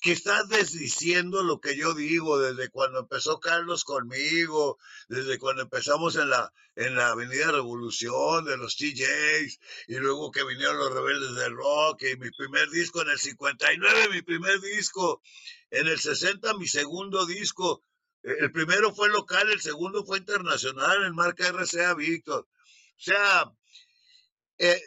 que 0.05 0.13
está 0.13 0.45
desdiciendo 0.45 1.43
lo 1.43 1.63
que 1.63 1.79
yo 1.79 1.95
digo 1.95 2.39
desde 2.39 2.69
cuando 2.69 2.99
empezó 2.99 3.41
Carlos 3.41 3.85
conmigo, 3.85 4.77
desde 5.09 5.39
cuando 5.39 5.63
empezamos 5.63 6.17
en 6.17 6.29
la, 6.29 6.53
en 6.77 6.95
la 6.95 7.09
Avenida 7.09 7.51
Revolución 7.51 8.45
de 8.45 8.59
los 8.59 8.77
TJs, 8.77 9.61
y 9.89 9.95
luego 9.95 10.31
que 10.31 10.45
vinieron 10.45 10.77
los 10.77 10.93
rebeldes 10.93 11.35
del 11.37 11.57
rock, 11.57 12.03
y 12.03 12.19
mi 12.19 12.31
primer 12.33 12.69
disco 12.69 13.01
en 13.01 13.09
el 13.09 13.19
59, 13.19 14.09
mi 14.11 14.21
primer 14.21 14.61
disco, 14.61 15.23
en 15.71 15.87
el 15.89 15.99
60 15.99 16.53
mi 16.59 16.69
segundo 16.69 17.25
disco, 17.25 17.83
el 18.23 18.53
primero 18.53 18.95
fue 18.95 19.09
local, 19.09 19.51
el 19.51 19.63
segundo 19.63 20.05
fue 20.05 20.19
internacional 20.19 21.03
en 21.07 21.15
marca 21.15 21.49
RCA 21.49 21.95
Víctor. 21.95 22.47
O 22.47 23.03
sea, 23.03 23.51
eh, 24.59 24.83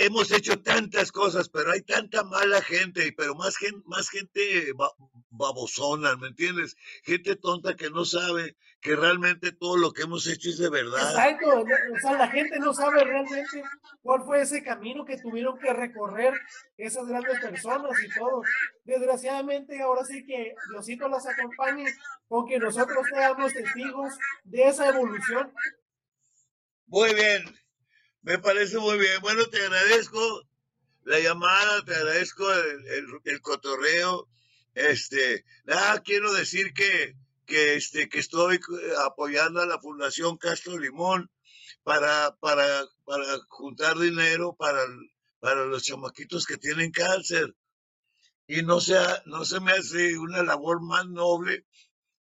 hemos 0.00 0.30
hecho 0.32 0.60
tantas 0.60 1.10
cosas, 1.12 1.48
pero 1.48 1.72
hay 1.72 1.82
tanta 1.82 2.22
mala 2.24 2.62
gente, 2.62 3.12
pero 3.16 3.34
más 3.34 3.56
gente, 3.56 3.82
más 3.86 4.08
gente 4.08 4.72
ba- 4.74 4.92
babosona, 5.30 6.16
¿me 6.16 6.28
entiendes? 6.28 6.76
Gente 7.04 7.36
tonta 7.36 7.74
que 7.74 7.90
no 7.90 8.04
sabe 8.04 8.56
que 8.80 8.94
realmente 8.94 9.50
todo 9.52 9.76
lo 9.76 9.92
que 9.92 10.02
hemos 10.02 10.26
hecho 10.28 10.50
es 10.50 10.58
de 10.58 10.70
verdad. 10.70 11.10
Exacto. 11.10 11.60
O 11.60 11.98
sea, 12.00 12.12
la 12.12 12.28
gente 12.28 12.58
no 12.60 12.72
sabe 12.72 13.02
realmente 13.02 13.62
cuál 14.02 14.22
fue 14.24 14.42
ese 14.42 14.62
camino 14.62 15.04
que 15.04 15.18
tuvieron 15.18 15.58
que 15.58 15.72
recorrer 15.72 16.34
esas 16.76 17.06
grandes 17.08 17.40
personas 17.40 17.92
y 18.04 18.08
todo. 18.18 18.42
Desgraciadamente, 18.84 19.80
ahora 19.80 20.04
sí 20.04 20.24
que 20.24 20.54
Diosito 20.70 21.08
las 21.08 21.26
acompañe 21.26 21.86
con 22.28 22.46
que 22.46 22.58
nosotros 22.58 23.04
seamos 23.12 23.52
testigos 23.52 24.14
de 24.44 24.68
esa 24.68 24.88
evolución. 24.88 25.52
Muy 26.86 27.12
bien, 27.14 27.44
me 28.26 28.38
parece 28.38 28.78
muy 28.78 28.98
bien. 28.98 29.20
Bueno, 29.22 29.46
te 29.46 29.58
agradezco 29.64 30.42
la 31.04 31.20
llamada, 31.20 31.84
te 31.84 31.94
agradezco 31.94 32.52
el, 32.52 32.86
el- 33.24 33.42
cotorreo. 33.42 34.28
Este, 34.74 35.44
quiero 36.04 36.32
decir 36.34 36.74
que, 36.74 37.14
que, 37.46 37.76
este, 37.76 38.08
que 38.08 38.18
estoy 38.18 38.60
apoyando 39.06 39.60
a 39.62 39.66
la 39.66 39.80
Fundación 39.80 40.38
Castro 40.38 40.78
Limón 40.78 41.30
para, 41.84 42.36
para, 42.40 42.84
para 43.04 43.24
juntar 43.48 43.98
dinero 43.98 44.56
para, 44.58 44.82
para 45.40 45.64
los 45.66 45.84
chamaquitos 45.84 46.46
que 46.46 46.58
tienen 46.58 46.90
cáncer. 46.90 47.54
Y 48.48 48.62
no, 48.62 48.80
no 49.26 49.44
se 49.44 49.60
me 49.60 49.72
hace 49.72 50.18
una 50.18 50.42
labor 50.42 50.82
más 50.82 51.06
noble 51.06 51.64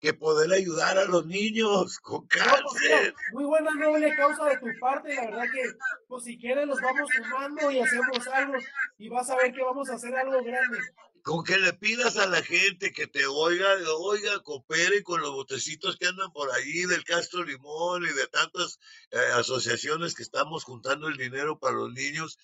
que 0.01 0.15
poder 0.15 0.53
ayudar 0.53 0.99
a 0.99 1.05
los 1.05 1.27
niños 1.27 1.99
con 1.99 2.27
pues, 2.29 2.43
cáncer. 2.43 3.15
muy 3.33 3.45
buena 3.45 3.75
noble 3.75 4.15
causa 4.17 4.45
de 4.47 4.59
tu 4.59 4.67
parte, 4.81 5.15
la 5.15 5.25
verdad 5.27 5.45
que, 5.53 5.63
pues 6.07 6.25
si 6.25 6.39
quieres 6.39 6.67
los 6.67 6.81
vamos 6.81 7.09
sumando 7.17 7.71
y 7.71 7.81
hacemos 7.81 8.27
algo 8.29 8.55
y 8.99 9.09
vas 9.09 9.29
a 9.31 9.37
ver 9.37 9.53
que 9.53 9.63
vamos 9.63 9.91
a 9.91 9.95
hacer 9.95 10.15
algo 10.15 10.43
grande. 10.43 10.79
Con 11.23 11.45
que 11.45 11.59
le 11.59 11.73
pidas 11.73 12.17
a 12.17 12.27
la 12.27 12.43
gente 12.43 12.93
que 12.93 13.07
te 13.07 13.27
oiga, 13.27 13.67
oiga, 13.99 14.41
coopere 14.43 15.03
con 15.03 15.21
los 15.21 15.33
botecitos 15.33 15.97
que 15.97 16.07
andan 16.07 16.33
por 16.33 16.51
ahí 16.53 16.85
del 16.85 17.05
Castro 17.05 17.45
Limón 17.45 18.05
y 18.05 18.13
de 18.13 18.27
tantas 18.29 18.79
eh, 19.11 19.19
asociaciones 19.35 20.15
que 20.15 20.23
estamos 20.23 20.65
juntando 20.65 21.09
el 21.09 21.17
dinero 21.17 21.59
para 21.59 21.75
los 21.75 21.93
niños, 21.93 22.39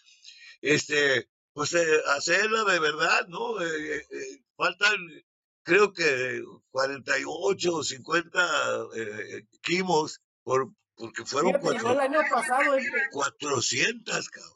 este, 0.61 1.28
pues 1.55 1.72
eh, 1.74 2.00
hacerla 2.16 2.64
de 2.64 2.80
verdad, 2.80 3.28
¿no? 3.28 3.61
Eh, 3.62 3.96
eh, 3.98 4.42
faltan, 4.57 4.96
creo 5.65 5.93
que 5.93 6.43
48 6.71 7.75
o 7.75 7.83
50 7.83 8.41
eh, 8.97 9.47
quimos, 9.62 10.21
por, 10.45 10.71
porque 10.97 11.25
fueron 11.25 11.51
Fíjate, 11.53 11.67
yo 11.67 11.73
el 11.75 11.83
cuatro- 11.83 12.01
año 12.03 12.21
pasado, 12.31 12.77
empe- 12.79 13.09
400, 13.11 14.29
cabrón. 14.31 14.53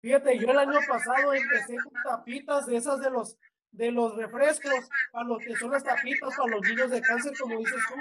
fíjate, 0.00 0.38
yo 0.38 0.50
el 0.50 0.58
año 0.58 0.78
pasado 0.88 1.34
empecé 1.34 1.76
con 1.76 1.92
tapitas 2.02 2.66
de 2.66 2.76
esas 2.76 3.00
de 3.00 3.10
los 3.10 3.36
de 3.72 3.90
los 3.90 4.14
refrescos, 4.16 4.72
para 5.10 5.24
lo 5.26 5.36
que 5.38 5.56
son 5.56 5.72
las 5.72 5.82
tapitas 5.82 6.32
para 6.36 6.48
los 6.48 6.60
niños 6.62 6.90
de 6.92 7.02
cáncer, 7.02 7.32
como 7.36 7.58
dices 7.58 7.82
tú. 7.88 7.94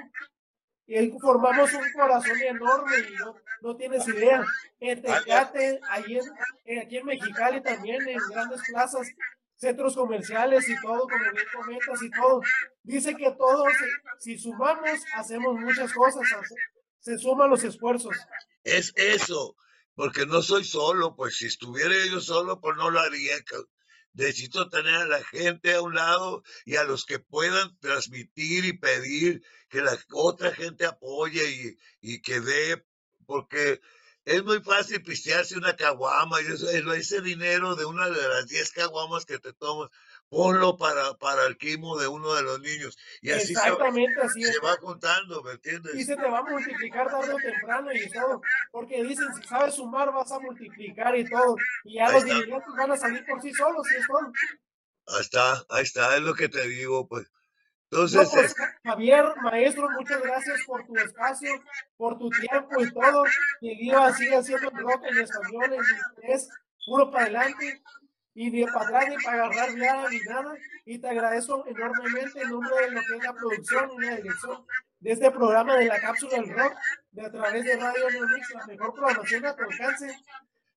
Y 0.86 0.96
ahí 0.98 1.12
formamos 1.20 1.74
un 1.74 1.92
corazón 1.94 2.40
enorme 2.42 2.96
y 3.00 3.14
no, 3.16 3.36
no 3.62 3.76
tienes 3.76 4.08
idea. 4.08 4.46
En 4.80 5.02
Tecate, 5.02 5.80
ahí 5.90 6.18
en, 6.20 6.26
eh, 6.66 6.80
aquí 6.82 6.98
en 6.98 7.06
Mexicali 7.08 7.62
también, 7.64 8.08
en 8.08 8.20
grandes 8.30 8.62
plazas, 8.70 9.08
centros 9.64 9.96
comerciales 9.96 10.68
y 10.68 10.76
todo, 10.82 11.08
como 11.08 11.32
bien 11.32 11.46
comentas 11.54 12.02
y 12.04 12.10
todo. 12.12 12.42
Dice 12.84 13.16
que 13.16 13.32
todos, 13.32 13.72
si 14.20 14.38
sumamos, 14.38 15.00
hacemos 15.16 15.56
muchas 15.60 15.94
cosas, 15.94 16.28
se 17.00 17.18
suman 17.18 17.50
los 17.50 17.64
esfuerzos. 17.64 18.16
Es 18.64 18.94
eso, 18.96 19.56
porque 19.96 20.26
no 20.26 20.42
soy 20.42 20.66
solo, 20.66 21.16
pues 21.16 21.38
si 21.38 21.46
estuviera 21.48 21.94
yo 22.12 22.20
solo, 22.20 22.60
pues 22.60 22.76
no 22.78 22.90
lo 22.90 23.00
haría. 23.00 23.36
Necesito 24.14 24.70
tener 24.70 24.96
a 24.96 25.08
la 25.08 25.24
gente 25.24 25.74
a 25.74 25.82
un 25.82 25.96
lado 25.96 26.44
y 26.66 26.76
a 26.76 26.84
los 26.84 27.06
que 27.06 27.20
puedan 27.20 27.78
transmitir 27.80 28.66
y 28.66 28.78
pedir 28.78 29.42
que 29.70 29.82
la 29.82 29.98
otra 30.12 30.52
gente 30.54 30.86
apoye 30.86 31.78
y, 32.02 32.14
y 32.14 32.22
que 32.22 32.42
dé, 32.42 32.86
porque 33.26 33.80
es 34.26 34.44
muy 34.44 34.62
fácil 34.62 35.02
pistearse 35.04 35.58
una 35.58 35.76
caguama 35.76 36.42
y 36.42 36.46
eso- 36.46 36.70
ese 36.94 37.22
dinero 37.22 37.76
de 37.76 37.86
una 37.86 38.10
de 38.10 38.28
las 38.28 38.48
10 38.48 38.72
caguamas 38.72 39.26
que 39.26 39.38
te 39.40 39.54
tomas, 39.54 39.90
ponlo 40.30 40.78
para, 40.78 41.14
para 41.18 41.46
el 41.46 41.58
quimo 41.58 41.98
de 42.00 42.08
uno 42.08 42.34
de 42.34 42.42
los 42.44 42.60
niños. 42.62 42.98
Y 43.22 43.32
así 43.32 43.48
se, 43.48 43.54
va- 43.54 43.66
Exactamente 43.68 44.22
así 44.22 44.42
es. 44.44 44.54
se 44.54 44.60
va 44.60 44.76
juntando, 44.78 45.44
¿me 45.44 45.52
entiendes? 45.52 45.96
Y 45.96 46.04
se 46.04 46.16
te 46.16 46.30
va 46.30 46.40
a 46.40 46.44
multiplicar 46.44 47.10
tarde 47.10 47.34
o 47.34 47.38
temprano 47.38 47.92
y 47.94 48.10
todo. 48.10 48.42
Porque 48.72 49.04
dicen, 49.04 49.28
si 49.36 49.48
sabes 49.48 49.76
sumar, 49.76 50.12
vas 50.12 50.32
a 50.32 50.40
multiplicar 50.40 51.16
y 51.18 51.30
todo. 51.30 51.56
Y 51.84 51.96
ya 51.96 52.08
Ahí 52.08 52.14
los 52.14 52.26
dividendos 52.26 52.64
van 52.78 52.92
a 52.92 52.98
salir 52.98 53.26
por 53.26 53.42
sí 53.42 53.54
solos, 53.54 53.86
y 53.92 53.96
es 53.96 54.08
todo. 54.08 54.32
Ahí 55.06 55.22
está, 55.22 55.66
ahí 55.70 55.84
está, 55.84 56.16
es 56.16 56.22
lo 56.24 56.34
que 56.34 56.48
te 56.50 56.66
digo, 56.68 57.08
pues. 57.08 57.28
No, 57.94 58.06
Entonces, 58.06 58.30
pues, 58.34 58.52
eh, 58.52 58.64
Javier, 58.84 59.26
maestro, 59.44 59.88
muchas 59.92 60.22
gracias 60.22 60.64
por 60.66 60.84
tu 60.86 60.96
espacio, 60.96 61.50
por 61.96 62.18
tu 62.18 62.30
tiempo 62.30 62.82
y 62.82 62.92
todo. 62.92 63.24
Que 63.62 63.76
Viva 63.76 64.12
siga 64.14 64.40
haciendo 64.40 64.70
el 64.70 64.78
rock 64.78 65.04
en 65.06 65.20
español, 65.20 65.74
en 65.74 65.82
inglés, 66.18 66.50
puro 66.86 67.12
para 67.12 67.26
adelante. 67.26 67.84
Y 68.36 68.50
ni 68.50 68.66
para 68.66 68.88
atrás 68.88 69.10
ni 69.10 69.24
para 69.24 69.46
agarrar 69.46 69.76
nada 69.76 70.10
ni 70.10 70.20
nada. 70.22 70.56
Y 70.86 70.98
te 70.98 71.08
agradezco 71.08 71.64
enormemente 71.68 72.42
en 72.42 72.50
nombre 72.50 72.76
de 72.82 72.92
lo 72.92 73.02
que 73.02 73.16
es 73.18 73.24
la 73.24 73.34
producción 73.34 73.92
y 73.92 74.06
la 74.06 74.16
dirección 74.16 74.66
de 75.00 75.12
este 75.12 75.30
programa 75.30 75.78
de 75.78 75.86
la 75.86 76.00
cápsula 76.00 76.38
del 76.38 76.50
rock, 76.50 76.74
de 77.12 77.26
a 77.26 77.32
través 77.32 77.64
de 77.64 77.78
Radio 77.78 78.10
Neomix, 78.10 78.50
la 78.56 78.66
mejor 78.66 78.94
programación 78.96 79.46
a 79.46 79.56
tu 79.56 79.64
alcance. 79.64 80.18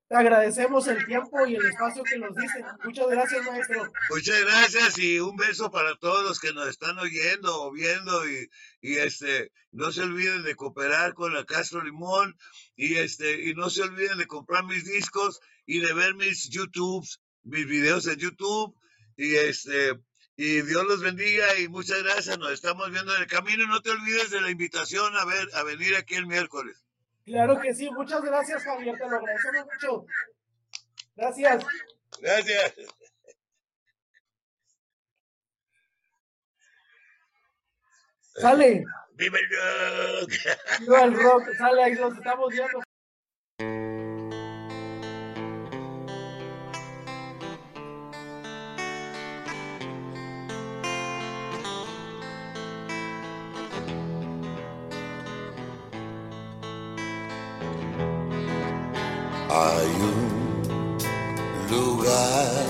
Te 0.09 0.15
agradecemos 0.15 0.87
el 0.87 1.05
tiempo 1.05 1.45
y 1.45 1.55
el 1.55 1.65
espacio 1.65 2.01
que 2.03 2.17
nos 2.17 2.33
diste. 2.33 2.63
Muchas 2.85 3.07
gracias, 3.09 3.45
maestro. 3.45 3.91
muchas 4.09 4.41
gracias 4.41 4.97
y 4.99 5.19
un 5.19 5.35
beso 5.35 5.69
para 5.69 5.97
todos 5.97 6.23
los 6.23 6.39
que 6.39 6.53
nos 6.53 6.69
están 6.69 6.97
oyendo 6.97 7.63
o 7.63 7.71
viendo 7.73 8.29
y, 8.29 8.49
y 8.79 8.97
este, 8.99 9.51
no 9.71 9.91
se 9.91 10.03
olviden 10.03 10.43
de 10.43 10.55
cooperar 10.55 11.13
con 11.13 11.33
la 11.33 11.43
Castro 11.43 11.83
Limón 11.83 12.37
y 12.77 12.95
este, 12.95 13.49
y 13.49 13.53
no 13.53 13.69
se 13.69 13.81
olviden 13.81 14.17
de 14.17 14.27
comprar 14.27 14.63
mis 14.63 14.85
discos 14.85 15.41
y 15.65 15.81
de 15.81 15.93
ver 15.93 16.15
mis 16.15 16.49
YouTubes, 16.49 17.19
mis 17.43 17.67
videos 17.67 18.07
en 18.07 18.17
YouTube 18.17 18.73
y 19.17 19.35
este, 19.35 19.99
y 20.37 20.61
Dios 20.61 20.85
los 20.85 21.01
bendiga 21.01 21.59
y 21.59 21.67
muchas 21.67 22.01
gracias, 22.01 22.37
nos 22.37 22.51
estamos 22.51 22.89
viendo 22.91 23.13
en 23.13 23.23
el 23.23 23.27
camino, 23.27 23.67
no 23.67 23.81
te 23.81 23.89
olvides 23.89 24.29
de 24.29 24.39
la 24.39 24.51
invitación 24.51 25.17
a 25.17 25.25
ver, 25.25 25.49
a 25.53 25.63
venir 25.63 25.97
aquí 25.97 26.15
el 26.15 26.27
miércoles. 26.27 26.86
Claro 27.27 27.59
que 27.59 27.75
sí. 27.75 27.91
Muchas 27.91 28.21
gracias, 28.23 28.63
Javier. 28.63 28.97
Te 28.97 29.09
lo 29.09 29.17
agradecemos 29.17 29.65
mucho. 29.65 30.05
Gracias. 31.17 31.65
Gracias. 32.21 32.73
Sale. 38.37 38.85
Viva 39.15 39.39
el 39.39 39.49
rock. 39.49 40.31
Viva 40.79 41.03
el 41.03 41.13
rock. 41.21 41.43
Sale, 41.57 41.83
ahí 41.83 41.95
los 41.95 42.15
estamos 42.15 42.49
viendo. 42.49 42.86
Hay 59.59 59.91
un 60.13 60.29
lugar 61.71 62.67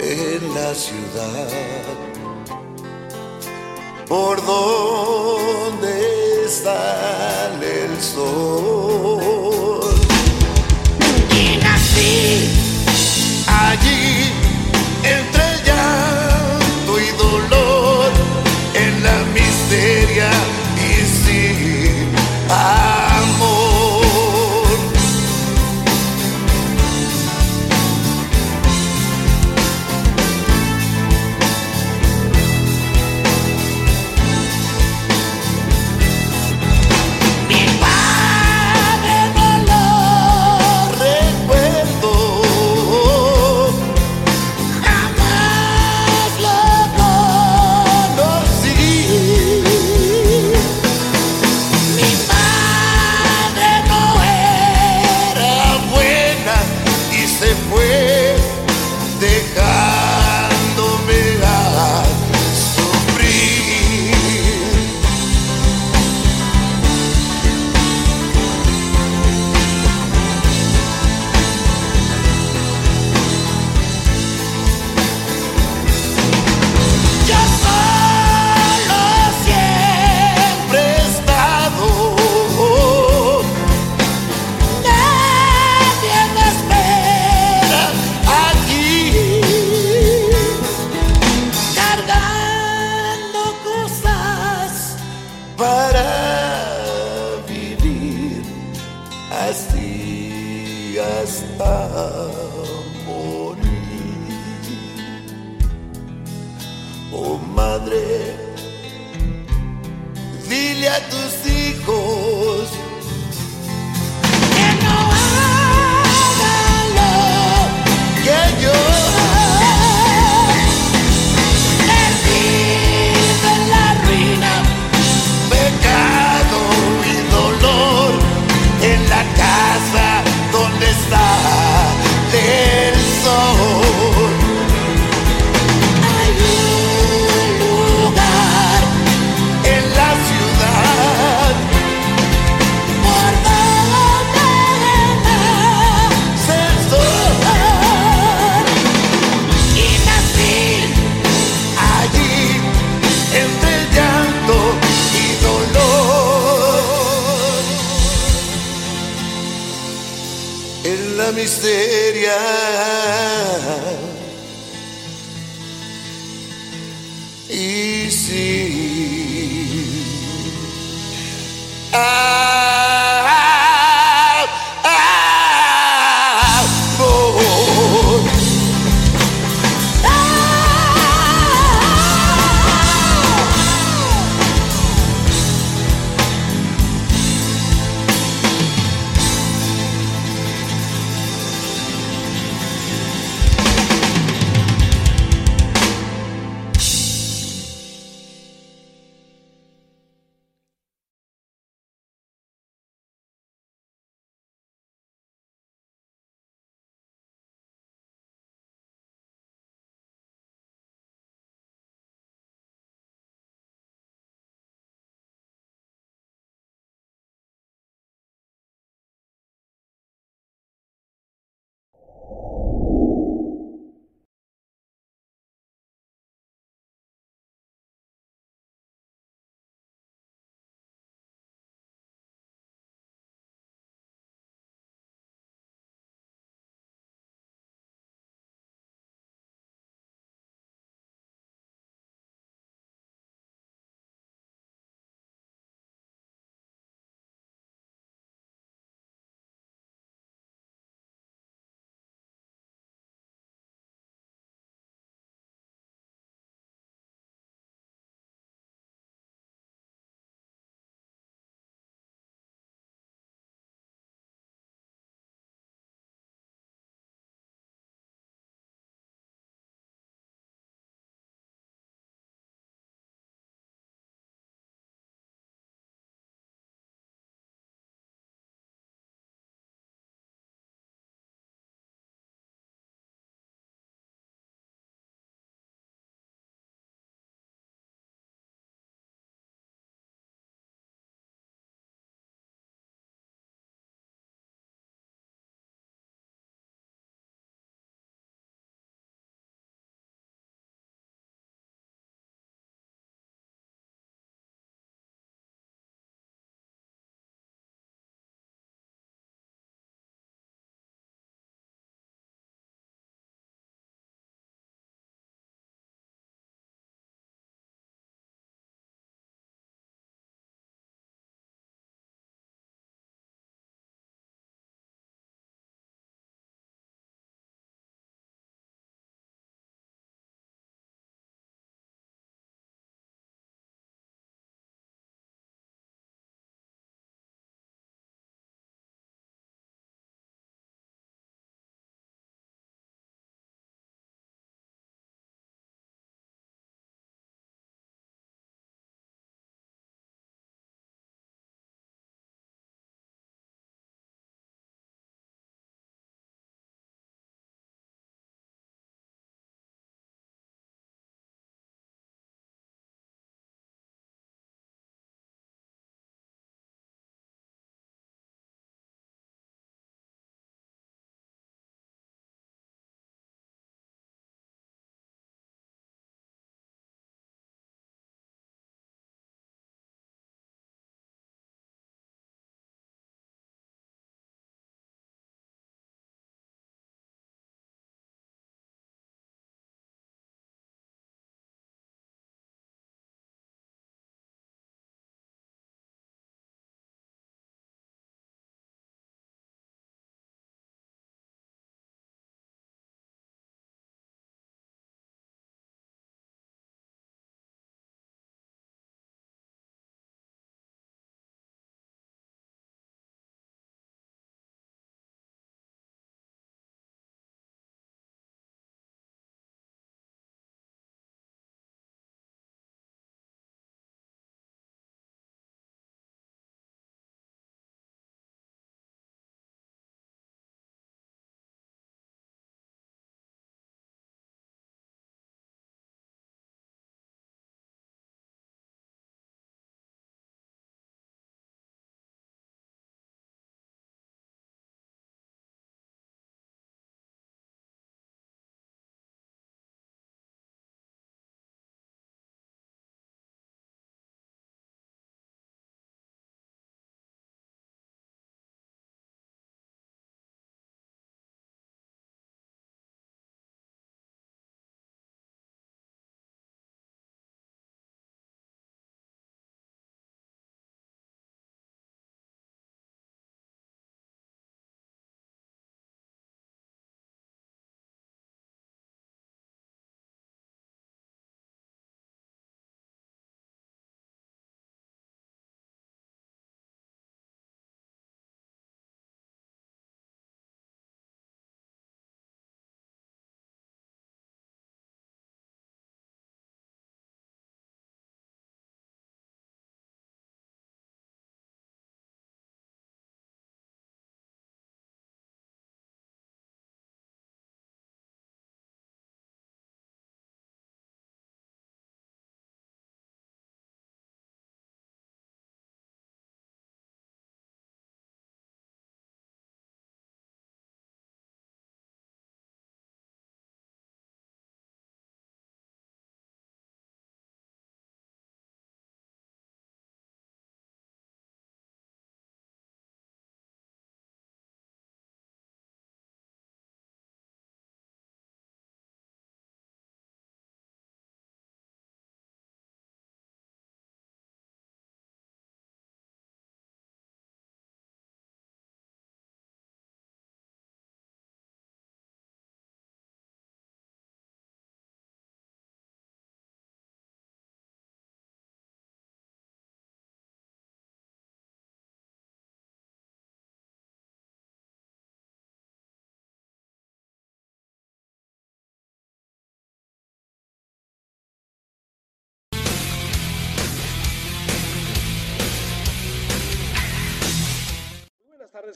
en 0.00 0.54
la 0.54 0.74
ciudad 0.74 1.48
por 4.08 4.44
donde 4.44 5.94
sale 6.48 7.84
el 7.84 8.00
sol. 8.00 9.29